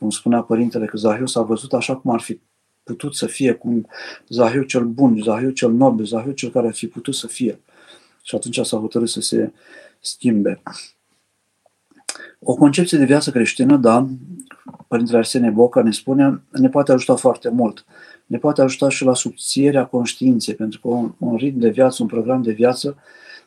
cum 0.02 0.10
spunea 0.10 0.42
părintele 0.42 0.86
că 0.86 0.98
Zahiu 0.98 1.26
s-a 1.26 1.42
văzut 1.42 1.74
așa 1.74 1.96
cum 1.96 2.12
ar 2.12 2.20
fi 2.20 2.40
putut 2.84 3.16
să 3.16 3.26
fie, 3.26 3.54
cum 3.54 3.88
Zahiu 4.28 4.64
cel 4.64 4.86
bun, 4.86 5.22
Zahiu 5.24 5.50
cel 5.50 5.72
nobil, 5.72 6.06
Zahiu 6.06 6.32
cel 6.32 6.50
care 6.50 6.68
ar 6.68 6.74
fi 6.74 6.88
putut 6.88 7.16
să 7.16 7.28
fie. 7.28 7.60
Și 8.24 8.36
atunci 8.36 8.60
s-a 8.60 8.78
hotărât 8.78 9.10
să 9.10 9.22
se 9.22 9.54
schimbe. 10.00 10.62
O 12.40 12.54
concepție 12.54 12.98
de 12.98 13.06
viață 13.06 13.32
creștină, 13.32 13.78
da, 13.78 14.08
Părintele 14.88 15.18
Arsenie 15.18 15.50
Boca 15.50 15.82
ne 15.82 15.92
spune, 15.92 16.42
ne 16.52 16.70
poate 16.70 16.92
ajuta 16.92 17.16
foarte 17.16 17.50
mult. 17.50 17.86
Ne 18.26 18.38
poate 18.38 18.62
ajuta 18.62 18.90
și 18.90 19.04
la 19.04 19.14
subțierea 19.14 19.86
conștiinței, 19.86 20.56
pentru 20.56 20.80
că 20.80 20.88
un, 20.88 21.14
un 21.18 21.36
ritm 21.36 21.60
de 21.60 21.70
viață, 21.70 22.02
un 22.02 22.08
program 22.08 22.42
de 22.42 22.52
viață 22.52 22.98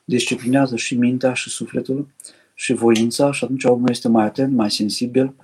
disciplinează 0.04 0.76
și 0.76 0.96
mintea 0.96 1.32
și 1.32 1.50
sufletul 1.50 2.08
și 2.54 2.72
voința 2.72 3.32
și 3.32 3.44
atunci 3.44 3.64
omul 3.64 3.90
este 3.90 4.08
mai 4.08 4.24
atent, 4.24 4.52
mai 4.52 4.70
sensibil, 4.70 5.34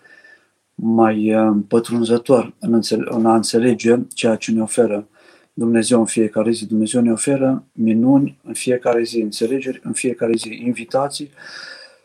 mai 0.83 1.35
uh, 1.35 1.57
pătrunzător 1.68 2.55
în, 2.59 2.72
înțele- 2.72 3.07
în 3.09 3.26
a 3.26 3.35
înțelege 3.35 3.97
ceea 4.14 4.37
ce 4.37 4.53
ne 4.53 4.62
oferă 4.62 5.09
Dumnezeu 5.53 5.99
în 5.99 6.07
fiecare 6.07 6.51
zi. 6.51 6.66
Dumnezeu 6.66 7.03
ne 7.03 7.12
oferă 7.12 7.64
minuni 7.72 8.39
în 8.43 8.53
fiecare 8.53 9.03
zi, 9.03 9.20
înțelegeri 9.20 9.81
în 9.83 9.93
fiecare 9.93 10.33
zi, 10.37 10.61
invitații 10.64 11.31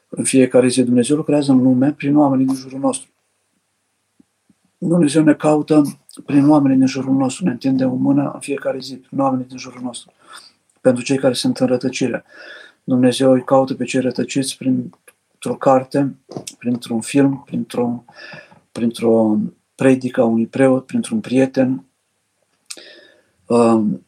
în 0.09 0.23
fiecare 0.23 0.67
zi. 0.67 0.83
Dumnezeu 0.83 1.15
lucrează 1.15 1.51
în 1.51 1.61
lume 1.61 1.91
prin 1.91 2.17
oamenii 2.17 2.45
din 2.45 2.55
jurul 2.55 2.79
nostru. 2.79 3.09
Dumnezeu 4.77 5.23
ne 5.23 5.33
caută 5.33 5.81
prin 6.25 6.49
oamenii 6.49 6.77
din 6.77 6.87
jurul 6.87 7.13
nostru, 7.13 7.45
ne 7.45 7.51
întinde 7.51 7.85
o 7.85 7.93
mână 7.93 8.31
în 8.33 8.39
fiecare 8.39 8.79
zi, 8.79 8.95
prin 8.95 9.19
oamenii 9.19 9.45
din 9.45 9.57
jurul 9.57 9.81
nostru. 9.81 10.11
Pentru 10.81 11.03
cei 11.03 11.17
care 11.17 11.33
sunt 11.33 11.57
în 11.57 11.67
rătăcire. 11.67 12.23
Dumnezeu 12.83 13.31
îi 13.31 13.43
caută 13.43 13.73
pe 13.73 13.83
cei 13.83 14.01
rătăciți 14.01 14.57
printr-o 14.57 15.55
carte, 15.59 16.15
printr-un 16.57 17.01
film, 17.01 17.43
printr-o 17.45 18.03
printr-o 18.75 19.37
predică 19.75 20.21
a 20.21 20.25
unui 20.25 20.47
preot, 20.47 20.85
printr-un 20.85 21.19
prieten, 21.19 21.85
um, 23.47 24.05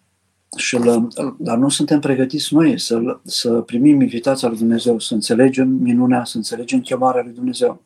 și 0.57 0.78
la, 0.78 1.07
dar 1.38 1.57
nu 1.57 1.70
suntem 1.70 1.99
pregătiți 1.99 2.53
noi 2.53 2.80
să, 2.80 3.20
să 3.24 3.61
primim 3.61 4.01
invitația 4.01 4.47
lui 4.47 4.57
Dumnezeu, 4.57 4.99
să 4.99 5.13
înțelegem 5.13 5.68
minunea, 5.68 6.24
să 6.24 6.38
înțelegem 6.38 6.82
chemarea 6.82 7.24
lui 7.24 7.34
Dumnezeu. 7.34 7.84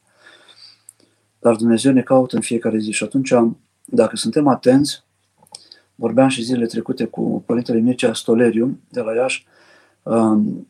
Dar 1.40 1.56
Dumnezeu 1.56 1.92
ne 1.92 2.02
caută 2.02 2.36
în 2.36 2.42
fiecare 2.42 2.78
zi 2.78 2.92
și 2.92 3.04
atunci, 3.04 3.34
dacă 3.86 4.16
suntem 4.16 4.48
atenți, 4.48 5.04
vorbeam 5.96 6.28
și 6.28 6.44
zilele 6.44 6.66
trecute 6.66 7.06
cu 7.06 7.44
Părintele 7.46 7.80
Mircea 7.80 8.14
Stoleriu 8.14 8.80
de 8.90 9.02
la 9.02 9.14
Iași, 9.14 9.46
um, 10.04 10.68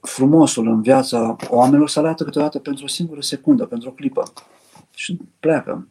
frumosul 0.00 0.68
în 0.68 0.82
viața 0.82 1.36
oamenilor 1.48 1.88
se 1.88 1.98
arată 1.98 2.24
câteodată 2.24 2.58
pentru 2.58 2.84
o 2.84 2.88
singură 2.88 3.20
secundă, 3.20 3.64
pentru 3.64 3.88
o 3.88 3.92
clipă 3.92 4.22
și 4.94 5.18
pleacă. 5.40 5.88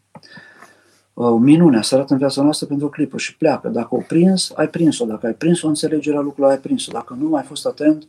O 1.13 1.37
minune 1.37 1.81
să 1.81 1.95
arată 1.95 2.13
în 2.13 2.19
viața 2.19 2.41
noastră 2.41 2.65
pentru 2.65 2.85
o 2.85 2.89
clipă 2.89 3.17
și 3.17 3.37
pleacă. 3.37 3.67
Dacă 3.67 3.95
o 3.95 4.03
prins, 4.07 4.51
ai 4.55 4.67
prins-o. 4.67 5.05
Dacă 5.05 5.25
ai 5.25 5.33
prins-o, 5.33 5.67
înțelegerea 5.67 6.19
lucrurilor, 6.19 6.49
ai 6.49 6.59
prins-o. 6.59 6.91
Dacă 6.91 7.17
nu 7.19 7.35
ai 7.35 7.43
fost 7.43 7.65
atent, 7.65 8.07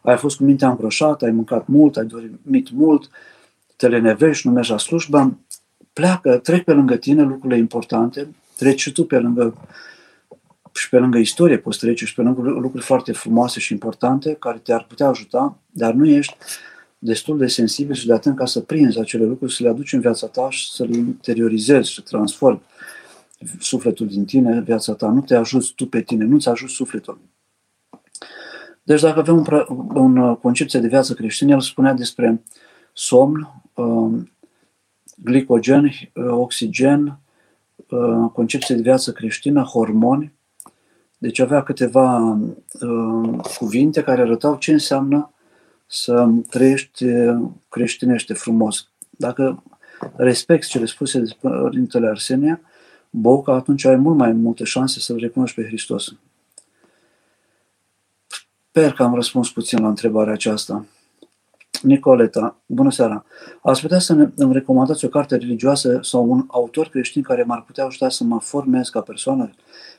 ai 0.00 0.16
fost 0.16 0.36
cu 0.36 0.44
mintea 0.44 0.68
îngroșată, 0.68 1.24
ai 1.24 1.30
mâncat 1.30 1.66
mult, 1.66 1.96
ai 1.96 2.04
dormit 2.04 2.70
mult, 2.70 3.10
te 3.76 3.88
lenevești, 3.88 4.46
nu 4.46 4.52
mergi 4.52 4.70
la 4.70 4.78
slujbă, 4.78 5.38
pleacă, 5.92 6.36
trec 6.38 6.64
pe 6.64 6.72
lângă 6.72 6.96
tine 6.96 7.22
lucrurile 7.22 7.58
importante, 7.58 8.28
treci 8.56 8.80
și 8.80 8.92
tu 8.92 9.04
pe 9.04 9.18
lângă 9.18 9.54
și 10.72 10.88
pe 10.88 10.98
lângă 10.98 11.18
istorie 11.18 11.58
poți 11.58 11.78
trece 11.78 12.04
și 12.04 12.14
pe 12.14 12.22
lângă 12.22 12.40
lucruri 12.40 12.84
foarte 12.84 13.12
frumoase 13.12 13.60
și 13.60 13.72
importante 13.72 14.36
care 14.38 14.58
te-ar 14.58 14.84
putea 14.88 15.08
ajuta, 15.08 15.58
dar 15.70 15.92
nu 15.92 16.06
ești 16.06 16.36
destul 17.04 17.38
de 17.38 17.46
sensibil 17.46 17.94
și 17.94 18.06
de 18.06 18.12
atent 18.12 18.36
ca 18.36 18.46
să 18.46 18.60
prinzi 18.60 18.98
acele 18.98 19.24
lucruri, 19.24 19.54
să 19.54 19.62
le 19.62 19.68
aduci 19.68 19.92
în 19.92 20.00
viața 20.00 20.26
ta 20.26 20.50
și 20.50 20.70
să 20.70 20.84
le 20.84 20.96
interiorizezi, 20.96 21.92
să 21.92 22.00
transformi 22.00 22.62
sufletul 23.60 24.06
din 24.06 24.24
tine, 24.24 24.60
viața 24.60 24.94
ta. 24.94 25.08
Nu 25.08 25.20
te 25.20 25.34
ajuți 25.34 25.72
tu 25.74 25.86
pe 25.86 26.00
tine, 26.00 26.24
nu-ți 26.24 26.48
ajuți 26.48 26.72
sufletul. 26.72 27.20
Deci 28.82 29.00
dacă 29.00 29.18
avem 29.18 29.36
un, 29.36 29.46
un 29.94 30.16
uh, 30.16 30.36
concepție 30.36 30.80
de 30.80 30.88
viață 30.88 31.14
creștină, 31.14 31.50
el 31.50 31.60
spunea 31.60 31.92
despre 31.94 32.42
somn, 32.92 33.62
um, 33.74 34.32
glicogen, 35.16 35.84
uh, 35.84 36.24
oxigen, 36.28 37.18
uh, 37.88 38.30
concepție 38.32 38.74
de 38.74 38.82
viață 38.82 39.12
creștină, 39.12 39.62
hormoni. 39.62 40.32
Deci 41.18 41.38
avea 41.38 41.62
câteva 41.62 42.38
cuvinte 43.58 44.02
care 44.02 44.20
arătau 44.20 44.56
ce 44.56 44.72
înseamnă 44.72 45.31
să 45.92 46.28
trăiești 46.50 47.04
creștinește 47.68 48.34
frumos. 48.34 48.88
Dacă 49.10 49.62
respecti 50.16 50.68
cele 50.68 50.84
spuse 50.84 51.18
de 51.18 51.36
Părintele 51.40 52.08
Arsenia, 52.08 52.60
Boca, 53.10 53.52
atunci 53.54 53.84
ai 53.84 53.96
mult 53.96 54.16
mai 54.16 54.32
multe 54.32 54.64
șanse 54.64 55.00
să-L 55.00 55.18
recunoști 55.18 55.60
pe 55.60 55.66
Hristos. 55.66 56.14
Sper 58.68 58.92
că 58.92 59.02
am 59.02 59.14
răspuns 59.14 59.50
puțin 59.50 59.82
la 59.82 59.88
întrebarea 59.88 60.32
aceasta. 60.32 60.86
Nicoleta, 61.82 62.56
bună 62.66 62.90
seara. 62.90 63.24
Ați 63.62 63.80
putea 63.80 63.98
să 63.98 64.14
ne, 64.14 64.28
îmi 64.36 64.52
recomandați 64.52 65.04
o 65.04 65.08
carte 65.08 65.36
religioasă 65.36 65.98
sau 66.02 66.30
un 66.30 66.44
autor 66.46 66.88
creștin 66.88 67.22
care 67.22 67.42
m-ar 67.42 67.62
putea 67.62 67.84
ajuta 67.84 68.08
să 68.08 68.24
mă 68.24 68.40
formez 68.40 68.88
ca 68.88 69.00
persoană, 69.00 69.50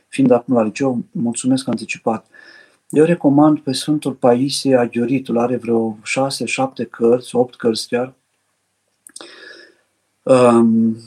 fiind 0.08 0.32
acum 0.32 0.56
la 0.56 0.64
liceu? 0.64 1.04
Mulțumesc 1.12 1.68
anticipat. 1.68 2.26
Eu 2.94 3.06
recomand 3.06 3.60
pe 3.60 3.72
Sfântul 3.72 4.14
Paisie 4.14 4.76
Aghioritul, 4.76 5.38
are 5.38 5.58
vreo 5.58 5.98
șase, 6.04 6.46
șapte 6.46 6.84
cărți, 6.84 7.36
opt 7.36 7.56
cărți 7.56 7.88
chiar. 7.88 8.14
Um, 10.24 10.98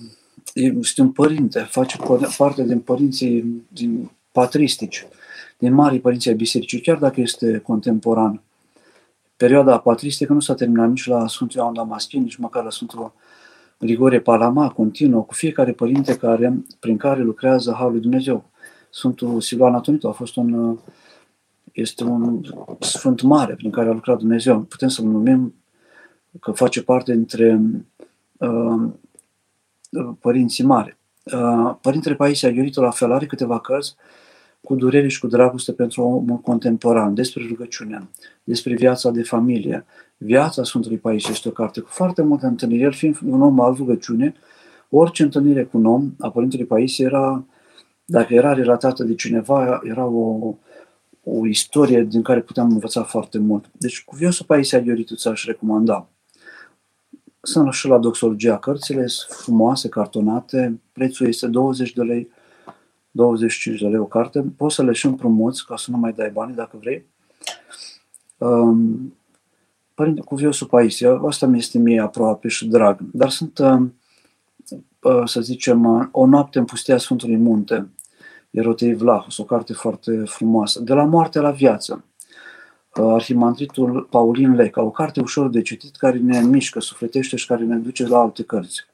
este 0.75 1.01
un 1.01 1.13
părinte, 1.13 1.61
face 1.61 1.97
parte 2.37 2.65
din 2.65 2.81
părinții 2.81 3.65
din 3.69 4.11
patristici, 4.33 5.07
din 5.59 5.75
marii 5.75 6.01
părinții 6.01 6.31
ai 6.31 6.37
bisericii, 6.37 6.81
chiar 6.81 6.97
dacă 6.97 7.21
este 7.21 7.59
contemporan. 7.59 8.43
Perioada 9.37 9.79
patristică 9.79 10.33
nu 10.33 10.41
s-a 10.41 10.55
terminat 10.55 10.89
nici 10.89 11.07
la 11.07 11.29
Sfântul 11.29 11.61
Ioan 11.61 11.75
Damaschin, 11.75 12.23
nici 12.23 12.37
măcar 12.37 12.65
la 12.65 12.71
Sfântul 12.71 13.13
Grigorie 13.79 14.21
Palama, 14.21 14.71
continuă, 14.71 15.23
cu 15.23 15.35
fiecare 15.35 15.73
părinte 15.73 16.17
care, 16.17 16.65
prin 16.81 16.97
care 16.97 17.23
lucrează 17.23 17.73
Harul 17.73 17.93
lui 17.93 18.01
Dumnezeu. 18.01 18.45
Sfântul 18.91 19.41
Siluan 19.41 19.75
Atonitu 19.75 20.09
a 20.09 20.13
fost 20.13 20.37
un 20.37 20.53
uh, 20.53 20.79
este 21.77 22.05
un 22.05 22.43
sfânt 22.81 23.23
mare 23.23 23.55
prin 23.55 23.71
care 23.71 23.89
a 23.89 23.93
lucrat 23.93 24.19
Dumnezeu. 24.19 24.61
Putem 24.61 24.89
să-l 24.89 25.05
numim 25.05 25.55
că 26.41 26.51
face 26.51 26.83
parte 26.83 27.13
dintre 27.13 27.61
uh, 28.37 28.91
părinții 30.21 30.65
mari. 30.65 30.97
Uh, 31.25 31.75
Părintele 31.81 32.15
Paisia 32.15 32.49
Ioritul 32.49 32.83
la 32.83 32.91
fel 32.91 33.13
are 33.13 33.27
câteva 33.27 33.61
cărți. 33.61 33.95
cu 34.61 34.75
durere 34.75 35.09
și 35.09 35.21
cu 35.21 35.27
dragoste 35.27 35.73
pentru 35.73 36.03
omul 36.03 36.37
contemporan, 36.37 37.15
despre 37.15 37.47
rugăciune, 37.49 38.09
despre 38.45 38.75
viața 38.75 39.11
de 39.11 39.23
familie. 39.23 39.85
Viața 40.17 40.65
Sfântului 40.65 40.99
Paisie 40.99 41.31
este 41.33 41.49
o 41.49 41.53
carte 41.53 41.81
cu 41.81 41.89
foarte 41.91 42.23
multe 42.23 42.47
întâlniri. 42.47 42.83
El 42.83 42.93
fiind 42.93 43.17
un 43.27 43.43
om 43.43 43.61
al 43.61 43.75
rugăciune, 43.75 44.35
orice 44.91 45.23
întâlnire 45.23 45.65
cu 45.65 45.79
un 45.79 45.87
om 45.87 46.11
a 46.19 46.31
Părintelui 46.31 46.67
Paisie 46.67 47.05
era, 47.05 47.45
dacă 48.05 48.35
era 48.35 48.53
relatată 48.53 49.05
de 49.05 49.15
cineva, 49.15 49.81
era 49.85 50.05
o, 50.05 50.55
o 51.29 51.47
istorie 51.47 52.03
din 52.03 52.23
care 52.23 52.41
puteam 52.41 52.71
învăța 52.71 53.03
foarte 53.03 53.39
mult. 53.39 53.71
Deci 53.73 54.05
cu 54.05 54.17
Viosul 54.17 54.47
Paisie 54.47 54.79
Aghioritu 54.79 55.15
ți-aș 55.15 55.45
recomanda. 55.45 56.09
Sunt 57.41 57.73
și 57.73 57.87
la 57.89 57.99
Doxologia 57.99 58.59
cărțile, 58.59 59.07
sunt 59.07 59.39
frumoase, 59.39 59.89
cartonate, 59.89 60.81
prețul 60.93 61.27
este 61.27 61.47
20 61.47 61.93
de 61.93 62.03
lei, 62.03 62.31
25 63.11 63.81
de 63.81 63.87
lei 63.87 63.99
o 63.99 64.05
carte, 64.05 64.45
poți 64.57 64.75
să 64.75 64.83
le 64.83 64.93
și 64.93 65.07
împrumuți 65.07 65.67
ca 65.67 65.77
să 65.77 65.91
nu 65.91 65.97
mai 65.97 66.13
dai 66.13 66.31
bani 66.31 66.55
dacă 66.55 66.77
vrei. 66.81 67.07
Um, 68.39 69.15
Părinte 69.95 70.21
Cuviosul 70.21 70.67
Paisie, 70.67 71.19
asta 71.27 71.47
mi 71.47 71.59
este 71.59 71.79
mie 71.79 72.01
aproape 72.01 72.49
și 72.49 72.67
drag, 72.67 73.01
dar 73.13 73.31
sunt, 73.31 73.59
um, 73.59 73.95
uh, 75.01 75.23
să 75.25 75.41
zicem, 75.41 75.85
uh, 75.85 76.07
O 76.11 76.27
noapte 76.27 76.59
în 76.59 76.65
pustia 76.65 76.99
Sfântului 76.99 77.37
Munte, 77.37 77.89
Erotei 78.57 78.95
Vlahos, 78.95 79.39
o 79.39 79.45
carte 79.45 79.73
foarte 79.73 80.23
frumoasă, 80.25 80.81
De 80.81 80.93
la 80.93 81.05
moarte 81.05 81.39
la 81.39 81.51
viață, 81.51 82.05
uh, 82.97 83.13
Arhimandritul 83.13 84.03
Paulin 84.11 84.55
Leca, 84.55 84.83
o 84.83 84.91
carte 84.91 85.21
ușor 85.21 85.49
de 85.49 85.63
citit 85.63 85.97
care 85.97 86.19
ne 86.19 86.41
mișcă, 86.41 86.81
sufletește 86.81 87.37
și 87.37 87.47
care 87.47 87.65
ne 87.65 87.77
duce 87.77 88.07
la 88.07 88.19
alte 88.19 88.43
cărți. 88.43 88.85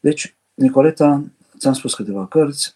Deci, 0.00 0.36
Nicoleta, 0.54 1.24
ți-am 1.58 1.72
spus 1.72 1.94
câteva 1.94 2.26
cărți, 2.26 2.74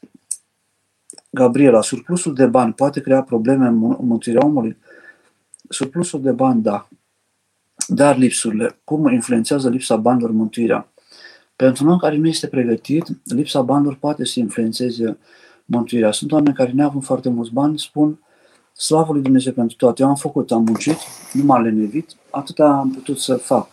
Gabriela, 1.31 1.83
surplusul 1.83 2.35
de 2.35 2.47
bani 2.47 2.73
poate 2.73 3.01
crea 3.01 3.23
probleme 3.23 3.67
în 3.67 3.77
mântuirea 4.01 4.47
omului? 4.47 4.77
Surplusul 5.69 6.23
de 6.23 6.31
bani, 6.31 6.63
da. 6.63 6.89
Dar 7.87 8.17
lipsurile, 8.17 8.79
cum 8.85 9.13
influențează 9.13 9.69
lipsa 9.69 9.97
banilor 9.97 10.31
mântuirea? 10.31 10.89
Pentru 11.57 11.85
un 11.85 11.91
om 11.91 11.99
care 11.99 12.17
nu 12.17 12.29
este 12.29 12.47
pregătit, 12.47 13.07
lipsa 13.25 13.63
banilor 13.63 13.95
poate 13.95 14.25
să 14.25 14.41
influențeze 14.41 15.19
mântuirea. 15.65 16.13
Sunt 16.13 16.33
oameni 16.33 16.55
care 16.55 16.73
neavând 16.73 17.05
foarte 17.05 17.29
mulți 17.29 17.53
bani 17.53 17.79
spun 17.79 18.19
Slavă 18.77 19.13
lui 19.13 19.23
Dumnezeu 19.23 19.53
pentru 19.53 19.77
toate. 19.77 20.03
Eu 20.03 20.09
am 20.09 20.15
făcut, 20.15 20.53
am 20.53 20.65
muncit, 20.65 20.97
nu 21.33 21.45
m-am 21.45 21.63
lenevit, 21.63 22.11
atâta 22.31 22.69
am 22.69 22.91
putut 22.91 23.19
să 23.19 23.35
fac. 23.35 23.69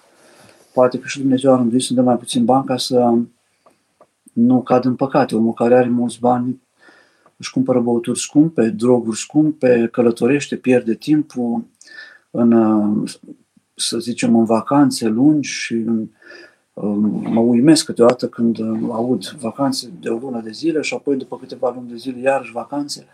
Poate 0.73 0.99
că 0.99 1.07
și 1.07 1.19
Dumnezeu 1.19 1.53
a 1.53 1.57
rânduit 1.57 1.81
să 1.81 1.93
dă 1.93 2.01
mai 2.01 2.17
puțin 2.17 2.45
bani 2.45 2.65
ca 2.65 2.77
să 2.77 3.13
nu 4.33 4.61
cad 4.61 4.85
în 4.85 4.95
păcate. 4.95 5.35
Omul 5.35 5.53
care 5.53 5.75
are 5.75 5.89
mulți 5.89 6.19
bani 6.19 6.61
își 7.37 7.51
cumpără 7.51 7.79
băuturi 7.79 8.19
scumpe, 8.19 8.69
droguri 8.69 9.17
scumpe, 9.17 9.89
călătorește, 9.91 10.55
pierde 10.55 10.95
timpul 10.95 11.65
în, 12.31 13.05
să 13.75 13.97
zicem, 13.97 14.35
în 14.35 14.45
vacanțe 14.45 15.07
lungi 15.07 15.49
și 15.49 15.73
în, 15.73 16.09
mă 17.21 17.39
uimesc 17.39 17.85
câteodată 17.85 18.27
când 18.27 18.59
aud 18.89 19.25
vacanțe 19.39 19.91
de 19.99 20.09
o 20.09 20.17
lună 20.17 20.41
de 20.43 20.51
zile 20.51 20.81
și 20.81 20.93
apoi 20.93 21.15
după 21.15 21.37
câteva 21.37 21.73
luni 21.75 21.89
de 21.89 21.95
zile 21.95 22.19
iarăși 22.19 22.51
vacanțe. 22.51 23.07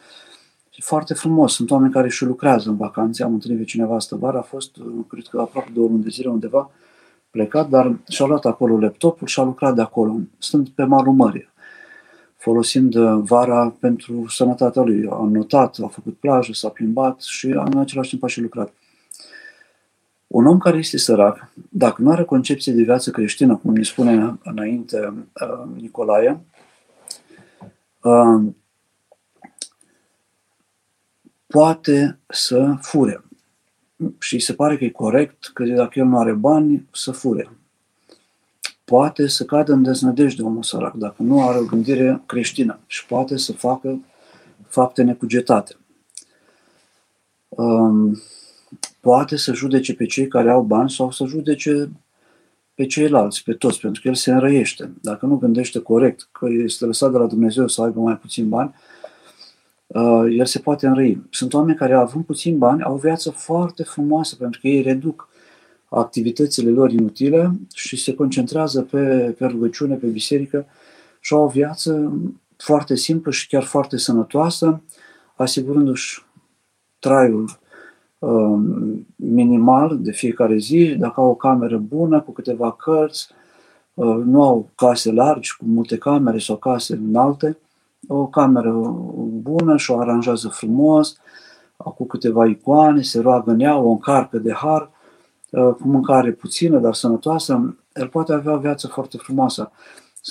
E 0.72 0.80
foarte 0.80 1.14
frumos. 1.14 1.54
Sunt 1.54 1.72
oameni 1.72 1.94
care 1.94 2.10
și 2.10 2.26
lucrează 2.26 2.70
în 2.70 2.76
vacanțe. 2.76 3.24
Am 3.24 3.34
întâlnit 3.34 3.60
pe 3.60 3.66
cineva 3.66 3.96
asta 3.96 4.16
vară, 4.16 4.38
a 4.38 4.42
fost, 4.42 4.78
cred 5.08 5.28
că 5.28 5.40
aproape 5.40 5.70
două 5.74 5.88
luni 5.88 6.04
de 6.04 6.10
zile 6.10 6.30
undeva, 6.30 6.72
plecat, 7.30 7.70
dar 7.70 8.00
și-a 8.10 8.26
luat 8.26 8.46
acolo 8.46 8.80
laptopul 8.80 9.28
și 9.28 9.40
a 9.40 9.44
lucrat 9.44 9.76
de 9.76 9.82
acolo. 9.82 10.20
Sunt 10.38 10.70
pe 10.70 10.84
malul 10.84 11.14
mării 11.14 11.50
folosind 12.38 12.96
uh, 12.96 13.20
vara 13.24 13.76
pentru 13.80 14.26
sănătatea 14.28 14.82
lui. 14.82 15.08
A 15.10 15.30
notat, 15.32 15.78
a 15.84 15.88
făcut 15.88 16.18
plajă, 16.18 16.54
s-a 16.54 16.70
plimbat 16.70 17.22
și 17.22 17.46
în 17.46 17.78
același 17.78 18.10
timp 18.10 18.24
a 18.24 18.28
și 18.28 18.42
lucrat. 18.42 18.74
Un 20.28 20.46
om 20.46 20.58
care 20.58 20.78
este 20.78 20.98
sărac, 20.98 21.52
dacă 21.70 22.02
nu 22.02 22.12
are 22.12 22.24
concepție 22.24 22.74
de 22.74 22.84
viață 22.84 23.12
creștină, 23.12 23.56
cum 23.56 23.74
ne 23.74 23.84
spune 23.84 24.38
înainte 24.44 25.14
uh, 25.42 25.76
Nicolae, 25.76 26.40
uh, 28.02 28.52
poate 31.48 32.20
să 32.28 32.76
fure. 32.82 33.24
Și 34.20 34.40
se 34.40 34.54
pare 34.54 34.78
că 34.78 34.84
e 34.84 34.90
corect 34.90 35.52
că 35.54 35.64
dacă 35.64 36.00
el 36.00 36.06
nu 36.06 36.20
are 36.20 36.34
bani, 36.34 36.88
să 36.92 37.12
fure 37.12 37.50
poate 38.90 39.28
să 39.28 39.46
cadă 39.46 39.74
în 39.74 39.84
deznădejde 39.84 40.42
omul 40.42 40.64
sărac, 40.64 40.94
dacă 40.94 41.16
nu 41.24 41.48
are 41.48 41.58
o 41.58 41.66
gândire 41.66 42.22
creștină 42.26 42.80
și 42.86 43.06
poate 43.06 43.38
să 43.38 43.54
facă 43.54 44.00
fapte 44.68 45.04
necugetate. 45.04 45.76
Um, 47.50 48.22
poate 49.08 49.36
să 49.36 49.54
judece 49.54 49.94
pe 49.94 50.06
cei 50.06 50.28
care 50.28 50.50
au 50.50 50.62
bani 50.62 50.90
sau 50.90 51.12
să 51.12 51.26
judece 51.26 51.90
pe 52.74 52.86
ceilalți, 52.86 53.44
pe 53.44 53.54
toți, 53.54 53.80
pentru 53.80 54.02
că 54.02 54.08
el 54.08 54.16
se 54.16 54.32
înrăiește. 54.32 54.92
Dacă 55.02 55.26
nu 55.26 55.36
gândește 55.36 55.80
corect 55.80 56.28
că 56.32 56.48
este 56.50 56.86
lăsat 56.86 57.12
de 57.12 57.18
la 57.18 57.26
Dumnezeu 57.26 57.68
să 57.68 57.82
aibă 57.82 58.00
mai 58.00 58.18
puțin 58.18 58.50
bani, 58.50 58.76
uh, 59.88 60.24
el 60.38 60.46
se 60.46 60.60
poate 60.60 60.88
înrăi. 60.88 61.22
Sunt 61.30 61.54
oameni 61.54 61.78
care, 61.78 61.94
având 61.94 62.26
puțin 62.26 62.58
bani, 62.58 62.84
au 62.84 62.94
o 62.94 62.98
viață 62.98 63.30
foarte 63.30 63.84
frumoasă, 63.84 64.36
pentru 64.36 64.60
că 64.60 64.68
ei 64.68 64.82
reduc 64.82 65.30
activitățile 65.90 66.70
lor 66.70 66.92
inutile 66.92 67.52
și 67.74 67.96
se 67.98 68.14
concentrează 68.14 68.82
pe, 68.82 69.36
pe 69.38 69.46
rugăciune, 69.46 69.96
pe 69.96 70.08
biserică 70.08 70.66
și 71.20 71.34
au 71.34 71.44
o 71.44 71.48
viață 71.48 72.20
foarte 72.58 72.96
simplă 72.96 73.32
și 73.32 73.48
chiar 73.48 73.64
foarte 73.64 73.98
sănătoasă, 73.98 74.82
asigurându-și 75.36 76.22
traiul 77.00 77.44
uh, 77.44 77.66
minimal 79.16 79.98
de 80.00 80.12
fiecare 80.12 80.58
zi, 80.58 80.96
dacă 81.00 81.22
au 81.22 81.30
o 81.30 81.36
cameră 81.36 81.78
bună, 81.78 82.22
cu 82.22 82.32
câteva 82.32 82.72
cărți, 82.72 83.30
uh, 83.94 84.18
nu 84.26 84.44
au 84.44 84.70
case 84.76 85.12
largi, 85.12 85.58
cu 85.58 85.66
multe 85.68 85.98
camere 85.98 86.40
sau 86.40 86.56
case 86.56 86.94
înalte, 86.94 87.58
o 88.08 88.28
cameră 88.28 88.72
bună 89.42 89.78
și 89.78 89.92
o 89.92 90.00
aranjează 90.00 90.48
frumos, 90.48 91.18
cu 91.78 92.06
câteva 92.06 92.46
icoane, 92.46 93.02
se 93.02 93.22
roagă 93.22 93.52
în 93.52 93.60
ea, 93.60 93.78
o 93.78 93.90
încarcă 93.90 94.38
de 94.38 94.54
har, 94.54 94.92
Uh, 95.52 95.74
cu 95.74 95.88
mâncare 95.88 96.32
puțină, 96.32 96.80
dar 96.80 96.94
sănătoasă, 96.94 97.78
el 97.94 98.08
poate 98.08 98.34
avea 98.34 98.54
o 98.54 98.58
viață 98.58 98.88
foarte 98.88 99.18
frumoasă. 99.18 99.72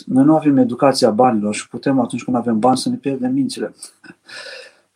Noi 0.06 0.24
nu 0.24 0.36
avem 0.36 0.56
educația 0.56 1.10
banilor 1.10 1.54
și 1.54 1.68
putem 1.68 2.00
atunci 2.00 2.24
când 2.24 2.36
avem 2.36 2.58
bani 2.58 2.76
să 2.76 2.88
ne 2.88 2.96
pierdem 2.96 3.32
mințile. 3.32 3.74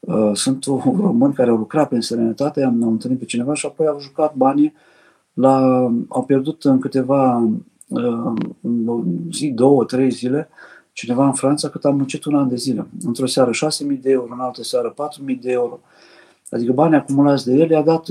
Uh, 0.01 0.30
sunt 0.34 0.64
români 1.07 1.34
care 1.34 1.51
au 1.51 1.57
lucrat 1.57 1.88
pe 1.88 2.01
serenătate, 2.01 2.62
am, 2.62 2.82
am 2.82 2.90
întâlnit 2.90 3.18
pe 3.18 3.24
cineva 3.24 3.55
și 3.55 3.66
apoi 3.66 3.86
au 3.86 4.01
jucat 4.01 4.34
banii 4.34 4.74
la, 5.32 5.61
au 6.09 6.24
pierdut 6.26 6.64
în 6.64 6.78
câteva 6.78 7.51
uh, 7.88 8.32
zi, 9.32 9.51
două, 9.51 9.84
trei 9.84 10.11
zile, 10.11 10.48
cineva 10.92 11.26
în 11.26 11.32
Franța 11.32 11.68
cât 11.68 11.84
am 11.84 11.96
muncit 11.96 12.24
un 12.24 12.34
an 12.34 12.48
de 12.48 12.57
zile. 12.57 12.86
Într-o 13.05 13.26
seară 13.26 13.51
6.000 13.94 14.01
de 14.01 14.11
euro, 14.11 14.32
în 14.32 14.40
altă 14.40 14.62
seară 14.62 14.94
4.000 15.28 15.40
de 15.40 15.51
euro. 15.51 15.80
Adică 16.51 16.72
banii 16.72 16.96
acumulați 16.96 17.44
de 17.44 17.53
el 17.53 17.70
i-a 17.70 17.82
dat 17.82 18.07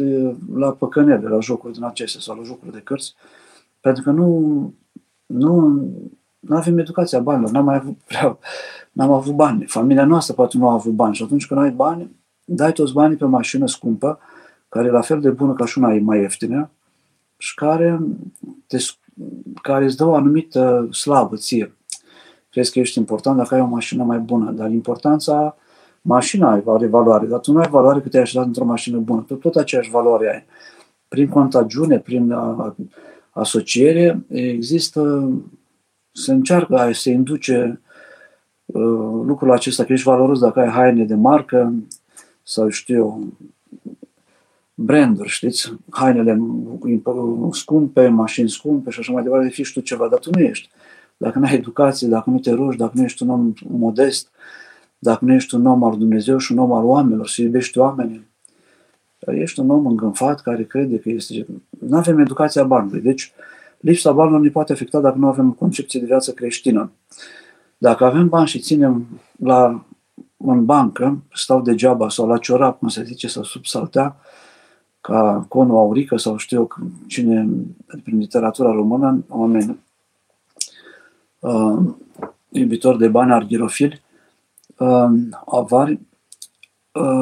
la 0.55 0.71
păcănele, 0.71 1.27
la 1.27 1.39
jocuri 1.39 1.73
din 1.73 1.83
acestea 1.83 2.21
sau 2.21 2.35
la 2.35 2.43
jocuri 2.43 2.71
de 2.71 2.81
cărți, 2.83 3.15
pentru 3.79 4.03
că 4.03 4.11
nu, 4.11 4.73
nu, 5.25 5.83
nu 6.39 6.55
avem 6.55 6.77
educația 6.77 7.19
banilor, 7.19 7.51
n-am 7.51 7.65
mai 7.65 7.75
avut 7.75 7.97
prea, 8.07 8.37
n-am 8.91 9.11
avut 9.11 9.35
bani. 9.35 9.65
Familia 9.65 10.05
noastră 10.05 10.33
poate 10.33 10.57
nu 10.57 10.69
a 10.69 10.73
avut 10.73 10.93
bani 10.93 11.15
și 11.15 11.23
atunci 11.23 11.47
când 11.47 11.59
ai 11.59 11.71
bani, 11.71 12.15
dai 12.45 12.71
toți 12.71 12.93
banii 12.93 13.17
pe 13.17 13.25
mașină 13.25 13.67
scumpă, 13.67 14.19
care 14.69 14.87
e 14.87 14.91
la 14.91 15.01
fel 15.01 15.19
de 15.19 15.29
bună 15.29 15.53
ca 15.53 15.65
și 15.65 15.77
una 15.77 15.97
mai 16.01 16.19
ieftină 16.19 16.69
și 17.37 17.53
care, 17.53 17.99
te, 18.67 18.77
care 19.61 19.85
îți 19.85 19.97
dă 19.97 20.05
o 20.05 20.15
anumită 20.15 20.87
slavă 20.91 21.35
ție. 21.35 21.73
Crezi 22.49 22.71
că 22.71 22.79
ești 22.79 22.97
important 22.97 23.37
dacă 23.37 23.55
ai 23.55 23.61
o 23.61 23.65
mașină 23.65 24.03
mai 24.03 24.17
bună, 24.17 24.51
dar 24.51 24.71
importanța 24.71 25.55
Mașina 26.01 26.61
are 26.65 26.87
valoare, 26.87 27.25
dar 27.25 27.39
tu 27.39 27.51
nu 27.51 27.59
ai 27.59 27.69
valoare 27.69 27.99
cât 27.99 28.13
ai 28.13 28.21
așezat 28.21 28.45
într-o 28.45 28.65
mașină 28.65 28.97
bună. 28.97 29.21
Tu 29.21 29.35
tot 29.35 29.55
aceeași 29.55 29.89
valoare 29.89 30.33
ai. 30.33 30.43
Prin 31.07 31.27
contagiune, 31.27 31.99
prin 31.99 32.35
asociere, 33.29 34.25
există, 34.27 35.31
se 36.11 36.31
încearcă 36.31 36.77
a 36.77 36.91
se 36.91 37.11
induce 37.11 37.81
uh, 38.65 39.21
lucrul 39.25 39.51
acesta, 39.51 39.83
că 39.83 39.93
ești 39.93 40.05
valoros 40.05 40.39
dacă 40.39 40.59
ai 40.59 40.69
haine 40.69 41.03
de 41.03 41.15
marcă 41.15 41.73
sau 42.43 42.69
știu 42.69 43.33
branduri, 44.73 45.29
știți, 45.29 45.73
hainele 45.89 46.39
scumpe, 47.51 48.07
mașini 48.07 48.49
scumpe 48.49 48.89
și 48.89 48.99
așa 48.99 49.11
mai 49.11 49.23
departe, 49.23 49.45
de 49.45 49.53
fi 49.53 49.63
și 49.63 49.73
tu 49.73 49.79
ceva, 49.79 50.07
dar 50.07 50.19
tu 50.19 50.29
nu 50.33 50.39
ești. 50.39 50.69
Dacă 51.17 51.39
nu 51.39 51.45
ai 51.45 51.53
educație, 51.53 52.07
dacă 52.07 52.29
nu 52.29 52.39
te 52.39 52.51
rogi, 52.51 52.77
dacă 52.77 52.91
nu 52.95 53.03
ești 53.03 53.23
un 53.23 53.29
om 53.29 53.53
modest, 53.67 54.27
uh, 54.27 54.33
dacă 54.99 55.25
nu 55.25 55.33
ești 55.33 55.55
un 55.55 55.65
om 55.65 55.83
al 55.83 55.97
Dumnezeu 55.97 56.37
și 56.37 56.51
un 56.51 56.57
om 56.57 56.71
al 56.71 56.85
oamenilor, 56.85 57.27
să 57.27 57.41
iubești 57.41 57.77
oamenii, 57.77 58.27
ești 59.19 59.59
un 59.59 59.69
om 59.69 59.85
îngânfat 59.85 60.41
care 60.41 60.63
crede 60.63 60.99
că 60.99 61.09
este... 61.09 61.45
Nu 61.69 61.97
avem 61.97 62.19
educația 62.19 62.63
banului. 62.63 63.01
Deci, 63.01 63.31
lipsa 63.79 64.11
banilor 64.11 64.39
ne 64.39 64.49
poate 64.49 64.73
afecta 64.73 64.99
dacă 64.99 65.17
nu 65.17 65.27
avem 65.27 65.49
o 65.49 65.53
concepție 65.53 65.99
de 65.99 66.05
viață 66.05 66.31
creștină. 66.31 66.91
Dacă 67.77 68.05
avem 68.05 68.29
bani 68.29 68.47
și 68.47 68.59
ținem 68.59 69.07
la 69.43 69.83
în 70.37 70.65
bancă, 70.65 71.23
stau 71.33 71.61
degeaba 71.61 72.09
sau 72.09 72.27
la 72.27 72.37
ciorap, 72.37 72.79
cum 72.79 72.87
se 72.87 73.03
zice, 73.03 73.27
sau 73.27 73.43
sub 73.43 73.65
saltea, 73.65 74.15
ca 75.01 75.45
conul 75.47 75.77
aurică 75.77 76.17
sau 76.17 76.37
știu 76.37 76.57
eu 76.57 76.67
cine, 77.07 77.47
prin 78.03 78.17
literatura 78.17 78.71
română, 78.71 79.23
oameni 79.29 79.79
uh, 81.39 81.79
iubitori 82.49 82.97
de 82.97 83.07
bani 83.07 83.31
arghirofili, 83.31 84.01
uh, 84.77 85.09
avari, 85.45 85.91
uh, 85.91 85.99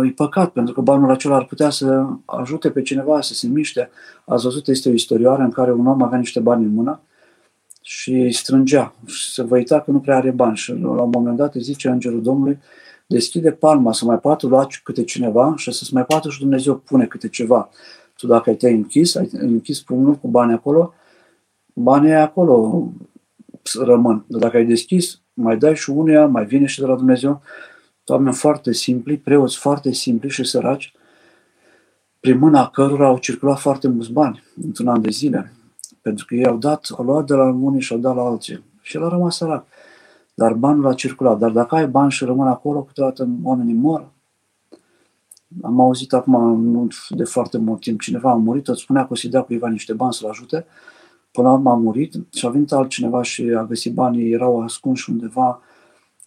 e 0.05 0.11
păcat, 0.15 0.49
pentru 0.49 0.74
că 0.74 0.82
banul 0.82 1.11
acela 1.11 1.36
ar 1.36 1.45
putea 1.45 1.70
să 1.70 2.05
ajute 2.26 2.70
pe 2.70 2.82
cineva 2.82 3.22
să 3.22 3.34
se 3.34 3.47
miște. 3.47 3.89
Ați 4.26 4.43
văzut, 4.43 4.68
este 4.68 4.89
o 4.89 4.93
istorioară 4.93 5.43
în 5.43 5.51
care 5.51 5.72
un 5.72 5.88
om 5.88 6.01
avea 6.01 6.18
niște 6.18 6.39
bani 6.39 6.63
în 6.63 6.74
mână 6.74 7.01
și 7.82 8.11
îi 8.11 8.34
strângea 8.34 8.93
și 9.05 9.32
se 9.32 9.43
văita 9.43 9.82
că 9.82 9.91
nu 9.91 9.99
prea 9.99 10.15
are 10.15 10.32
bani 10.32 10.57
și 10.57 10.72
la 10.72 11.01
un 11.01 11.09
moment 11.13 11.38
dat 11.38 11.55
îi 11.55 11.61
zice 11.61 11.89
Îngerul 11.89 12.22
Domnului, 12.22 12.59
deschide 13.05 13.51
palma 13.51 13.93
să 13.93 14.05
mai 14.05 14.20
poată 14.20 14.47
lua 14.47 14.68
câte 14.84 15.03
cineva 15.03 15.53
și 15.57 15.72
să-ți 15.72 15.93
mai 15.93 16.05
poată 16.05 16.30
și 16.30 16.39
Dumnezeu 16.39 16.76
pune 16.76 17.05
câte 17.05 17.30
ceva. 17.30 17.70
Tu 18.18 18.28
dacă 18.28 18.53
te-ai 18.53 18.74
închis, 18.74 19.15
ai 19.15 19.30
închis 19.32 19.82
pumnul 19.82 20.15
cu 20.15 20.28
bani 20.28 20.53
acolo, 20.53 20.93
banii 21.74 22.13
acolo 22.13 22.88
rămân. 23.80 24.26
Dar 24.28 24.41
dacă 24.41 24.57
ai 24.57 24.65
deschis, 24.65 25.22
mai 25.34 25.57
dai 25.57 25.76
și 25.76 25.89
uneia, 25.89 26.26
mai 26.26 26.45
vine 26.45 26.65
și 26.65 26.80
de 26.80 26.86
la 26.86 26.95
Dumnezeu. 26.95 27.41
Oameni 28.10 28.36
foarte 28.36 28.74
simpli, 28.74 29.18
preoți 29.18 29.58
foarte 29.58 29.91
simpli 29.91 30.30
și 30.30 30.43
săraci, 30.43 30.93
prin 32.20 32.38
mâna 32.38 32.68
cărora 32.68 33.08
au 33.08 33.18
circulat 33.18 33.60
foarte 33.60 33.88
mulți 33.88 34.12
bani 34.12 34.43
într-un 34.64 34.88
an 34.88 35.01
de 35.01 35.10
zile. 35.10 35.53
Pentru 36.01 36.26
că 36.26 36.36
ei 36.36 36.45
au 36.45 36.58
dat, 36.58 36.88
au 36.97 37.05
luat 37.05 37.26
de 37.26 37.34
la 37.34 37.43
unii 37.43 37.82
și 37.82 37.93
au 37.93 37.99
dat 37.99 38.16
la 38.16 38.22
alții. 38.22 38.64
Și 38.82 38.97
el 38.97 39.03
a 39.03 39.10
rămas 39.10 39.36
sărac. 39.36 39.66
Dar 40.34 40.53
banul 40.53 40.88
a 40.88 40.93
circulat. 40.93 41.38
Dar 41.38 41.51
dacă 41.51 41.76
ai 41.76 41.88
bani 41.88 42.12
și 42.12 42.26
rămân 42.26 42.47
acolo, 42.47 42.84
câteodată 42.84 43.30
oamenii 43.43 43.74
mor. 43.74 44.12
Am 45.62 45.80
auzit 45.80 46.14
acum, 46.14 46.62
nu 46.62 46.88
de 47.10 47.24
foarte 47.24 47.58
mult 47.58 47.82
timp, 47.82 48.01
cineva 48.01 48.32
a 48.32 48.36
murit, 48.36 48.68
îți 48.68 48.82
spunea 48.82 49.05
că 49.05 49.08
o 49.12 49.16
să-i 49.16 49.30
dea 49.30 49.41
cuiva 49.41 49.70
niște 49.70 49.93
bani 49.93 50.14
să-l 50.14 50.30
ajute. 50.30 50.66
Până 51.32 51.47
la 51.47 51.53
urmă 51.53 51.70
a 51.70 51.76
murit 51.76 52.14
și 52.34 52.45
a 52.45 52.49
venit 52.49 52.72
altcineva 52.72 53.22
și 53.22 53.41
a 53.41 53.64
găsit 53.64 53.93
banii, 53.93 54.32
erau 54.32 54.62
ascunși 54.62 55.10
undeva 55.10 55.62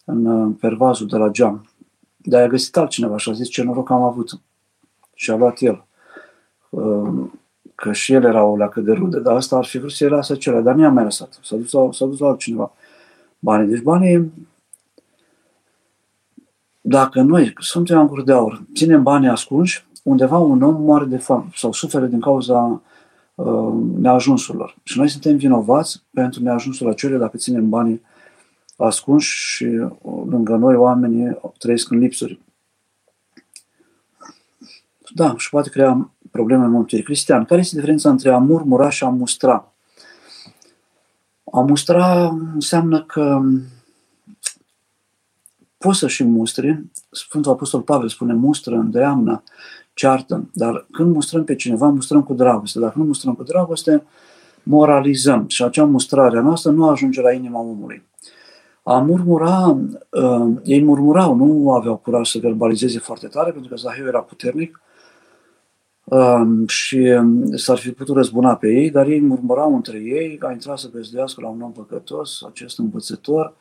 în 0.04 0.52
pervazul 0.52 1.06
de 1.06 1.16
la 1.16 1.28
geam. 1.28 1.69
Dar 2.22 2.42
a 2.42 2.46
găsit 2.46 2.76
altcineva 2.76 3.16
și 3.16 3.28
a 3.28 3.32
zis 3.32 3.48
ce 3.48 3.62
noroc 3.62 3.90
am 3.90 4.02
avut. 4.02 4.40
Și 5.14 5.30
a 5.30 5.36
luat 5.36 5.60
el. 5.60 5.84
Că 7.74 7.92
și 7.92 8.12
el 8.12 8.24
era 8.24 8.44
o 8.44 8.56
leacă 8.56 8.80
de 8.80 8.92
rude, 8.92 9.20
dar 9.20 9.36
asta 9.36 9.56
ar 9.56 9.64
fi 9.64 9.78
vrut 9.78 9.90
să-i 9.90 10.08
lasă 10.08 10.34
cele, 10.34 10.60
dar 10.60 10.74
nu 10.74 10.82
i-a 10.82 10.90
mai 10.90 11.04
lăsat. 11.04 11.38
S-a 11.42 11.56
dus 11.56 11.72
la, 11.72 11.88
s-a 11.92 12.06
dus 12.06 12.18
la 12.18 12.28
altcineva 12.28 12.72
banii. 13.38 13.68
Deci 13.68 13.82
banii, 13.82 14.32
dacă 16.80 17.20
noi 17.20 17.54
suntem 17.58 18.00
în 18.00 18.06
gură 18.06 18.22
de 18.22 18.32
aur, 18.32 18.62
ținem 18.74 19.02
banii 19.02 19.28
ascunși, 19.28 19.86
undeva 20.02 20.38
un 20.38 20.62
om 20.62 20.82
moare 20.82 21.04
de 21.04 21.16
foame 21.16 21.50
sau 21.54 21.72
suferă 21.72 22.06
din 22.06 22.20
cauza 22.20 22.82
uh, 23.34 23.72
neajunsurilor. 23.98 24.76
Și 24.82 24.98
noi 24.98 25.08
suntem 25.08 25.36
vinovați 25.36 26.02
pentru 26.10 26.42
neajunsul 26.42 26.88
acele 26.88 27.16
dacă 27.16 27.36
ținem 27.36 27.68
banii 27.68 28.02
ascunși 28.84 29.56
și 29.56 29.64
uh, 29.64 29.90
lângă 30.26 30.56
noi 30.56 30.74
oamenii 30.74 31.40
trăiesc 31.58 31.90
în 31.90 31.98
lipsuri. 31.98 32.40
Da, 35.14 35.34
și 35.36 35.50
poate 35.50 35.68
crea 35.68 36.10
probleme 36.30 36.64
în 36.64 36.70
mântuire. 36.70 37.04
Cristian, 37.04 37.44
care 37.44 37.60
este 37.60 37.74
diferența 37.74 38.10
între 38.10 38.30
a 38.30 38.38
murmura 38.38 38.90
și 38.90 39.04
a 39.04 39.08
mustra? 39.08 39.72
A 41.52 41.60
mustra 41.60 42.28
înseamnă 42.54 43.02
că 43.02 43.40
poți 45.78 45.98
să 45.98 46.08
și 46.08 46.24
mustri. 46.24 46.84
Sfântul 47.10 47.52
Apostol 47.52 47.80
Pavel 47.80 48.08
spune 48.08 48.34
mustră, 48.34 48.74
îndeamnă, 48.74 49.42
ceartă. 49.94 50.50
Dar 50.52 50.86
când 50.90 51.14
mustrăm 51.14 51.44
pe 51.44 51.54
cineva, 51.54 51.88
mustrăm 51.88 52.22
cu 52.22 52.34
dragoste. 52.34 52.78
Dacă 52.78 52.98
nu 52.98 53.04
mustrăm 53.04 53.34
cu 53.34 53.42
dragoste, 53.42 54.04
moralizăm. 54.62 55.48
Și 55.48 55.62
acea 55.62 55.84
mustrare 55.84 56.38
a 56.38 56.42
noastră 56.42 56.70
nu 56.70 56.88
ajunge 56.88 57.20
la 57.20 57.32
inima 57.32 57.60
omului. 57.60 58.08
A 58.90 58.98
murmura, 58.98 59.78
uh, 60.10 60.56
ei 60.62 60.82
murmurau, 60.82 61.34
nu 61.34 61.72
aveau 61.72 61.96
curaj 61.96 62.28
să 62.28 62.38
verbalizeze 62.38 62.98
foarte 62.98 63.26
tare, 63.26 63.50
pentru 63.50 63.70
că 63.70 63.76
Zahiu 63.76 64.06
era 64.06 64.20
puternic, 64.20 64.80
Um, 66.10 66.66
și 66.66 66.96
um, 66.96 67.56
s-ar 67.56 67.78
fi 67.78 67.90
putut 67.90 68.16
răzbuna 68.16 68.56
pe 68.56 68.68
ei, 68.68 68.90
dar 68.90 69.06
ei 69.06 69.20
murmurau 69.20 69.74
între 69.74 69.98
ei, 69.98 70.38
a 70.42 70.52
intrat 70.52 70.78
să 70.78 70.90
găzduiască 70.90 71.40
la 71.40 71.48
un 71.48 71.60
om 71.60 71.72
păcătos, 71.72 72.42
acest 72.48 72.78
învățător 72.78 73.54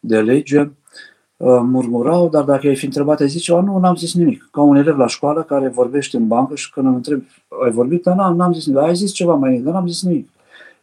de 0.00 0.20
lege, 0.20 0.60
uh, 0.60 1.60
murmurau, 1.62 2.28
dar 2.28 2.44
dacă 2.44 2.66
ai 2.66 2.76
fi 2.76 2.84
întrebat, 2.84 3.20
ai 3.20 3.28
zice, 3.28 3.52
nu, 3.52 3.78
n-am 3.78 3.96
zis 3.96 4.14
nimic. 4.14 4.48
Ca 4.52 4.60
un 4.60 4.76
elev 4.76 4.96
la 4.96 5.06
școală 5.06 5.42
care 5.42 5.68
vorbește 5.68 6.16
în 6.16 6.26
bancă 6.26 6.54
și 6.54 6.70
când 6.70 6.86
îl 6.86 6.94
întreb, 6.94 7.22
ai 7.64 7.70
vorbit? 7.70 8.02
Dar 8.02 8.16
n-am, 8.16 8.36
n-am 8.36 8.52
zis 8.52 8.66
nimic. 8.66 8.82
Ai 8.82 8.94
zis 8.94 9.12
ceva 9.12 9.34
mai, 9.34 9.58
dar 9.58 9.72
n-am 9.72 9.86
zis 9.86 10.02
nimic. 10.02 10.28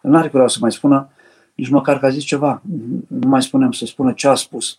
El 0.01 0.11
n-are 0.11 0.29
curaj 0.29 0.51
să 0.51 0.57
mai 0.61 0.71
spună 0.71 1.09
nici 1.60 1.70
măcar 1.70 1.99
că 1.99 2.05
a 2.05 2.10
zis 2.10 2.24
ceva. 2.24 2.62
Nu 3.07 3.28
mai 3.28 3.41
spunem 3.41 3.72
să 3.72 3.86
spună 3.86 4.12
ce 4.12 4.28
a 4.28 4.36
spus. 4.36 4.78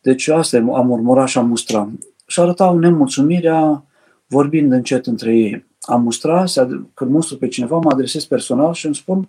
Deci 0.00 0.28
asta 0.28 0.56
e, 0.56 0.60
a 0.60 0.80
murmura 0.80 1.26
și 1.26 1.38
a 1.38 1.40
mustra. 1.40 1.90
Și 2.26 2.40
arătau 2.40 2.78
nemulțumirea, 2.78 3.84
vorbind 4.26 4.72
încet 4.72 5.06
între 5.06 5.36
ei. 5.36 5.66
Am 5.80 6.02
mustrat, 6.02 6.52
când 6.94 7.10
mustru 7.10 7.36
pe 7.36 7.48
cineva, 7.48 7.78
mă 7.78 7.90
adresez 7.90 8.24
personal 8.24 8.72
și 8.72 8.86
îmi 8.86 8.94
spun 8.94 9.28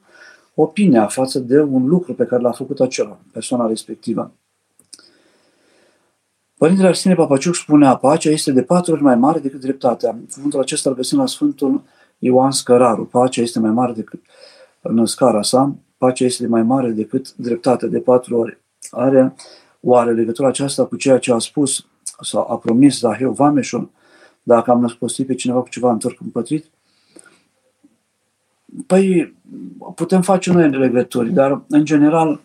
opinia 0.54 1.08
față 1.08 1.40
de 1.40 1.62
un 1.62 1.86
lucru 1.88 2.14
pe 2.14 2.26
care 2.26 2.42
l-a 2.42 2.52
făcut 2.52 2.80
acela, 2.80 3.18
persoana 3.32 3.68
respectivă. 3.68 4.32
Părintele 6.58 6.88
Arsenie 6.88 7.18
Papaciuc 7.18 7.56
spunea, 7.56 7.96
pacea 7.96 8.30
este 8.30 8.52
de 8.52 8.64
patru 8.64 8.94
ori 8.94 9.02
mai 9.02 9.16
mare 9.16 9.40
decât 9.40 9.60
dreptatea. 9.60 10.18
Cuvântul 10.34 10.60
acesta 10.60 10.90
îl 10.90 10.96
găsim 10.96 11.18
la 11.18 11.26
Sfântul 11.26 11.84
Ioan 12.18 12.52
Scăraru. 12.52 13.06
Pacea 13.06 13.42
este 13.42 13.60
mai 13.60 13.72
mare 13.72 13.94
decât, 13.94 14.22
în 14.82 15.06
scara 15.06 15.42
sa, 15.42 15.76
pacea 15.98 16.26
este 16.26 16.48
mai 16.48 16.64
mare 16.64 16.90
decât 16.90 17.34
dreptatea 17.36 17.88
de 17.88 18.00
patru 18.00 18.38
ori. 18.38 18.58
Are 18.92 19.36
oare 19.82 20.14
legătura 20.14 20.48
aceasta 20.48 20.86
cu 20.86 20.96
ceea 20.96 21.18
ce 21.18 21.34
a 21.34 21.38
spus 21.38 21.86
sau 22.22 22.52
a 22.52 22.58
promis 22.58 23.00
Zaheu 23.00 23.32
Vameșul 23.32 23.90
dacă 24.44 24.72
am 24.72 24.82
născostit 24.82 25.28
pe 25.28 25.36
cineva 25.36 25.62
cu 25.62 25.70
ceva 25.70 25.92
întorc 25.92 26.20
împătrit, 26.22 26.66
păi 28.88 29.36
putem 29.96 30.22
face 30.22 30.52
noi 30.52 30.70
legături, 30.70 31.30
dar 31.30 31.62
în 31.68 31.86
general 31.86 32.42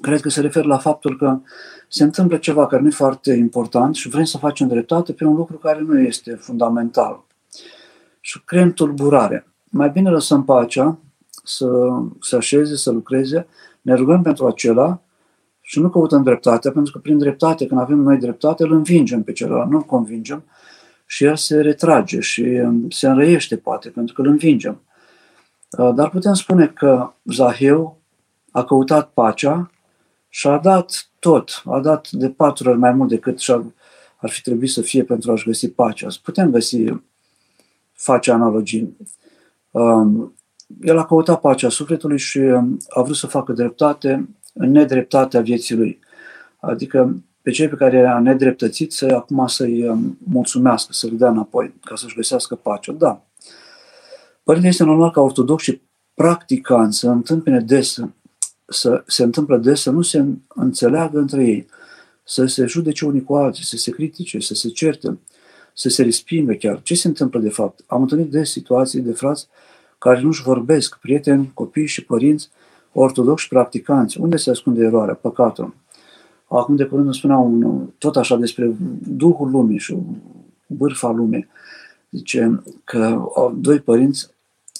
cred 0.00 0.20
că 0.20 0.28
se 0.28 0.40
referă 0.40 0.66
la 0.66 0.78
faptul 0.78 1.16
că 1.16 1.40
se 1.88 2.02
întâmplă 2.02 2.36
ceva 2.36 2.66
care 2.66 2.82
nu 2.82 2.88
e 2.88 2.90
foarte 2.90 3.32
important 3.32 3.94
și 3.94 4.08
vrem 4.08 4.24
să 4.24 4.38
facem 4.38 4.68
dreptate 4.68 5.12
pe 5.12 5.24
un 5.24 5.34
lucru 5.34 5.56
care 5.56 5.80
nu 5.80 6.00
este 6.00 6.34
fundamental. 6.34 7.24
Și 8.20 8.42
creăm 8.44 8.72
tulburare. 8.72 9.46
Mai 9.64 9.90
bine 9.90 10.10
lăsăm 10.10 10.44
pacea 10.44 10.98
să 11.46 11.68
se 12.20 12.36
așeze, 12.36 12.76
să 12.76 12.90
lucreze, 12.90 13.46
ne 13.80 13.94
rugăm 13.94 14.22
pentru 14.22 14.46
acela 14.46 15.00
și 15.60 15.80
nu 15.80 15.90
căutăm 15.90 16.22
dreptatea, 16.22 16.70
pentru 16.70 16.92
că 16.92 16.98
prin 16.98 17.18
dreptate, 17.18 17.66
când 17.66 17.80
avem 17.80 17.98
noi 17.98 18.18
dreptate, 18.18 18.62
îl 18.62 18.72
învingem 18.72 19.22
pe 19.22 19.32
celălalt, 19.32 19.70
nu 19.70 19.76
îl 19.76 19.82
convingem, 19.82 20.44
și 21.06 21.24
el 21.24 21.36
se 21.36 21.60
retrage 21.60 22.20
și 22.20 22.40
um, 22.40 22.90
se 22.90 23.08
înrăiește, 23.08 23.56
poate, 23.56 23.88
pentru 23.88 24.14
că 24.14 24.20
îl 24.20 24.26
învingem. 24.26 24.80
Uh, 25.78 25.94
dar 25.94 26.10
putem 26.10 26.34
spune 26.34 26.66
că 26.66 27.12
Zaheu 27.22 27.98
a 28.50 28.64
căutat 28.64 29.10
pacea 29.10 29.70
și 30.28 30.46
a 30.46 30.58
dat 30.58 31.08
tot, 31.18 31.62
a 31.64 31.80
dat 31.80 32.10
de 32.10 32.28
patru 32.28 32.68
ori 32.68 32.78
mai 32.78 32.92
mult 32.92 33.08
decât 33.08 33.38
și 33.38 33.52
ar 34.16 34.30
fi 34.30 34.42
trebuit 34.42 34.70
să 34.70 34.82
fie 34.82 35.04
pentru 35.04 35.32
a-și 35.32 35.44
găsi 35.44 35.70
pacea. 35.70 36.08
Putem 36.22 36.50
găsi, 36.50 36.84
face 37.92 38.30
analogii. 38.32 38.96
Um, 39.70 40.35
el 40.80 40.98
a 40.98 41.04
căutat 41.04 41.40
pacea 41.40 41.68
sufletului 41.68 42.18
și 42.18 42.38
um, 42.38 42.78
a 42.88 43.02
vrut 43.02 43.16
să 43.16 43.26
facă 43.26 43.52
dreptate 43.52 44.28
în 44.54 44.70
nedreptatea 44.70 45.40
vieții 45.40 45.76
lui. 45.76 45.98
Adică 46.60 47.22
pe 47.42 47.50
cei 47.50 47.68
pe 47.68 47.76
care 47.76 47.96
i-a 47.96 48.18
nedreptățit 48.18 48.92
să 48.92 49.06
acum 49.06 49.46
să-i 49.46 49.88
um, 49.88 50.18
mulțumească, 50.24 50.92
să 50.92 51.06
le 51.06 51.12
dea 51.12 51.28
înapoi, 51.28 51.74
ca 51.84 51.94
să-și 51.94 52.14
găsească 52.14 52.54
pacea. 52.54 52.92
Da. 52.92 53.26
Părinte, 54.42 54.68
este 54.68 54.84
normal 54.84 55.10
ca 55.10 55.20
ortodoxii 55.20 55.82
practicanți 56.14 56.98
să 56.98 57.08
întâmpine 57.08 57.60
des, 57.60 57.96
să 58.66 59.02
se 59.06 59.22
întâmplă 59.22 59.56
des 59.56 59.80
să 59.80 59.90
nu 59.90 60.02
se 60.02 60.24
înțeleagă 60.48 61.18
între 61.18 61.44
ei, 61.44 61.66
să 62.24 62.46
se 62.46 62.66
judece 62.66 63.04
unii 63.04 63.22
cu 63.22 63.34
alții, 63.34 63.64
să 63.64 63.76
se 63.76 63.90
critique, 63.90 64.40
să 64.40 64.54
se 64.54 64.68
certe, 64.68 65.18
să 65.74 65.88
se 65.88 66.02
respingă 66.02 66.52
chiar. 66.52 66.82
Ce 66.82 66.94
se 66.94 67.08
întâmplă 67.08 67.40
de 67.40 67.50
fapt? 67.50 67.80
Am 67.86 68.02
întâlnit 68.02 68.30
des 68.30 68.50
situații 68.50 69.00
de 69.00 69.12
frați 69.12 69.48
care 70.06 70.20
nu-și 70.20 70.42
vorbesc, 70.42 70.98
prieteni, 70.98 71.50
copii 71.54 71.86
și 71.86 72.04
părinți 72.04 72.50
ortodoxi 72.92 73.48
practicanți. 73.48 74.20
Unde 74.20 74.36
se 74.36 74.50
ascunde 74.50 74.84
eroarea, 74.84 75.14
păcatul? 75.14 75.74
Acum 76.48 76.76
de 76.76 76.84
curând 76.84 77.06
îmi 77.06 77.14
spunea 77.14 77.36
un, 77.36 77.86
tot 77.98 78.16
așa 78.16 78.36
despre 78.36 78.74
Duhul 79.08 79.50
lumii 79.50 79.78
și 79.78 79.96
vârfa 80.66 81.10
lumii. 81.10 81.48
Zice 82.10 82.62
că 82.84 83.22
doi 83.54 83.80
părinți, 83.80 84.30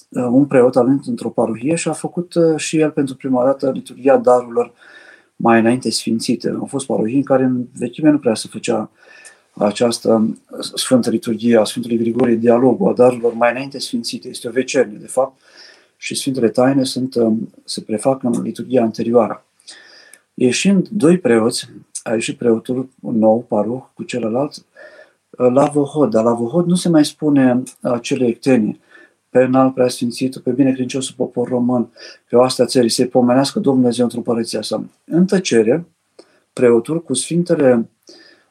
un 0.09 0.45
preot 0.45 0.75
a 0.75 0.83
venit 0.83 1.05
într-o 1.05 1.29
parohie 1.29 1.75
și 1.75 1.87
a 1.87 1.93
făcut 1.93 2.33
uh, 2.33 2.57
și 2.57 2.79
el 2.79 2.91
pentru 2.91 3.15
prima 3.15 3.43
dată 3.43 3.71
liturgia 3.71 4.17
darurilor 4.17 4.73
mai 5.35 5.59
înainte 5.59 5.91
sfințite. 5.91 6.55
Au 6.59 6.65
fost 6.65 6.85
parohii 6.85 7.17
în 7.17 7.23
care 7.23 7.43
în 7.43 7.65
vechime 7.77 8.09
nu 8.09 8.19
prea 8.19 8.35
se 8.35 8.47
făcea 8.51 8.89
această 9.57 10.37
Sfântă 10.75 11.09
Liturghie 11.09 11.57
a 11.57 11.63
Sfântului 11.63 11.97
Grigorie, 11.97 12.35
dialogul 12.35 12.89
a 12.89 12.93
darurilor 12.93 13.33
mai 13.33 13.51
înainte 13.51 13.79
sfințite. 13.79 14.27
Este 14.27 14.47
o 14.47 14.51
vecernie, 14.51 14.97
de 14.97 15.07
fapt, 15.07 15.39
și 15.97 16.15
Sfintele 16.15 16.49
Taine 16.49 16.83
sunt, 16.83 17.15
um, 17.15 17.53
se 17.63 17.81
prefac 17.81 18.23
în 18.23 18.41
liturgia 18.41 18.81
anterioară. 18.81 19.45
Ieșind 20.33 20.87
doi 20.87 21.17
preoți, 21.17 21.69
a 22.03 22.13
ieșit 22.13 22.37
preotul 22.37 22.89
nou, 22.99 23.45
paroh, 23.47 23.83
cu 23.93 24.03
celălalt, 24.03 24.65
uh, 25.29 25.51
la 25.51 25.65
Vohod, 25.65 26.09
dar 26.09 26.23
la 26.23 26.33
Vohod 26.33 26.65
nu 26.65 26.75
se 26.75 26.89
mai 26.89 27.05
spune 27.05 27.63
acele 27.81 28.25
ectenii, 28.25 28.79
pe 29.29 29.43
înalt 29.43 29.73
preasfințitul, 29.73 30.41
pe 30.41 30.51
binecrânciosul 30.51 31.15
popor 31.17 31.47
român, 31.47 31.87
pe 32.29 32.35
oastea 32.35 32.65
țării, 32.65 32.89
să-i 32.89 33.07
pomenească 33.07 33.59
Domnul 33.59 33.81
Dumnezeu 33.81 34.05
într-o 34.05 34.21
părăția 34.21 34.61
sa. 34.61 34.83
În 35.05 35.25
tăcere, 35.25 35.85
preotul 36.53 37.03
cu 37.03 37.13
Sfintele, 37.13 37.89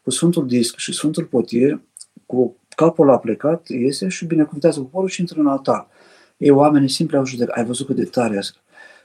cu 0.06 0.12
Sfântul 0.12 0.46
Disc 0.46 0.76
și 0.76 0.92
Sfântul 0.92 1.24
Potir, 1.24 1.80
cu 2.26 2.56
capul 2.76 3.10
aplecat, 3.10 3.68
iese 3.68 4.08
și 4.08 4.24
binecuvântează 4.24 4.80
poporul 4.80 5.08
și 5.08 5.20
intră 5.20 5.40
în 5.40 5.46
altar. 5.46 5.88
Ei, 6.36 6.50
oamenii 6.50 6.88
simpli 6.88 7.16
au 7.16 7.24
judecat. 7.24 7.56
Ai 7.56 7.64
văzut 7.64 7.86
cât 7.86 7.96
de 7.96 8.04
tare 8.04 8.42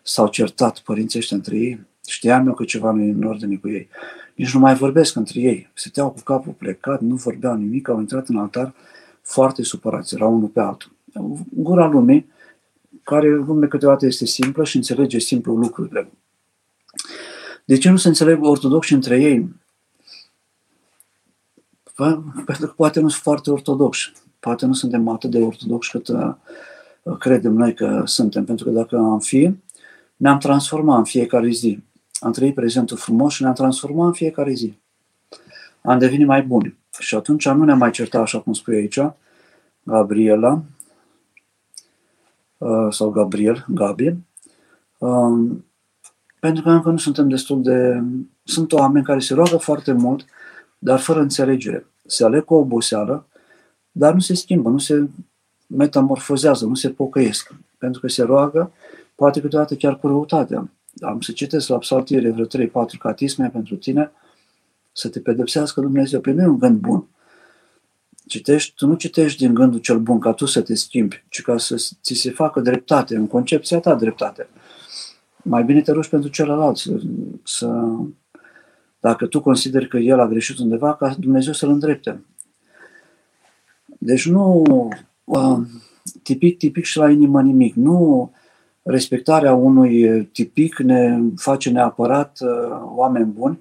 s-au 0.03 0.27
certat 0.27 0.79
părinții 0.79 1.19
ăștia 1.19 1.37
între 1.37 1.57
ei? 1.57 1.85
Știam 2.07 2.47
eu 2.47 2.53
că 2.53 2.63
ceva 2.63 2.91
nu 2.91 3.03
e 3.03 3.09
în 3.09 3.23
ordine 3.23 3.55
cu 3.55 3.69
ei. 3.69 3.87
Nici 4.35 4.53
nu 4.53 4.59
mai 4.59 4.75
vorbesc 4.75 5.15
între 5.15 5.39
ei. 5.39 5.69
Stăteau 5.73 6.09
cu 6.09 6.21
capul 6.23 6.53
plecat, 6.53 7.01
nu 7.01 7.15
vorbeau 7.15 7.55
nimic, 7.55 7.89
au 7.89 7.99
intrat 7.99 8.27
în 8.27 8.37
altar 8.37 8.73
foarte 9.21 9.63
supărați, 9.63 10.15
erau 10.15 10.35
unul 10.35 10.47
pe 10.47 10.59
altul. 10.59 10.91
Gura 11.53 11.87
lumii, 11.87 12.31
care 13.03 13.29
lume 13.29 13.67
câteodată 13.67 14.05
este 14.05 14.25
simplă 14.25 14.63
și 14.63 14.75
înțelege 14.75 15.19
simplu 15.19 15.55
lucrurile. 15.55 16.11
De 17.65 17.77
ce 17.77 17.89
nu 17.89 17.97
se 17.97 18.07
înțeleg 18.07 18.43
ortodoxi 18.43 18.93
între 18.93 19.21
ei? 19.21 19.59
Pentru 22.45 22.67
că 22.67 22.73
poate 22.75 22.99
nu 22.99 23.09
sunt 23.09 23.21
foarte 23.21 23.51
ortodoxi. 23.51 24.11
Poate 24.39 24.65
nu 24.65 24.73
suntem 24.73 25.07
atât 25.07 25.29
de 25.29 25.39
ortodoxi 25.39 25.91
cât 25.91 26.07
uh, 26.07 26.33
credem 27.19 27.53
noi 27.53 27.73
că 27.73 28.01
suntem. 28.05 28.45
Pentru 28.45 28.65
că 28.65 28.71
dacă 28.71 28.97
am 28.97 29.19
fi, 29.19 29.53
ne-am 30.15 30.37
transformat 30.37 30.97
în 30.97 31.03
fiecare 31.03 31.49
zi. 31.49 31.83
Am 32.19 32.31
trăit 32.31 32.55
prezentul 32.55 32.97
frumos 32.97 33.33
și 33.33 33.41
ne-am 33.41 33.53
transformat 33.53 34.05
în 34.05 34.13
fiecare 34.13 34.53
zi. 34.53 34.79
Am 35.81 35.99
devenit 35.99 36.27
mai 36.27 36.43
buni. 36.43 36.77
Și 36.99 37.15
atunci 37.15 37.47
nu 37.47 37.63
ne-am 37.63 37.77
mai 37.77 37.91
certat, 37.91 38.21
așa 38.21 38.39
cum 38.39 38.53
spui 38.53 38.75
aici, 38.75 38.99
Gabriela, 39.83 40.63
uh, 42.57 42.87
sau 42.89 43.09
Gabriel, 43.09 43.65
Gabi, 43.67 44.15
um, 44.97 45.65
pentru 46.39 46.63
că 46.63 46.69
încă 46.69 46.89
nu 46.89 46.97
suntem 46.97 47.29
destul 47.29 47.61
de... 47.61 48.03
Sunt 48.43 48.71
oameni 48.71 49.05
care 49.05 49.19
se 49.19 49.33
roagă 49.33 49.57
foarte 49.57 49.91
mult, 49.91 50.25
dar 50.77 50.99
fără 50.99 51.19
înțelegere. 51.19 51.90
Se 52.11 52.23
aleg 52.23 52.43
cu 52.43 52.53
oboseală, 52.53 53.27
dar 53.91 54.13
nu 54.13 54.19
se 54.19 54.33
schimbă, 54.33 54.69
nu 54.69 54.77
se 54.77 55.07
metamorfozează, 55.67 56.65
nu 56.65 56.75
se 56.75 56.89
pocăiesc. 56.89 57.53
Pentru 57.77 58.01
că 58.01 58.07
se 58.07 58.23
roagă, 58.23 58.71
poate 59.15 59.41
câteodată 59.41 59.75
chiar 59.75 59.99
cu 59.99 60.07
răutate. 60.07 60.71
Am 61.01 61.21
să 61.21 61.31
citesc 61.31 61.67
la 61.67 61.77
psaltire 61.77 62.31
vreo 62.31 62.45
3-4 62.45 62.97
catisme 62.99 63.49
pentru 63.49 63.75
tine, 63.75 64.11
să 64.91 65.09
te 65.09 65.19
pedepsească 65.19 65.81
Dumnezeu. 65.81 66.19
Pe 66.19 66.31
nu 66.31 66.41
e 66.41 66.47
un 66.47 66.59
gând 66.59 66.79
bun. 66.79 67.07
Citești, 68.27 68.73
tu 68.75 68.87
nu 68.87 68.95
citești 68.95 69.45
din 69.45 69.53
gândul 69.53 69.79
cel 69.79 69.99
bun 69.99 70.19
ca 70.19 70.33
tu 70.33 70.45
să 70.45 70.61
te 70.61 70.75
schimbi, 70.75 71.23
ci 71.29 71.41
ca 71.41 71.57
să 71.57 71.75
ți 72.01 72.13
se 72.13 72.31
facă 72.31 72.59
dreptate, 72.59 73.15
în 73.15 73.27
concepția 73.27 73.79
ta 73.79 73.95
dreptate. 73.95 74.47
Mai 75.43 75.63
bine 75.63 75.81
te 75.81 75.91
rogi 75.91 76.09
pentru 76.09 76.29
celălalt, 76.29 76.77
să, 76.77 76.99
să 77.43 77.67
dacă 79.01 79.25
tu 79.25 79.41
consideri 79.41 79.87
că 79.87 79.97
el 79.97 80.19
a 80.19 80.27
greșit 80.27 80.57
undeva, 80.57 80.95
ca 80.95 81.15
Dumnezeu 81.19 81.53
să-l 81.53 81.69
îndrepte. 81.69 82.25
Deci 83.85 84.27
nu 84.27 84.63
uh, 85.23 85.57
tipic, 86.23 86.57
tipic 86.57 86.83
și 86.83 86.97
la 86.97 87.11
inimă 87.11 87.41
nimic. 87.41 87.75
Nu 87.75 88.31
respectarea 88.83 89.53
unui 89.53 90.25
tipic 90.25 90.79
ne 90.79 91.19
face 91.35 91.69
neapărat 91.69 92.37
uh, 92.41 92.81
oameni 92.95 93.25
buni, 93.25 93.59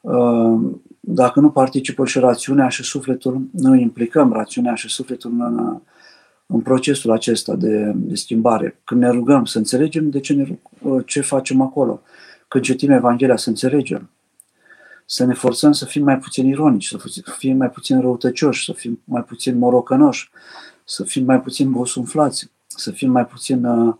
uh, 0.00 0.60
dacă 1.00 1.40
nu 1.40 1.50
participă 1.50 2.06
și 2.06 2.18
rațiunea 2.18 2.68
și 2.68 2.82
sufletul, 2.82 3.48
nu 3.52 3.74
implicăm 3.74 4.32
rațiunea 4.32 4.74
și 4.74 4.88
sufletul 4.88 5.30
în, 5.30 5.80
în 6.46 6.60
procesul 6.60 7.10
acesta 7.10 7.54
de, 7.56 7.92
de 7.96 8.14
schimbare. 8.14 8.80
Când 8.84 9.00
ne 9.00 9.10
rugăm 9.10 9.44
să 9.44 9.58
înțelegem 9.58 10.10
de 10.10 10.20
ce, 10.20 10.32
ne, 10.32 10.58
ce 11.06 11.20
facem 11.20 11.60
acolo. 11.60 12.02
Când 12.48 12.64
citim 12.64 12.90
Evanghelia 12.90 13.36
să 13.36 13.48
înțelegem. 13.48 14.10
Să 15.10 15.24
ne 15.24 15.34
forțăm 15.34 15.72
să 15.72 15.84
fim 15.84 16.04
mai 16.04 16.18
puțin 16.18 16.46
ironici, 16.46 16.86
să 16.86 16.98
fim 17.38 17.56
mai 17.56 17.70
puțin 17.70 18.00
răutăcioși, 18.00 18.64
să 18.64 18.72
fim 18.72 19.00
mai 19.04 19.24
puțin 19.24 19.58
morocănoși, 19.58 20.30
să 20.84 21.04
fim 21.04 21.24
mai 21.24 21.40
puțin 21.40 21.70
bosunflați, 21.70 22.50
să 22.66 22.90
fim 22.90 23.10
mai 23.10 23.26
puțin 23.26 23.64
uh, 23.64 23.94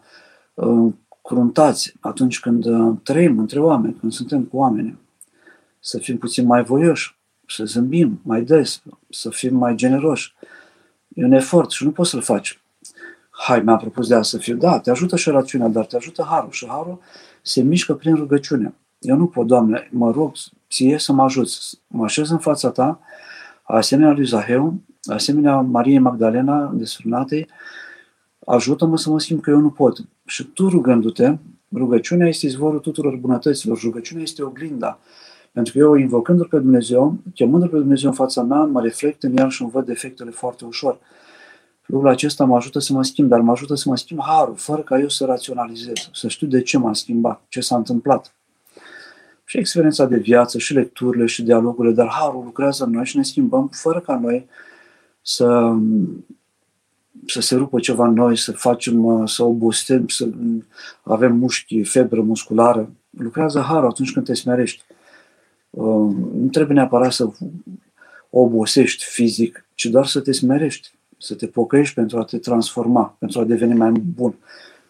uh, 0.55 0.93
cruntați 1.23 1.95
atunci 2.01 2.41
când 2.41 2.65
uh, 2.65 2.97
trăim 3.03 3.39
între 3.39 3.61
oameni, 3.61 3.97
când 4.01 4.13
suntem 4.13 4.43
cu 4.43 4.57
oameni 4.57 4.99
să 5.81 5.99
fim 5.99 6.19
puțin 6.19 6.47
mai 6.47 6.63
voioși, 6.63 7.19
să 7.47 7.65
zâmbim 7.65 8.21
mai 8.23 8.43
des, 8.43 8.83
să 9.11 9.31
fim 9.31 9.57
mai 9.57 9.75
generoși. 9.75 10.35
E 11.09 11.25
un 11.25 11.33
efort 11.33 11.71
și 11.71 11.85
nu 11.85 11.91
poți 11.91 12.11
să-l 12.11 12.23
faci. 12.23 12.61
Hai, 13.31 13.61
mi-am 13.61 13.79
propus 13.79 14.09
de 14.09 14.15
a 14.15 14.23
să 14.23 14.39
fiu. 14.39 14.57
Da, 14.57 14.81
te 14.81 14.91
ajută 14.91 15.17
și 15.17 15.31
rațiunea, 15.31 15.69
dar 15.69 15.87
te 15.87 15.97
ajută 15.97 16.27
harul. 16.29 16.51
Și 16.51 16.67
harul 16.69 17.01
se 17.43 17.63
mișcă 17.63 17.95
prin 17.95 18.15
rugăciune. 18.15 18.75
Eu 18.99 19.17
nu 19.17 19.27
pot, 19.27 19.47
Doamne, 19.47 19.89
mă 19.93 20.11
rog 20.11 20.33
ție 20.71 20.99
să 20.99 21.13
mă 21.13 21.23
ajuți. 21.23 21.81
Mă 21.87 22.05
așez 22.05 22.31
în 22.31 22.39
fața 22.39 22.71
ta, 22.71 23.01
asemenea 23.63 24.13
lui 24.13 24.25
Zaheu, 24.25 24.81
asemenea 25.03 25.61
Mariei 25.61 25.99
Magdalena, 25.99 26.73
desfrânatei, 26.75 27.49
ajută-mă 28.47 28.99
să 28.99 29.11
mă 29.11 29.21
schimb 29.21 29.41
că 29.41 29.51
eu 29.51 29.59
nu 29.59 29.71
pot. 29.71 29.99
Și 30.25 30.45
tu 30.45 30.69
rugându-te, 30.69 31.37
rugăciunea 31.73 32.29
este 32.29 32.47
izvorul 32.47 32.79
tuturor 32.79 33.17
bunătăților, 33.17 33.81
rugăciunea 33.81 34.23
este 34.23 34.43
oglinda 34.43 34.99
pentru 35.59 35.73
că 35.73 35.79
eu, 35.79 35.95
invocându-L 35.95 36.47
pe 36.47 36.59
Dumnezeu, 36.59 37.17
chemându-L 37.35 37.69
pe 37.69 37.77
Dumnezeu 37.77 38.09
în 38.09 38.15
fața 38.15 38.43
mea, 38.43 38.59
mă 38.59 38.81
reflect 38.81 39.23
în 39.23 39.37
el 39.37 39.51
și 39.51 39.63
îmi 39.63 39.71
văd 39.71 39.87
defectele 39.87 40.31
foarte 40.31 40.65
ușor. 40.65 40.99
Lucrul 41.87 42.11
acesta 42.11 42.45
mă 42.45 42.57
ajută 42.57 42.79
să 42.79 42.93
mă 42.93 43.05
schimb, 43.05 43.29
dar 43.29 43.41
mă 43.41 43.51
ajută 43.51 43.75
să 43.75 43.89
mă 43.89 43.97
schimb 43.97 44.21
harul, 44.23 44.57
fără 44.57 44.83
ca 44.83 44.99
eu 44.99 45.09
să 45.09 45.25
raționalizez, 45.25 46.11
să 46.13 46.29
știu 46.29 46.47
de 46.47 46.63
ce 46.63 46.79
m-am 46.79 46.93
schimbat, 46.93 47.43
ce 47.49 47.61
s-a 47.61 47.77
întâmplat. 47.77 48.38
Și 49.49 49.59
experiența 49.59 50.07
de 50.07 50.17
viață, 50.17 50.59
și 50.59 50.75
lecturile, 50.75 51.27
și 51.27 51.43
dialogurile, 51.43 51.95
dar 51.95 52.09
harul 52.09 52.45
lucrează 52.45 52.85
în 52.85 52.91
noi 52.91 53.05
și 53.05 53.17
ne 53.17 53.23
schimbăm 53.23 53.69
fără 53.73 54.01
ca 54.01 54.19
noi 54.19 54.49
să, 55.23 55.75
să 57.27 57.41
se 57.41 57.55
rupă 57.55 57.81
ceva 57.81 58.07
în 58.07 58.15
noi, 58.15 58.37
să 58.37 58.53
facem, 58.53 59.27
să 59.27 59.43
obostem, 59.43 60.09
să 60.09 60.29
avem 61.03 61.37
mușchi, 61.37 61.83
febră 61.83 62.21
musculară. 62.21 62.91
Lucrează 63.11 63.61
harul 63.61 63.89
atunci 63.89 64.13
când 64.13 64.27
te 64.27 64.35
smerești. 64.35 64.85
Um, 65.71 66.31
nu 66.35 66.49
trebuie 66.49 66.77
neapărat 66.77 67.13
să 67.13 67.29
obosești 68.31 69.05
fizic, 69.05 69.67
ci 69.75 69.85
doar 69.87 70.07
să 70.07 70.21
te 70.21 70.33
smerești, 70.33 70.91
să 71.19 71.35
te 71.35 71.47
pocăiești 71.47 71.95
pentru 71.95 72.19
a 72.19 72.25
te 72.25 72.39
transforma, 72.39 73.17
pentru 73.19 73.41
a 73.41 73.45
deveni 73.45 73.75
mai 73.75 73.91
bun 73.91 74.35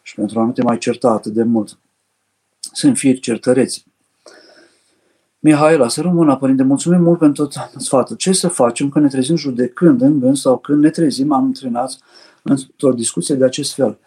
și 0.02 0.14
pentru 0.14 0.40
a 0.40 0.44
nu 0.44 0.52
te 0.52 0.62
mai 0.62 0.78
certa 0.78 1.10
atât 1.10 1.32
de 1.32 1.42
mult. 1.42 1.78
Sunt 2.72 2.96
firi 2.96 3.20
certăreți. 3.20 3.87
Mihaela, 5.40 5.88
să 5.88 6.00
rămână, 6.00 6.36
Părinte, 6.36 6.62
mulțumim 6.62 7.02
mult 7.02 7.18
pentru 7.18 7.46
tot 7.46 7.70
sfatul. 7.76 8.16
Ce 8.16 8.32
să 8.32 8.48
facem 8.48 8.88
când 8.88 9.04
ne 9.04 9.10
trezim 9.10 9.36
judecând 9.36 10.00
în 10.00 10.20
gând 10.20 10.36
sau 10.36 10.58
când 10.58 10.82
ne 10.82 10.90
trezim 10.90 11.32
am 11.32 11.44
întrenați 11.44 11.98
într-o 12.42 12.92
discuție 12.92 13.34
de 13.34 13.44
acest 13.44 13.74
fel? 13.74 13.98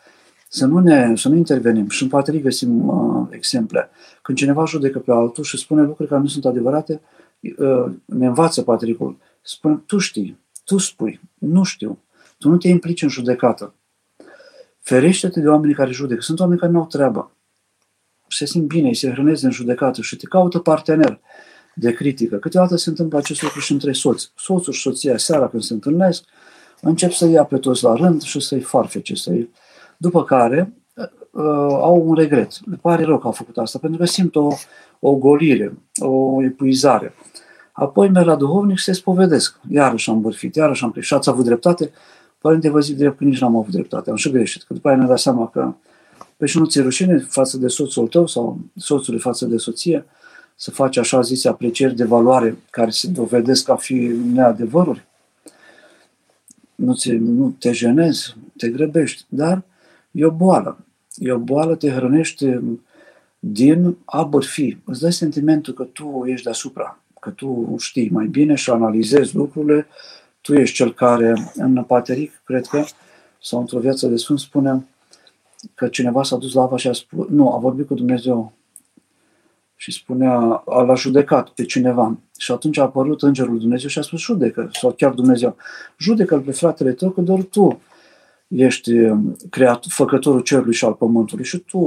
Să 0.48 0.66
nu, 0.66 0.80
ne, 0.80 1.16
să 1.16 1.30
nu 1.30 1.36
intervenim. 1.36 1.90
Și 1.90 2.04
în 2.04 2.10
patrii 2.10 2.42
găsim 2.42 2.88
uh, 2.88 3.28
exemple. 3.30 3.90
Când 4.22 4.38
cineva 4.38 4.66
judecă 4.66 5.00
pe 5.00 5.12
altul 5.12 5.44
și 5.44 5.58
spune 5.58 5.82
lucruri 5.82 6.10
care 6.10 6.22
nu 6.22 6.28
sunt 6.28 6.46
adevărate, 6.46 7.02
uh, 7.42 7.92
ne 8.06 8.26
învață 8.26 8.62
patricul. 8.62 9.18
Spune, 9.42 9.82
tu 9.86 9.98
știi, 9.98 10.40
tu 10.66 10.78
spui, 10.78 11.20
nu 11.38 11.64
știu. 11.64 11.98
Tu 12.38 12.50
nu 12.50 12.58
te 12.58 12.68
implici 12.68 13.02
în 13.02 13.10
judecată. 13.10 13.74
Ferește-te 14.80 15.40
de 15.40 15.48
oamenii 15.48 15.76
care 15.76 15.92
judecă. 15.92 16.22
Sunt 16.22 16.40
oameni 16.40 16.60
care 16.60 16.72
nu 16.72 16.80
au 16.80 16.86
treabă. 16.86 17.32
Se 18.34 18.46
simt 18.46 18.68
bine, 18.68 18.88
îi 18.88 18.96
se 18.96 19.12
hrănesc 19.12 19.44
în 19.44 19.52
judecată 19.52 20.02
și 20.02 20.16
te 20.16 20.26
caută 20.28 20.60
partener 20.60 21.20
de 21.76 21.94
critică. 21.94 22.36
Câteodată 22.38 22.76
se 22.76 22.90
întâmplă 22.90 23.18
acest 23.18 23.42
lucru 23.42 23.60
și 23.60 23.72
între 23.72 23.92
soți. 23.92 24.32
Soțul 24.36 24.74
și 24.74 24.82
soția, 24.82 25.18
seara 25.18 25.48
când 25.48 25.64
se 25.64 25.74
întâlnesc, 25.74 26.24
încep 26.82 27.12
să 27.12 27.28
ia 27.28 27.44
pe 27.44 27.58
toți 27.58 27.84
la 27.84 27.94
rând 27.94 28.22
și 28.22 28.40
să-i 28.40 28.60
farfece, 28.60 29.16
să-i 29.16 29.50
după 29.98 30.24
care 30.24 30.74
uh, 30.96 31.44
au 31.72 32.04
un 32.06 32.16
regret. 32.16 32.52
Le 32.70 32.78
pare 32.82 33.04
rău 33.04 33.20
că 33.20 33.26
au 33.26 33.32
făcut 33.32 33.58
asta, 33.58 33.80
pentru 33.80 34.00
că 34.00 34.06
simt 34.06 34.36
o, 34.36 34.48
o 35.00 35.16
golire, 35.16 35.74
o 36.00 36.44
epuizare. 36.44 37.14
Apoi 37.72 38.10
merg 38.10 38.26
la 38.26 38.36
duhovnic 38.36 38.78
și 38.78 38.84
se 38.84 38.92
spovedesc. 38.92 39.60
Iarăși 39.70 40.10
am 40.10 40.22
bârfit, 40.22 40.56
iarăși 40.56 40.84
am 40.84 40.92
greșit. 40.92 41.16
Ați 41.16 41.30
avut 41.30 41.46
dreptate? 41.46 41.92
Părinte, 42.38 42.70
vă 42.70 42.80
zic 42.80 42.98
drept 42.98 43.18
că 43.18 43.24
nici 43.24 43.40
n-am 43.40 43.56
avut 43.56 43.72
dreptate. 43.72 44.10
Am 44.10 44.16
și 44.16 44.32
greșit. 44.32 44.64
Că 44.64 44.74
după 44.74 44.88
aia 44.88 44.98
ne 44.98 45.06
dat 45.06 45.20
seama 45.20 45.48
că 45.48 45.74
pe 46.42 46.48
și 46.48 46.58
nu 46.58 46.66
ți 46.66 46.82
rușine 46.82 47.18
față 47.18 47.58
de 47.58 47.68
soțul 47.68 48.08
tău 48.08 48.28
sau 48.28 48.60
soțului 48.76 49.20
față 49.20 49.46
de 49.46 49.58
soție. 49.58 50.06
să 50.56 50.72
faci 50.72 50.98
așa 50.98 51.22
zise 51.22 51.48
aprecieri 51.48 51.96
de 51.96 52.04
valoare 52.04 52.58
care 52.70 52.90
se 52.90 53.08
dovedesc 53.08 53.70
a 53.70 53.76
fi 53.76 54.12
neadevăruri. 54.34 55.06
Nu, 56.76 56.96
ți, 56.96 57.12
nu 57.12 57.56
te 57.60 57.72
jenezi, 57.72 58.36
te 58.58 58.70
grăbești, 58.70 59.26
dar 59.30 59.64
e 60.12 60.26
o 60.26 60.32
boală. 60.32 60.86
E 61.16 61.32
o 61.32 61.38
boală, 61.38 61.76
te 61.76 61.90
hrănește 61.90 62.62
din 63.40 63.98
a 64.06 64.24
bărfi. 64.24 64.78
Îți 64.84 65.02
dai 65.02 65.14
sentimentul 65.14 65.74
că 65.74 65.84
tu 65.84 66.24
ești 66.26 66.44
deasupra, 66.44 67.00
că 67.20 67.30
tu 67.30 67.76
știi 67.80 68.10
mai 68.10 68.26
bine 68.26 68.56
și 68.56 68.70
analizezi 68.70 69.36
lucrurile, 69.36 69.88
tu 70.42 70.54
ești 70.54 70.76
cel 70.76 70.94
care, 70.94 71.52
în 71.56 71.84
Pateric, 71.84 72.42
cred 72.46 72.66
că, 72.66 72.84
sau 73.42 73.60
într-o 73.60 73.80
viață 73.80 74.08
de 74.08 74.16
Sfânt, 74.16 74.40
spune 74.40 74.86
că 75.74 75.88
cineva 75.88 76.24
s-a 76.24 76.38
dus 76.38 76.54
la 76.54 76.62
apa 76.62 76.78
și 76.78 76.88
a 76.88 76.94
spus, 76.94 77.28
nu, 77.30 77.54
a 77.54 77.58
vorbit 77.58 77.88
cu 77.88 77.94
Dumnezeu 77.94 78.52
și 79.76 79.92
spunea, 79.92 80.64
l-a 80.66 80.96
judecat 80.96 81.50
pe 81.50 81.66
cineva. 81.66 82.18
Și 82.38 82.52
atunci 82.52 82.78
a 82.78 82.82
apărut 82.82 83.22
Îngerul 83.22 83.60
Dumnezeu 83.60 83.90
și 83.90 84.00
a 84.00 84.02
spus, 84.02 84.20
judecă, 84.20 84.70
sau 84.74 84.92
chiar 84.92 85.12
Dumnezeu, 85.14 85.56
judecă-l 85.98 86.40
pe 86.40 86.52
fratele 86.52 86.92
tău, 86.92 87.10
că 87.10 87.22
doar 87.22 87.42
tu 87.42 87.82
ești 88.48 88.94
um, 88.94 89.36
creat, 89.50 89.86
făcătorul 89.88 90.42
cerului 90.42 90.74
și 90.74 90.86
al 90.86 90.94
pământului 90.94 91.46
și 91.46 91.58
tu 91.58 91.80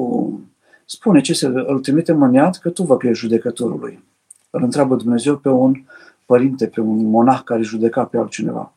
spune 0.84 1.20
ce 1.20 1.32
se, 1.32 1.46
îl 1.46 1.80
trimite 1.80 2.12
mâniat 2.12 2.58
că 2.58 2.70
tu 2.70 2.82
vă 2.82 2.96
că 2.96 3.06
ești 3.06 3.20
judecătorul 3.20 3.78
lui. 3.80 4.04
Îl 4.50 4.62
întreabă 4.62 4.96
Dumnezeu 4.96 5.36
pe 5.36 5.48
un 5.48 5.74
părinte, 6.26 6.66
pe 6.66 6.80
un 6.80 7.04
monah 7.10 7.40
care 7.44 7.62
judeca 7.62 8.04
pe 8.04 8.16
altcineva. 8.16 8.72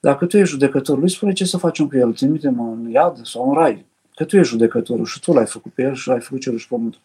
Dacă 0.00 0.26
tu 0.26 0.36
ești 0.36 0.50
judecătorul 0.50 1.00
lui, 1.00 1.10
spune 1.10 1.32
ce 1.32 1.44
să 1.44 1.56
facem 1.56 1.88
cu 1.88 1.96
el, 1.96 2.06
îl 2.06 2.12
trimitem 2.12 2.60
în 2.60 2.90
iad 2.90 3.26
sau 3.26 3.48
în 3.48 3.54
rai. 3.54 3.86
Că 4.18 4.24
tu 4.24 4.36
ești 4.36 4.50
judecătorul 4.50 5.04
și 5.04 5.20
tu 5.20 5.32
l-ai 5.32 5.46
făcut 5.46 5.72
pe 5.72 5.82
el 5.82 5.94
și 5.94 6.08
l-ai 6.08 6.20
făcut 6.20 6.40
cerul 6.40 6.58
și 6.58 6.68
pământul. 6.68 7.00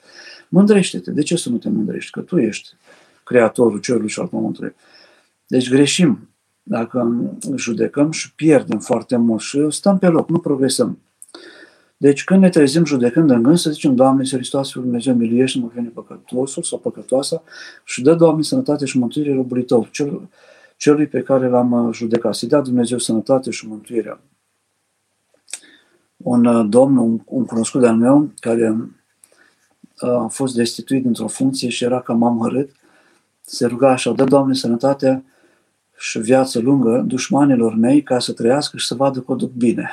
Mândrește-te. 0.49 1.11
De 1.11 1.21
ce 1.21 1.35
să 1.35 1.49
nu 1.49 1.57
te 1.57 1.69
mândrești? 1.69 2.11
Că 2.11 2.19
tu 2.19 2.37
ești 2.37 2.69
creatorul 3.23 3.79
cerului 3.79 4.09
și 4.09 4.19
al 4.19 4.27
pământului. 4.27 4.75
Deci 5.47 5.69
greșim 5.69 6.29
dacă 6.63 7.31
judecăm 7.55 8.11
și 8.11 8.33
pierdem 8.33 8.79
foarte 8.79 9.15
mult 9.17 9.41
și 9.41 9.65
stăm 9.69 9.97
pe 9.97 10.07
loc, 10.07 10.29
nu 10.29 10.39
progresăm. 10.39 10.99
Deci 11.97 12.23
când 12.23 12.41
ne 12.41 12.49
trezim 12.49 12.85
judecând 12.85 13.29
în 13.29 13.43
gând, 13.43 13.57
să 13.57 13.71
zicem, 13.71 13.95
Doamne, 13.95 14.21
Iisus 14.21 14.37
Hristos, 14.37 14.71
Fiul 14.71 14.83
Dumnezeu, 14.83 15.13
miluiește-mă 15.13 15.67
pe 15.67 15.81
păcătosul 15.81 16.63
sau 16.63 16.79
păcătoasa 16.79 17.43
și 17.83 18.01
dă, 18.01 18.15
Doamne, 18.15 18.41
sănătate 18.43 18.85
și 18.85 18.97
mântuire 18.97 19.33
robului 19.33 19.63
Tău, 19.63 19.87
cel, 19.91 20.29
celui 20.77 21.07
pe 21.07 21.21
care 21.21 21.47
l-am 21.47 21.91
judecat. 21.91 22.35
Să 22.35 22.45
dea 22.45 22.61
Dumnezeu 22.61 22.97
sănătate 22.97 23.51
și 23.51 23.67
mântuirea. 23.67 24.19
Un 26.23 26.45
uh, 26.45 26.65
domn, 26.69 26.97
un, 26.97 27.19
un 27.25 27.45
cunoscut 27.45 27.81
de-al 27.81 27.95
meu, 27.95 28.31
care 28.39 28.75
uh, 30.01 30.09
a 30.09 30.27
fost 30.27 30.55
destituit 30.55 31.03
dintr-o 31.03 31.27
funcție 31.27 31.69
și 31.69 31.83
era 31.83 32.01
cam 32.01 32.23
amărât, 32.23 32.69
se 33.41 33.65
ruga 33.65 33.89
așa, 33.91 34.11
dă, 34.11 34.23
Doamne, 34.23 34.53
sănătate 34.53 35.23
și 35.97 36.19
viață 36.19 36.59
lungă 36.59 37.03
dușmanilor 37.07 37.75
mei 37.75 38.03
ca 38.03 38.19
să 38.19 38.31
trăiască 38.31 38.77
și 38.77 38.87
să 38.87 38.95
vadă 38.95 39.19
că 39.19 39.31
o 39.31 39.35
duc 39.35 39.51
bine. 39.51 39.89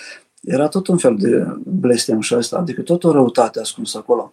Era 0.42 0.68
tot 0.68 0.86
un 0.86 0.96
fel 0.96 1.16
de 1.16 1.46
blestem 1.64 2.20
și 2.20 2.34
ăsta, 2.34 2.58
adică 2.58 2.82
tot 2.82 3.04
o 3.04 3.12
răutate 3.12 3.60
ascunsă 3.60 3.98
acolo. 3.98 4.32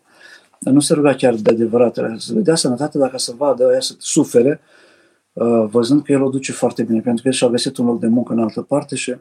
Dar 0.59 0.73
nu 0.73 0.79
se 0.79 0.93
ruga 0.93 1.13
chiar 1.13 1.35
de 1.35 1.49
adevărat, 1.49 1.97
era 1.97 2.15
să 2.17 2.33
le 2.33 2.39
dea 2.39 2.55
sănătate 2.55 2.97
dacă 2.97 3.17
să 3.17 3.33
vadă 3.37 3.67
aia 3.67 3.79
să 3.79 3.93
sufere, 3.97 4.61
uh, 5.33 5.65
văzând 5.69 6.03
că 6.03 6.11
el 6.11 6.21
o 6.21 6.29
duce 6.29 6.51
foarte 6.51 6.83
bine, 6.83 6.99
pentru 6.99 7.21
că 7.21 7.27
el 7.27 7.33
și-a 7.33 7.47
găsit 7.47 7.77
un 7.77 7.85
loc 7.85 7.99
de 7.99 8.07
muncă 8.07 8.33
în 8.33 8.39
altă 8.39 8.61
parte 8.61 8.95
și 8.95 9.15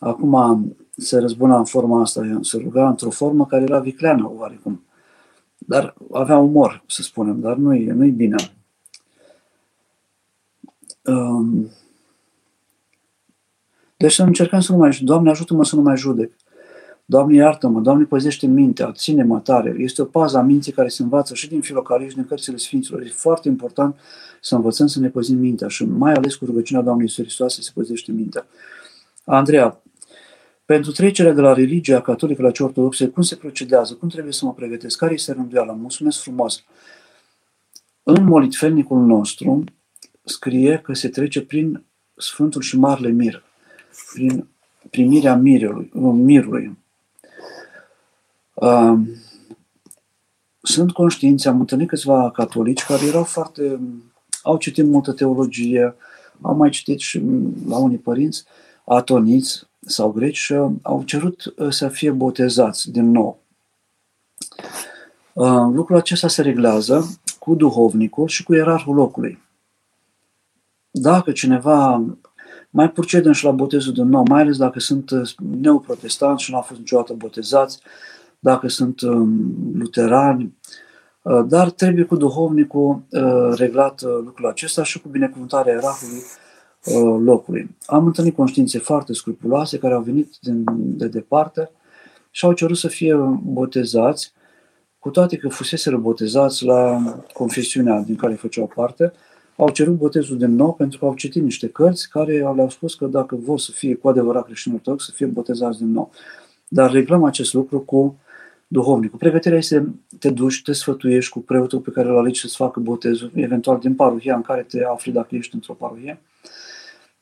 acum 0.00 0.76
se 0.96 1.18
răzbuna 1.18 1.58
în 1.58 1.64
forma 1.64 2.00
asta, 2.00 2.38
se 2.40 2.56
ruga 2.56 2.88
într-o 2.88 3.10
formă 3.10 3.46
care 3.46 3.62
era 3.62 3.78
vicleană 3.78 4.32
oarecum. 4.36 4.84
Dar 5.58 5.94
avea 6.12 6.38
umor, 6.38 6.82
să 6.86 7.02
spunem, 7.02 7.40
dar 7.40 7.56
nu-i, 7.56 7.84
nu-i 7.84 8.10
bine. 8.10 8.36
Um, 11.04 11.70
deci 13.96 14.12
să 14.12 14.22
încercăm 14.22 14.60
să 14.60 14.72
nu 14.72 14.78
mai... 14.78 14.98
Doamne, 15.02 15.30
ajută-mă 15.30 15.64
să 15.64 15.76
nu 15.76 15.82
mai 15.82 15.96
judec. 15.96 16.32
Doamne, 17.04 17.34
iartă-mă, 17.34 17.80
Doamne, 17.80 18.04
păzește 18.04 18.46
mintea, 18.46 18.92
ține-mă 18.92 19.40
tare. 19.40 19.74
Este 19.78 20.02
o 20.02 20.04
pază 20.04 20.38
a 20.38 20.42
minții 20.42 20.72
care 20.72 20.88
se 20.88 21.02
învață 21.02 21.34
și 21.34 21.48
din 21.48 21.60
filocalie 21.60 22.08
și 22.08 22.14
din 22.14 22.24
cărțile 22.24 22.56
Sfinților. 22.56 23.00
E 23.00 23.08
foarte 23.08 23.48
important 23.48 23.96
să 24.40 24.54
învățăm 24.54 24.86
să 24.86 25.00
ne 25.00 25.08
păzim 25.08 25.38
mintea 25.38 25.68
și 25.68 25.84
mai 25.84 26.12
ales 26.12 26.34
cu 26.34 26.44
rugăciunea 26.44 26.82
Doamnei 26.82 27.04
Iisus 27.04 27.24
Hristos 27.24 27.54
se 27.54 27.70
păzește 27.74 28.12
mintea. 28.12 28.46
Andreea, 29.24 29.82
pentru 30.70 30.90
trecerea 30.92 31.32
de 31.32 31.40
la 31.40 31.52
religia 31.52 32.00
catolică 32.00 32.42
la 32.42 32.50
cea 32.50 32.64
ortodoxă, 32.64 33.08
cum 33.08 33.22
se 33.22 33.36
procedează? 33.36 33.94
Cum 33.94 34.08
trebuie 34.08 34.32
să 34.32 34.44
mă 34.44 34.54
pregătesc? 34.54 34.98
Care 34.98 35.12
este 35.12 35.32
rânduiala? 35.32 35.72
Mulțumesc 35.72 36.20
frumos! 36.20 36.64
În 38.02 38.24
molitfelnicul 38.24 38.98
nostru 38.98 39.64
scrie 40.24 40.78
că 40.78 40.92
se 40.92 41.08
trece 41.08 41.42
prin 41.42 41.84
Sfântul 42.16 42.60
și 42.60 42.78
Marele 42.78 43.08
Mir 43.08 43.42
prin 44.12 44.48
primirea 44.90 45.36
mirului, 45.36 45.90
mirului. 46.12 46.78
Sunt 50.62 50.92
conștiinți, 50.92 51.48
am 51.48 51.60
întâlnit 51.60 51.88
câțiva 51.88 52.30
catolici 52.30 52.84
care 52.84 53.06
erau 53.06 53.24
foarte, 53.24 53.80
au 54.42 54.56
citit 54.56 54.84
multă 54.84 55.12
teologie, 55.12 55.94
au 56.40 56.54
mai 56.54 56.70
citit 56.70 56.98
și 56.98 57.22
la 57.68 57.78
unii 57.78 57.98
părinți 57.98 58.44
atoniți 58.84 59.68
sau 59.90 60.10
greci 60.10 60.36
și 60.36 60.54
au 60.82 61.02
cerut 61.04 61.54
uh, 61.56 61.70
să 61.70 61.88
fie 61.88 62.10
botezați 62.10 62.90
din 62.90 63.10
nou. 63.10 63.38
Lucrul 65.72 65.96
acesta 65.96 66.28
se 66.28 66.42
reglează 66.42 67.20
cu 67.38 67.54
duhovnicul 67.54 68.28
și 68.28 68.42
cu 68.42 68.54
ierarhul 68.54 68.94
locului. 68.94 69.38
Dacă 70.90 71.32
cineva 71.32 72.02
mai 72.70 72.90
procedăm 72.90 73.32
și 73.32 73.44
la 73.44 73.50
botezul 73.50 73.92
de 73.92 74.02
nou, 74.02 74.22
mai 74.28 74.40
ales 74.40 74.56
dacă 74.56 74.80
sunt 74.80 75.10
uh, 75.10 75.30
neoprotestanți 75.60 76.42
și 76.42 76.50
nu 76.50 76.56
au 76.56 76.62
fost 76.62 76.78
niciodată 76.78 77.12
botezați, 77.12 77.80
dacă 78.38 78.68
sunt 78.68 79.00
um, 79.00 79.54
luterani, 79.74 80.58
uh, 81.22 81.44
dar 81.46 81.70
trebuie 81.70 82.04
cu 82.04 82.16
duhovnicul 82.16 83.02
uh, 83.10 83.54
reglat 83.56 84.02
lucrul 84.02 84.48
acesta 84.48 84.82
și 84.82 85.00
cu 85.00 85.08
binecuvântarea 85.08 85.72
erahului 85.72 86.22
locului. 87.24 87.76
Am 87.86 88.06
întâlnit 88.06 88.34
conștiințe 88.34 88.78
foarte 88.78 89.12
scrupuloase 89.12 89.78
care 89.78 89.94
au 89.94 90.02
venit 90.02 90.34
din, 90.40 90.64
de 90.74 91.08
departe 91.08 91.70
și 92.30 92.44
au 92.44 92.52
cerut 92.52 92.76
să 92.76 92.88
fie 92.88 93.14
botezați, 93.42 94.32
cu 94.98 95.10
toate 95.10 95.36
că 95.36 95.48
fuseseră 95.48 95.96
botezați 95.96 96.64
la 96.64 97.02
confesiunea 97.32 98.00
din 98.00 98.16
care 98.16 98.34
făceau 98.34 98.72
parte, 98.74 99.12
au 99.56 99.70
cerut 99.70 99.96
botezul 99.96 100.38
de 100.38 100.46
nou 100.46 100.72
pentru 100.72 100.98
că 100.98 101.04
au 101.04 101.14
citit 101.14 101.42
niște 101.42 101.68
cărți 101.68 102.08
care 102.08 102.38
le-au 102.38 102.70
spus 102.70 102.94
că 102.94 103.06
dacă 103.06 103.36
vor 103.36 103.58
să 103.58 103.72
fie 103.72 103.94
cu 103.94 104.08
adevărat 104.08 104.44
creștini 104.44 104.74
ortodox, 104.74 105.04
să 105.04 105.12
fie 105.14 105.26
botezați 105.26 105.78
din 105.78 105.92
nou. 105.92 106.10
Dar 106.68 106.90
reglăm 106.90 107.24
acest 107.24 107.52
lucru 107.52 107.80
cu 107.80 108.18
duhovnicul. 108.66 109.18
Pregătirea 109.18 109.58
este 109.58 109.94
te 110.18 110.30
duci, 110.30 110.62
te 110.62 110.72
sfătuiești 110.72 111.32
cu 111.32 111.38
preotul 111.38 111.78
pe 111.78 111.90
care 111.90 112.08
îl 112.08 112.18
alegi 112.18 112.40
să-ți 112.40 112.56
facă 112.56 112.80
botezul, 112.80 113.30
eventual 113.34 113.78
din 113.78 113.94
parohia 113.94 114.34
în 114.34 114.42
care 114.42 114.62
te 114.62 114.84
afli 114.84 115.12
dacă 115.12 115.34
ești 115.34 115.54
într-o 115.54 115.74
parohie, 115.74 116.20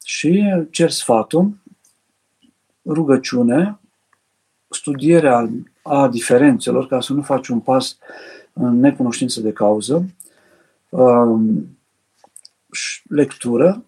și 0.08 0.44
cer 0.70 0.90
sfatul, 0.90 1.56
rugăciune, 2.86 3.78
studierea 4.68 5.50
a 5.82 6.08
diferențelor, 6.08 6.86
ca 6.86 7.00
să 7.00 7.12
nu 7.12 7.22
faci 7.22 7.48
un 7.48 7.60
pas 7.60 7.98
în 8.52 8.80
necunoștință 8.80 9.40
de 9.40 9.52
cauză, 9.52 10.04
um, 10.88 11.78
lectură, 13.08 13.84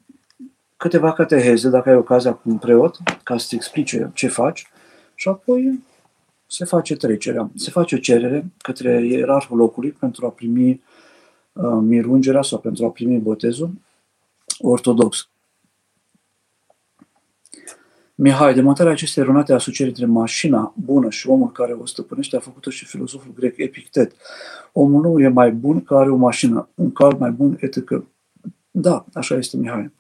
câteva 0.76 1.12
cateheze, 1.12 1.68
dacă 1.68 1.88
ai 1.88 1.96
ocazia 1.96 2.32
cu 2.32 2.50
un 2.50 2.58
preot, 2.58 2.96
ca 3.22 3.38
să-ți 3.38 3.54
explice 3.54 4.10
ce 4.14 4.28
faci, 4.28 4.66
și 5.14 5.28
apoi 5.28 5.84
se 6.46 6.64
face 6.64 6.96
trecerea. 6.96 7.50
Se 7.54 7.70
face 7.70 7.94
o 7.94 7.98
cerere 7.98 8.50
către 8.58 9.06
ierarhul 9.06 9.56
locului 9.56 9.90
pentru 9.90 10.26
a 10.26 10.30
primi 10.30 10.82
uh, 11.52 11.78
mirungerea 11.80 12.42
sau 12.42 12.58
pentru 12.58 12.84
a 12.84 12.90
primi 12.90 13.18
botezul 13.18 13.70
ortodox. 14.58 15.29
Mihai, 18.22 18.54
demontarea 18.54 18.92
acestei 18.92 19.22
eronate 19.22 19.52
asocieri 19.52 19.90
între 19.90 20.06
mașina 20.06 20.72
bună 20.76 21.10
și 21.10 21.28
omul 21.28 21.52
care 21.52 21.72
o 21.72 21.86
stăpânește 21.86 22.36
a 22.36 22.40
făcut-o 22.40 22.70
și 22.70 22.86
filozoful 22.86 23.32
grec 23.34 23.58
Epictet. 23.58 24.12
Omul 24.72 25.02
nu 25.02 25.20
e 25.20 25.28
mai 25.28 25.52
bun 25.52 25.82
că 25.82 25.94
are 25.94 26.10
o 26.10 26.16
mașină, 26.16 26.68
un 26.74 26.92
cal 26.92 27.16
mai 27.18 27.30
bun, 27.30 27.58
etc. 27.60 28.02
Da, 28.70 29.04
așa 29.12 29.34
este, 29.34 29.56
Mihai. 29.56 29.92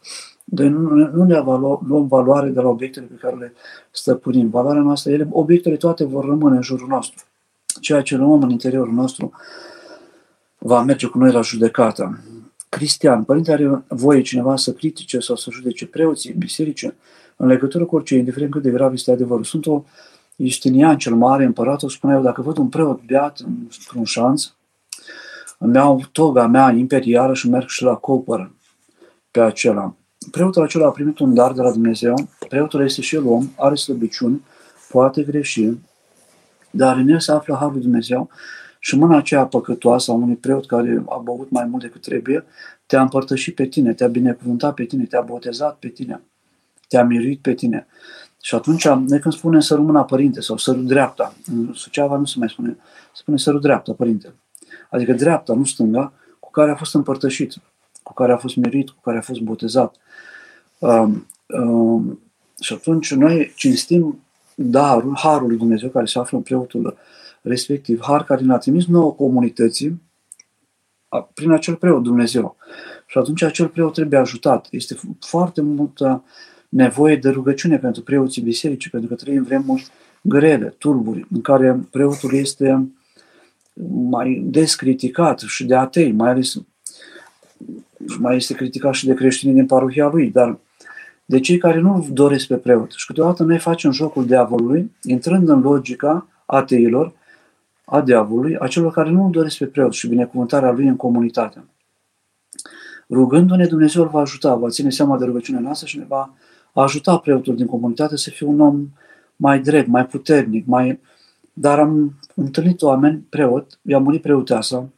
Deci 0.44 0.68
nu, 0.68 0.94
nu 0.94 1.24
ne 1.24 1.38
luăm 1.86 2.06
valoare 2.08 2.48
de 2.48 2.60
la 2.60 2.68
obiectele 2.68 3.06
pe 3.06 3.14
care 3.20 3.36
le 3.36 3.52
stăpânim. 3.90 4.50
Valoarea 4.50 4.82
noastră, 4.82 5.12
ele, 5.12 5.28
obiectele 5.30 5.76
toate 5.76 6.04
vor 6.04 6.24
rămâne 6.24 6.56
în 6.56 6.62
jurul 6.62 6.88
nostru. 6.88 7.24
Ceea 7.80 8.02
ce 8.02 8.16
luăm 8.16 8.42
în 8.42 8.50
interiorul 8.50 8.94
nostru 8.94 9.32
va 10.58 10.82
merge 10.82 11.06
cu 11.06 11.18
noi 11.18 11.32
la 11.32 11.40
judecată. 11.40 12.20
Cristian, 12.68 13.24
părinte 13.24 13.52
are 13.52 13.84
voie 13.88 14.22
cineva 14.22 14.56
să 14.56 14.72
critique 14.72 15.20
sau 15.20 15.36
să 15.36 15.50
judece 15.50 15.86
preoții, 15.86 16.32
biserice, 16.32 16.94
în 17.40 17.46
legătură 17.46 17.84
cu 17.84 17.94
orice, 17.94 18.16
indiferent 18.16 18.50
cât 18.50 18.62
de 18.62 18.70
grav 18.70 18.92
este 18.92 19.10
adevărul. 19.10 19.44
Sunt 19.44 19.66
o 19.66 19.82
Justinian 20.36 20.98
cel 20.98 21.14
Mare, 21.14 21.44
împăratul, 21.44 21.88
spunea 21.88 22.16
eu, 22.16 22.22
dacă 22.22 22.42
văd 22.42 22.56
un 22.56 22.68
preot 22.68 23.00
beat 23.04 23.38
într-un 23.78 24.04
șanț, 24.04 24.44
îmi 25.58 25.74
iau 25.74 26.02
toga 26.12 26.46
mea 26.46 26.70
imperială 26.70 27.34
și 27.34 27.48
merg 27.48 27.68
și 27.68 27.82
la 27.82 27.94
copăr 27.94 28.50
pe 29.30 29.40
acela. 29.40 29.94
Preotul 30.30 30.62
acela 30.62 30.86
a 30.86 30.90
primit 30.90 31.18
un 31.18 31.34
dar 31.34 31.52
de 31.52 31.60
la 31.60 31.72
Dumnezeu, 31.72 32.14
preotul 32.48 32.84
este 32.84 33.00
și 33.00 33.14
el 33.14 33.26
om, 33.26 33.48
are 33.56 33.74
slăbiciuni, 33.74 34.44
poate 34.88 35.22
greși, 35.22 35.70
dar 36.70 36.96
în 36.96 37.08
el 37.08 37.20
se 37.20 37.32
află 37.32 37.54
Harul 37.54 37.72
lui 37.72 37.82
Dumnezeu 37.82 38.28
și 38.78 38.96
mâna 38.96 39.16
aceea 39.16 39.46
păcătoasă 39.46 40.10
a 40.10 40.14
unui 40.14 40.36
preot 40.36 40.66
care 40.66 41.02
a 41.08 41.16
băut 41.16 41.50
mai 41.50 41.64
mult 41.64 41.82
decât 41.82 42.02
trebuie, 42.02 42.44
te-a 42.86 43.00
împărtășit 43.00 43.54
pe 43.54 43.66
tine, 43.66 43.92
te-a 43.92 44.08
binecuvântat 44.08 44.74
pe 44.74 44.84
tine, 44.84 45.04
te-a 45.04 45.20
botezat 45.20 45.76
pe 45.76 45.88
tine, 45.88 46.22
te-a 46.90 47.04
miruit 47.04 47.40
pe 47.40 47.54
tine. 47.54 47.86
Și 48.42 48.54
atunci, 48.54 48.88
noi 48.88 49.20
când 49.20 49.34
spunem 49.34 49.60
sărul 49.60 49.84
mâna 49.84 50.04
părinte 50.04 50.40
sau 50.40 50.56
sărul 50.56 50.86
dreapta, 50.86 51.34
în 51.46 51.72
Suceava 51.74 52.16
nu 52.16 52.24
se 52.24 52.34
mai 52.38 52.48
spune, 52.48 52.76
se 53.12 53.20
spune 53.20 53.36
sărul 53.36 53.60
dreapta 53.60 53.92
părinte. 53.92 54.34
Adică 54.90 55.12
dreapta, 55.12 55.54
nu 55.54 55.64
stânga, 55.64 56.12
cu 56.40 56.50
care 56.50 56.70
a 56.70 56.74
fost 56.74 56.94
împărtășit, 56.94 57.54
cu 58.02 58.12
care 58.12 58.32
a 58.32 58.36
fost 58.36 58.56
mirit, 58.56 58.90
cu 58.90 59.00
care 59.00 59.18
a 59.18 59.20
fost 59.20 59.40
botezat. 59.40 59.94
Um, 60.78 61.26
um, 61.46 62.20
și 62.60 62.72
atunci 62.72 63.14
noi 63.14 63.52
cinstim 63.56 64.22
darul, 64.54 65.16
harul 65.16 65.48
lui 65.48 65.56
Dumnezeu 65.56 65.88
care 65.88 66.06
se 66.06 66.18
află 66.18 66.36
în 66.36 66.42
preotul 66.42 66.96
respectiv, 67.42 68.00
har 68.02 68.24
care 68.24 68.42
ne-a 68.42 68.58
trimis 68.58 68.86
nouă 68.86 69.12
comunității 69.12 70.02
prin 71.34 71.50
acel 71.50 71.74
preot 71.74 72.02
Dumnezeu. 72.02 72.56
Și 73.06 73.18
atunci 73.18 73.42
acel 73.42 73.68
preot 73.68 73.92
trebuie 73.92 74.18
ajutat. 74.18 74.66
Este 74.70 74.96
foarte 75.20 75.60
multă 75.60 76.24
nevoie 76.70 77.16
de 77.16 77.28
rugăciune 77.28 77.78
pentru 77.78 78.02
preoții 78.02 78.42
bisericii, 78.42 78.90
pentru 78.90 79.08
că 79.08 79.14
trăim 79.14 79.42
vremuri 79.42 79.86
grele, 80.22 80.74
tulburi, 80.78 81.26
în 81.32 81.40
care 81.40 81.80
preotul 81.90 82.34
este 82.34 82.90
mai 83.92 84.42
des 84.44 84.74
criticat 84.74 85.38
și 85.38 85.64
de 85.64 85.74
atei, 85.74 86.12
mai 86.12 86.30
ales 86.30 86.54
mai 88.18 88.36
este 88.36 88.54
criticat 88.54 88.94
și 88.94 89.06
de 89.06 89.14
creștinii 89.14 89.54
din 89.54 89.66
parohia 89.66 90.08
lui, 90.08 90.30
dar 90.30 90.58
de 91.24 91.40
cei 91.40 91.58
care 91.58 91.80
nu 91.80 92.08
doresc 92.12 92.46
pe 92.46 92.56
preot. 92.56 92.90
Și 92.90 93.06
câteodată 93.06 93.42
noi 93.42 93.58
facem 93.58 93.90
jocul 93.90 94.26
diavolului, 94.26 94.90
intrând 95.02 95.48
în 95.48 95.60
logica 95.60 96.28
ateilor, 96.46 97.12
a 97.84 98.00
diavolului, 98.00 98.56
a 98.58 98.66
celor 98.66 98.92
care 98.92 99.10
nu 99.10 99.30
doresc 99.30 99.58
pe 99.58 99.66
preot 99.66 99.92
și 99.92 100.08
binecuvântarea 100.08 100.70
lui 100.70 100.86
în 100.86 100.96
comunitate. 100.96 101.64
Rugându-ne, 103.10 103.66
Dumnezeu 103.66 104.02
îl 104.02 104.08
va 104.08 104.20
ajuta, 104.20 104.54
va 104.54 104.68
ține 104.68 104.90
seama 104.90 105.18
de 105.18 105.24
rugăciunea 105.24 105.60
noastră 105.60 105.86
și 105.86 105.98
ne 105.98 106.04
va 106.08 106.34
ajuta 106.72 107.18
preotul 107.18 107.56
din 107.56 107.66
comunitate 107.66 108.16
să 108.16 108.30
fie 108.30 108.46
un 108.46 108.60
om 108.60 108.88
mai 109.36 109.60
drept, 109.60 109.88
mai 109.88 110.06
puternic, 110.06 110.66
mai... 110.66 111.00
Dar 111.52 111.78
am 111.78 112.14
întâlnit 112.34 112.82
oameni, 112.82 113.26
preot, 113.28 113.78
i-a 113.82 113.98
murit 113.98 114.22
preoteasa, 114.22 114.88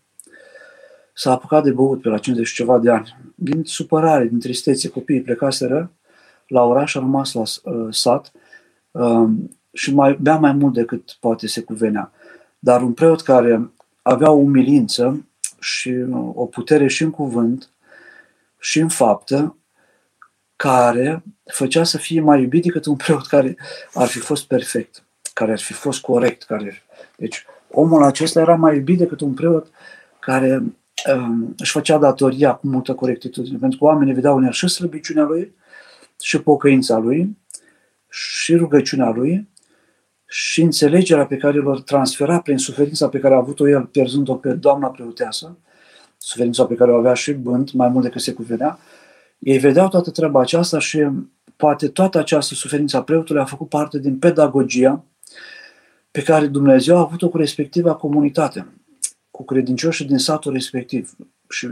s-a 1.14 1.30
apucat 1.30 1.62
de 1.62 1.70
băut 1.70 2.00
pe 2.00 2.08
la 2.08 2.18
50 2.18 2.46
și 2.46 2.54
ceva 2.54 2.78
de 2.78 2.90
ani. 2.90 3.16
Din 3.34 3.64
supărare, 3.64 4.26
din 4.26 4.40
tristețe, 4.40 4.88
copiii 4.88 5.22
plecaseră 5.22 5.90
la 6.46 6.62
oraș, 6.62 6.94
a 6.94 6.98
rămas 6.98 7.32
la 7.32 7.40
uh, 7.40 7.86
sat 7.90 8.32
uh, 8.90 9.28
și 9.72 9.94
mai 9.94 10.18
bea 10.20 10.36
mai 10.36 10.52
mult 10.52 10.74
decât 10.74 11.16
poate 11.20 11.46
se 11.46 11.60
cuvenea. 11.60 12.12
Dar 12.58 12.82
un 12.82 12.92
preot 12.92 13.20
care 13.20 13.70
avea 14.02 14.30
o 14.30 14.36
umilință 14.36 15.26
și 15.60 15.88
uh, 15.88 16.30
o 16.34 16.46
putere 16.46 16.86
și 16.86 17.02
în 17.02 17.10
cuvânt 17.10 17.70
și 18.58 18.80
în 18.80 18.88
faptă, 18.88 19.56
care 20.56 21.22
făcea 21.52 21.84
să 21.84 21.98
fie 21.98 22.20
mai 22.20 22.40
iubit 22.40 22.62
decât 22.62 22.84
un 22.86 22.96
preot 22.96 23.26
care 23.26 23.56
ar 23.94 24.06
fi 24.06 24.18
fost 24.18 24.46
perfect, 24.46 25.04
care 25.32 25.52
ar 25.52 25.60
fi 25.60 25.72
fost 25.72 26.00
corect. 26.00 26.42
Care... 26.42 26.82
Deci 27.16 27.44
omul 27.70 28.02
acesta 28.02 28.40
era 28.40 28.54
mai 28.54 28.76
iubit 28.76 28.98
decât 28.98 29.20
un 29.20 29.34
preot 29.34 29.70
care 30.18 30.62
um, 31.14 31.54
își 31.58 31.72
făcea 31.72 31.98
datoria 31.98 32.54
cu 32.54 32.66
multă 32.66 32.94
corectitudine, 32.94 33.58
pentru 33.58 33.78
că 33.78 33.84
oamenii 33.84 34.14
vedeau 34.14 34.36
în 34.36 34.44
el 34.44 34.52
și 34.52 34.68
slăbiciunea 34.68 35.24
lui, 35.24 35.54
și 36.20 36.40
pocăința 36.40 36.98
lui, 36.98 37.36
și 38.08 38.54
rugăciunea 38.54 39.10
lui, 39.10 39.48
și 40.26 40.60
înțelegerea 40.60 41.26
pe 41.26 41.36
care 41.36 41.58
o 41.58 41.74
transfera 41.74 42.40
prin 42.40 42.58
suferința 42.58 43.08
pe 43.08 43.18
care 43.18 43.34
a 43.34 43.36
avut-o 43.36 43.68
el, 43.68 43.82
pierzând-o 43.82 44.34
pe 44.34 44.52
doamna 44.52 44.88
preoteasă, 44.88 45.58
suferința 46.18 46.66
pe 46.66 46.74
care 46.74 46.90
o 46.92 46.96
avea 46.96 47.14
și 47.14 47.32
Bânt, 47.32 47.72
mai 47.72 47.88
mult 47.88 48.04
decât 48.04 48.20
se 48.20 48.32
cuvenea, 48.32 48.78
ei 49.38 49.58
vedeau 49.58 49.88
toată 49.88 50.10
treaba 50.10 50.40
aceasta 50.40 50.78
și 50.78 51.08
poate 51.62 51.88
toată 51.88 52.18
această 52.18 52.54
suferință 52.54 52.96
a 52.96 53.02
preotului 53.02 53.42
a 53.42 53.44
făcut 53.44 53.68
parte 53.68 53.98
din 53.98 54.18
pedagogia 54.18 55.04
pe 56.10 56.22
care 56.22 56.46
Dumnezeu 56.46 56.96
a 56.96 57.00
avut-o 57.00 57.28
cu 57.28 57.36
respectiva 57.36 57.94
comunitate, 57.94 58.66
cu 59.30 59.44
credincioșii 59.44 60.04
din 60.04 60.18
satul 60.18 60.52
respectiv. 60.52 61.16
Și 61.48 61.68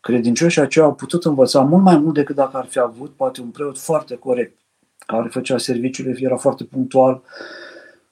credincioșii 0.00 0.60
aceia 0.60 0.84
au 0.84 0.94
putut 0.94 1.24
învăța 1.24 1.60
mult 1.60 1.82
mai 1.82 1.98
mult 1.98 2.14
decât 2.14 2.34
dacă 2.34 2.56
ar 2.56 2.66
fi 2.66 2.78
avut 2.78 3.10
poate 3.16 3.40
un 3.40 3.48
preot 3.48 3.78
foarte 3.78 4.16
corect, 4.16 4.58
care 4.98 5.28
făcea 5.28 5.58
serviciile, 5.58 6.16
era 6.18 6.36
foarte 6.36 6.64
punctual, 6.64 7.22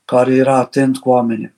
care 0.04 0.34
era 0.34 0.56
atent 0.56 0.98
cu 0.98 1.08
oamenii. 1.08 1.54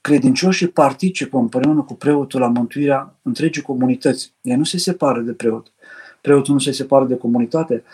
Credincioșii 0.00 0.68
participă 0.68 1.38
împreună 1.38 1.82
cu 1.82 1.94
preotul 1.94 2.40
la 2.40 2.48
mântuirea 2.48 3.14
întregii 3.22 3.62
comunități. 3.62 4.32
Ei 4.42 4.56
nu 4.56 4.64
se 4.64 4.78
separă 4.78 5.20
de 5.20 5.32
preot. 5.32 5.72
Preotul 6.24 6.54
nu 6.54 6.60
se 6.60 6.72
separă 6.72 7.04
de 7.04 7.16
comunitate. 7.16 7.84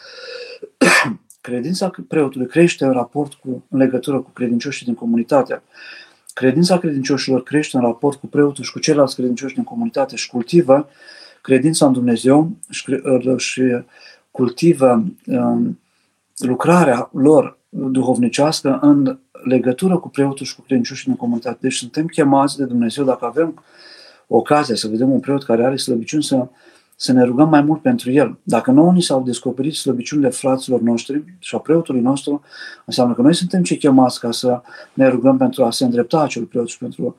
Credința 1.40 1.90
preotului 2.08 2.46
crește 2.46 2.84
în 2.84 2.92
raport 2.92 3.34
cu, 3.34 3.64
în 3.68 3.78
legătură 3.78 4.20
cu 4.20 4.30
credincioșii 4.30 4.86
din 4.86 4.94
comunitate. 4.94 5.62
Credința 6.34 6.78
credincioșilor 6.78 7.42
crește 7.42 7.76
în 7.76 7.82
raport 7.82 8.18
cu 8.18 8.26
preotul 8.26 8.64
și 8.64 8.72
cu 8.72 8.78
ceilalți 8.78 9.14
credincioși 9.14 9.54
din 9.54 9.64
comunitate 9.64 10.16
și 10.16 10.28
cultivă 10.28 10.88
credința 11.42 11.86
în 11.86 11.92
Dumnezeu 11.92 12.50
și, 12.68 13.00
și 13.36 13.62
cultivă 14.30 15.04
um, 15.26 15.80
lucrarea 16.36 17.10
lor 17.12 17.58
duhovnicească 17.68 18.78
în 18.82 19.18
legătură 19.44 19.98
cu 19.98 20.08
preotul 20.08 20.46
și 20.46 20.54
cu 20.54 20.62
credincioșii 20.62 21.06
din 21.06 21.16
comunitate. 21.16 21.58
Deci 21.60 21.76
suntem 21.76 22.06
chemați 22.06 22.56
de 22.56 22.64
Dumnezeu, 22.64 23.04
dacă 23.04 23.24
avem 23.24 23.64
ocazia 24.26 24.74
să 24.74 24.88
vedem 24.88 25.10
un 25.10 25.20
preot 25.20 25.44
care 25.44 25.64
are 25.64 25.76
slăbiciuni, 25.76 26.22
să, 26.22 26.48
să 27.02 27.12
ne 27.12 27.24
rugăm 27.24 27.48
mai 27.48 27.62
mult 27.62 27.82
pentru 27.82 28.10
el. 28.10 28.38
Dacă 28.42 28.70
nouă 28.70 28.92
ni 28.92 29.02
s-au 29.02 29.22
descoperit 29.22 29.74
slăbiciunile 29.74 30.28
fraților 30.28 30.80
noștri 30.80 31.24
și 31.38 31.54
a 31.54 31.58
preotului 31.58 32.00
nostru, 32.00 32.42
înseamnă 32.84 33.14
că 33.14 33.22
noi 33.22 33.34
suntem 33.34 33.62
cei 33.62 33.76
chemați 33.76 34.20
ca 34.20 34.30
să 34.30 34.60
ne 34.92 35.08
rugăm 35.08 35.36
pentru 35.36 35.64
a 35.64 35.70
se 35.70 35.84
îndrepta 35.84 36.22
acel 36.22 36.44
preot 36.44 36.68
și 36.68 36.78
pentru 36.78 37.16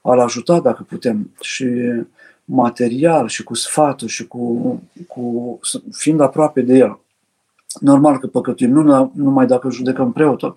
a-l 0.00 0.18
ajuta 0.18 0.60
dacă 0.60 0.82
putem. 0.82 1.30
Și 1.40 1.66
material 2.44 3.28
și 3.28 3.42
cu 3.42 3.54
sfatul 3.54 4.08
și 4.08 4.26
cu, 4.26 4.82
cu 5.08 5.58
fiind 5.92 6.20
aproape 6.20 6.60
de 6.60 6.76
el. 6.76 6.98
Normal 7.80 8.18
că 8.18 8.26
păcătuim, 8.26 8.70
nu 8.70 9.12
numai 9.14 9.46
dacă 9.46 9.70
judecăm 9.70 10.12
preotul, 10.12 10.56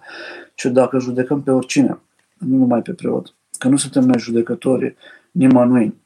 ci 0.56 0.66
dacă 0.66 1.00
judecăm 1.00 1.42
pe 1.42 1.52
oricine, 1.52 2.00
nu 2.38 2.58
numai 2.58 2.82
pe 2.82 2.94
preot. 2.94 3.34
Că 3.58 3.68
nu 3.68 3.78
suntem 3.78 4.04
noi 4.04 4.20
judecători 4.20 4.96
nimănui. 5.32 6.06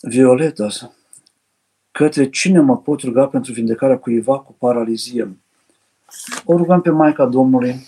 Violeta, 0.00 0.68
către 1.90 2.28
cine 2.28 2.60
mă 2.60 2.78
pot 2.78 3.00
ruga 3.00 3.26
pentru 3.26 3.52
vindecarea 3.52 3.98
cuiva 3.98 4.38
cu 4.38 4.52
paralizie? 4.58 5.38
O 6.44 6.56
rugăm 6.56 6.80
pe 6.80 6.90
Maica 6.90 7.26
Domnului, 7.26 7.86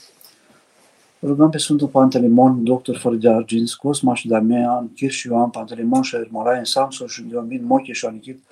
rugăm 1.23 1.51
pe 1.51 1.59
Sfântul 1.59 1.89
Pantelimon, 1.89 2.65
doctor 2.65 2.97
fără 2.97 3.15
de 3.15 3.29
argint, 3.29 3.73
Cosma 3.73 4.15
și 4.15 4.29
Damian, 4.29 4.93
Chir 4.93 5.11
și 5.11 5.27
Ioan, 5.27 5.51
Pantelimon 5.51 6.03
și 6.03 6.17
Ermolaien, 6.17 6.65
Samson 6.65 7.07
și 7.07 7.23
Diomin, 7.23 7.65
Moche 7.65 7.93
și 7.93 8.07
Anichit, 8.07 8.43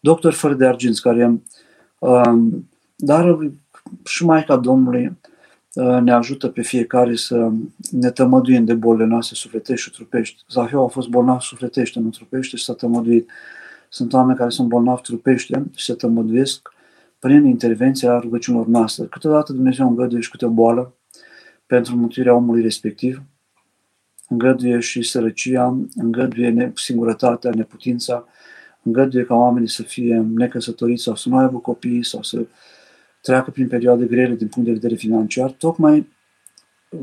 doctor 0.00 0.32
fără 0.32 0.54
de 0.54 0.66
argint, 0.66 0.98
care 0.98 1.40
um, 1.98 2.68
dar 2.96 3.38
și 4.04 4.24
Maica 4.24 4.56
Domnului 4.56 5.06
uh, 5.06 5.12
ne 5.76 6.12
ajută 6.12 6.48
pe 6.48 6.62
fiecare 6.62 7.16
să 7.16 7.50
ne 7.90 8.10
tămăduim 8.10 8.64
de 8.64 8.74
bolile 8.74 9.04
noastre 9.04 9.34
sufletești 9.34 9.84
și 9.84 9.90
trupești. 9.94 10.42
Zahiu 10.50 10.80
a 10.80 10.86
fost 10.86 11.08
bolnav 11.08 11.40
sufletește, 11.40 11.98
nu 12.00 12.08
trupește 12.08 12.56
și 12.56 12.64
s-a 12.64 12.74
tămăduit. 12.74 13.30
Sunt 13.88 14.12
oameni 14.12 14.38
care 14.38 14.50
sunt 14.50 14.68
bolnavi 14.68 15.02
trupește 15.02 15.64
și 15.74 15.84
se 15.84 15.94
tămăduiesc 15.94 16.72
prin 17.18 17.44
intervenția 17.44 18.18
rugăciunilor 18.18 18.66
noastre. 18.66 19.04
Câteodată 19.04 19.52
Dumnezeu 19.52 19.88
îngăduie 19.88 20.20
și 20.20 20.30
câte 20.30 20.46
o 20.46 20.50
boală 20.50 20.94
pentru 21.66 21.96
mântuirea 21.96 22.34
omului 22.34 22.62
respectiv, 22.62 23.22
îngăduie 24.28 24.80
și 24.80 25.02
sărăcia, 25.02 25.78
îngăduie 25.94 26.72
singurătatea, 26.74 27.50
neputința, 27.50 28.24
îngăduie 28.82 29.24
ca 29.24 29.34
oamenii 29.34 29.68
să 29.68 29.82
fie 29.82 30.26
necăsătoriți 30.34 31.02
sau 31.02 31.14
să 31.14 31.28
nu 31.28 31.36
aibă 31.36 31.58
copii 31.58 32.04
sau 32.04 32.22
să 32.22 32.46
treacă 33.26 33.50
prin 33.50 33.68
perioade 33.68 34.04
grele 34.04 34.34
din 34.34 34.48
punct 34.48 34.68
de 34.68 34.74
vedere 34.74 34.94
financiar, 34.94 35.50
tocmai 35.50 36.08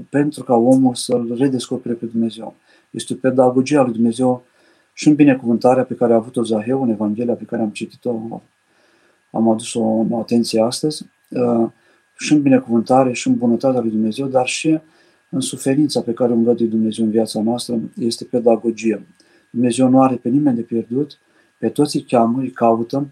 pentru 0.10 0.44
ca 0.44 0.54
omul 0.56 0.96
să-L 0.96 1.36
redescopere 1.38 1.94
pe 1.94 2.06
Dumnezeu. 2.06 2.56
Este 2.90 3.16
pedagogia 3.16 3.82
lui 3.82 3.94
Dumnezeu 3.94 4.46
și 4.94 5.08
în 5.08 5.16
binecuvântarea 5.16 5.84
pe 5.84 5.94
care 5.94 6.14
a 6.14 6.16
avut-o 6.16 6.44
Zaheu, 6.44 6.84
în 6.84 6.90
Evanghelia 6.90 7.34
pe 7.34 7.44
care 7.44 7.62
am 7.62 7.70
citit-o, 7.70 8.42
am 9.32 9.50
adus-o 9.50 9.84
în 9.84 10.14
atenție 10.14 10.62
astăzi, 10.62 11.06
uh, 11.30 11.70
și 12.18 12.34
în 12.34 12.42
binecuvântare 12.42 13.14
și 13.14 13.28
în 13.28 13.38
bunătatea 13.38 13.82
lui 13.82 13.90
Dumnezeu, 13.90 14.28
dar 14.28 14.48
și 14.48 14.80
în 15.30 15.40
suferința 15.40 16.02
pe 16.02 16.14
care 16.14 16.32
o 16.32 16.36
îngăduie 16.36 16.70
Dumnezeu 16.70 17.06
în 17.06 17.12
viața 17.12 17.42
noastră 17.42 17.80
este 18.00 18.24
pedagogie. 18.24 19.06
Dumnezeu 19.50 19.90
nu 19.90 20.02
are 20.02 20.16
pe 20.16 20.30
nimeni 20.30 20.56
de 20.56 20.62
pierdut, 20.62 21.20
pe 21.58 21.70
toți 21.70 21.96
îi 21.96 22.04
cheamă, 22.04 22.40
îi 22.40 22.52
caută, 22.52 23.08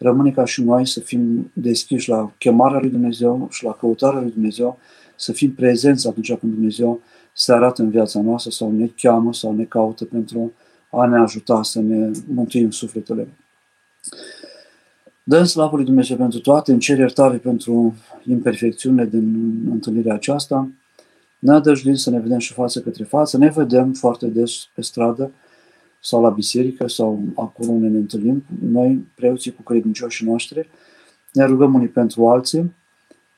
rămâne 0.00 0.30
ca 0.30 0.44
și 0.44 0.62
noi 0.62 0.86
să 0.86 1.00
fim 1.00 1.50
deschiși 1.52 2.08
la 2.08 2.32
chemarea 2.38 2.78
lui 2.78 2.90
Dumnezeu 2.90 3.48
și 3.50 3.64
la 3.64 3.72
căutarea 3.72 4.20
lui 4.20 4.30
Dumnezeu, 4.30 4.78
să 5.16 5.32
fim 5.32 5.52
prezenți 5.52 6.08
atunci 6.08 6.34
când 6.34 6.52
Dumnezeu 6.52 7.00
se 7.32 7.52
arată 7.52 7.82
în 7.82 7.90
viața 7.90 8.20
noastră 8.20 8.50
sau 8.50 8.70
ne 8.72 8.90
cheamă 8.96 9.32
sau 9.32 9.54
ne 9.54 9.64
caută 9.64 10.04
pentru 10.04 10.52
a 10.90 11.06
ne 11.06 11.18
ajuta 11.18 11.62
să 11.62 11.80
ne 11.80 12.10
mântuim 12.34 12.70
sufletele. 12.70 13.28
Dăm 15.22 15.44
slavă 15.44 15.76
lui 15.76 15.84
Dumnezeu 15.84 16.16
pentru 16.16 16.38
toate, 16.38 16.72
în 16.72 16.78
cer 16.78 16.98
iertare 16.98 17.36
pentru 17.36 17.94
imperfecțiunile 18.26 19.06
din 19.06 19.54
întâlnirea 19.70 20.14
aceasta, 20.14 20.70
ne 21.38 21.60
dăjduim 21.60 21.94
să 21.94 22.10
ne 22.10 22.20
vedem 22.20 22.38
și 22.38 22.52
față 22.52 22.80
către 22.80 23.04
față, 23.04 23.38
ne 23.38 23.48
vedem 23.48 23.92
foarte 23.92 24.26
des 24.26 24.68
pe 24.74 24.82
stradă 24.82 25.30
sau 26.00 26.22
la 26.22 26.30
biserică 26.30 26.88
sau 26.88 27.22
acolo 27.36 27.70
unde 27.70 27.86
ne 27.86 27.98
întâlnim, 27.98 28.44
noi, 28.70 29.06
preoții 29.14 29.52
cu 29.54 29.62
credincioșii 29.62 30.26
noștri, 30.26 30.68
ne 31.32 31.44
rugăm 31.44 31.74
unii 31.74 31.88
pentru 31.88 32.28
alții, 32.28 32.72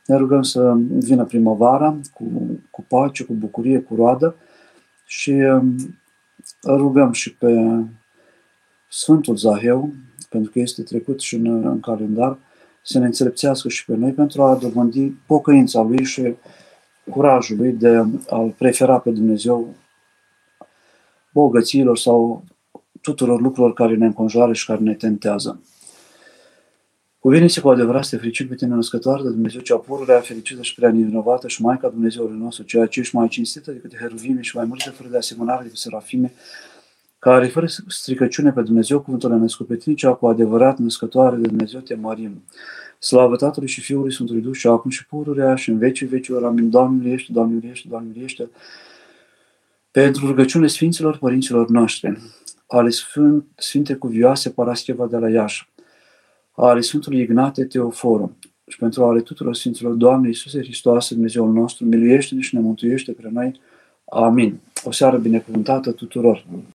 ne 0.06 0.16
rugăm 0.16 0.42
să 0.42 0.74
vină 0.88 1.24
primăvara 1.24 1.96
cu, 2.12 2.24
cu 2.70 2.84
pace, 2.88 3.24
cu 3.24 3.32
bucurie, 3.32 3.78
cu 3.80 3.94
roadă 3.94 4.36
și 5.04 5.30
um, 5.30 5.76
rugăm 6.64 7.12
și 7.12 7.34
pe 7.34 7.80
Sfântul 8.88 9.36
Zaheu, 9.36 9.92
pentru 10.28 10.50
că 10.50 10.58
este 10.58 10.82
trecut 10.82 11.20
și 11.20 11.34
în, 11.34 11.66
în 11.66 11.80
calendar, 11.80 12.38
să 12.82 12.98
ne 12.98 13.04
înțelepțească 13.04 13.68
și 13.68 13.84
pe 13.84 13.94
noi 13.94 14.12
pentru 14.12 14.42
a 14.42 14.54
dobândi 14.54 15.12
pocăința 15.26 15.82
lui 15.82 16.04
și 16.04 16.34
curajul 17.10 17.56
lui 17.56 17.72
de 17.72 18.04
a-L 18.28 18.54
prefera 18.58 18.98
pe 18.98 19.10
Dumnezeu 19.10 19.74
bogăților 21.32 21.98
sau 21.98 22.44
tuturor 23.00 23.40
lucrurilor 23.40 23.72
care 23.72 23.96
ne 23.96 24.06
înconjoară 24.06 24.52
și 24.52 24.66
care 24.66 24.80
ne 24.80 24.94
tentează. 24.94 25.60
Cuvine-se 27.18 27.60
cu 27.60 27.68
adevărat 27.68 28.04
să 28.04 28.10
te 28.10 28.16
fericim 28.16 28.48
pe 28.48 28.54
tine 28.54 28.74
născătoare 28.74 29.22
de 29.22 29.28
Dumnezeu, 29.28 29.60
cea 29.60 29.76
pururea, 29.76 30.20
fericită 30.20 30.62
și 30.62 30.74
prea 30.74 30.92
nevinovată 30.92 31.48
și 31.48 31.62
Maica 31.62 31.88
Dumnezeului 31.88 32.38
nostru, 32.38 32.64
ceea 32.64 32.86
ce 32.86 33.00
ești 33.00 33.16
mai 33.16 33.28
cinstită 33.28 33.70
decât 33.70 33.96
heruvime 33.96 34.40
și 34.40 34.56
mai 34.56 34.64
multe 34.64 34.90
fără 34.90 35.08
de 35.08 35.16
asemănare 35.16 35.62
decât 35.62 35.78
serafime, 35.78 36.32
care 37.18 37.46
fără 37.46 37.66
stricăciune 37.88 38.52
pe 38.52 38.62
Dumnezeu, 38.62 39.00
cuvântul 39.00 39.32
a 39.32 39.36
născut 39.36 39.66
pe 39.66 39.76
tine, 39.76 39.94
cea 39.94 40.12
cu 40.12 40.26
adevărat 40.26 40.78
născătoare 40.78 41.36
de 41.36 41.48
Dumnezeu, 41.48 41.80
te 41.80 41.94
mărim. 41.94 42.42
Slavă 42.98 43.36
Tatălui 43.36 43.68
și 43.68 43.80
Fiului 43.80 44.12
Sfântului 44.12 44.42
Duh 44.42 44.54
și 44.54 44.66
acum 44.66 44.90
și 44.90 45.06
pururea 45.06 45.54
și 45.54 45.70
în 45.70 45.78
vecii 45.78 46.06
vecilor. 46.06 46.44
Amin. 46.44 46.70
Doamne 46.70 47.10
ești, 47.10 47.32
Doamne 47.32 47.68
ești, 47.70 47.88
Doamne 47.88 48.12
ești. 48.22 48.42
Pentru 49.92 50.26
rugăciune 50.26 50.66
Sfinților 50.66 51.18
Părinților 51.18 51.68
noștri, 51.68 52.18
ale 52.66 52.90
Sfânt, 52.90 53.44
Sfinte 53.54 53.94
Cuvioase 53.94 54.50
Parascheva 54.50 55.06
de 55.06 55.16
la 55.16 55.30
Iași, 55.30 55.68
ale 56.52 56.80
Sfântului 56.80 57.20
Ignate 57.20 57.64
Teoforu 57.64 58.36
și 58.66 58.78
pentru 58.78 59.04
ale 59.04 59.20
tuturor 59.20 59.54
Sfinților 59.54 59.92
Doamne 59.92 60.28
Iisuse 60.28 60.58
Hristoase, 60.58 61.14
Dumnezeul 61.14 61.52
nostru, 61.52 61.84
miluiește-ne 61.84 62.40
și 62.40 62.54
ne 62.54 62.60
mântuiește 62.60 63.12
pe 63.12 63.28
noi. 63.32 63.60
Amin. 64.04 64.60
O 64.84 64.90
seară 64.90 65.16
binecuvântată 65.16 65.92
tuturor! 65.92 66.44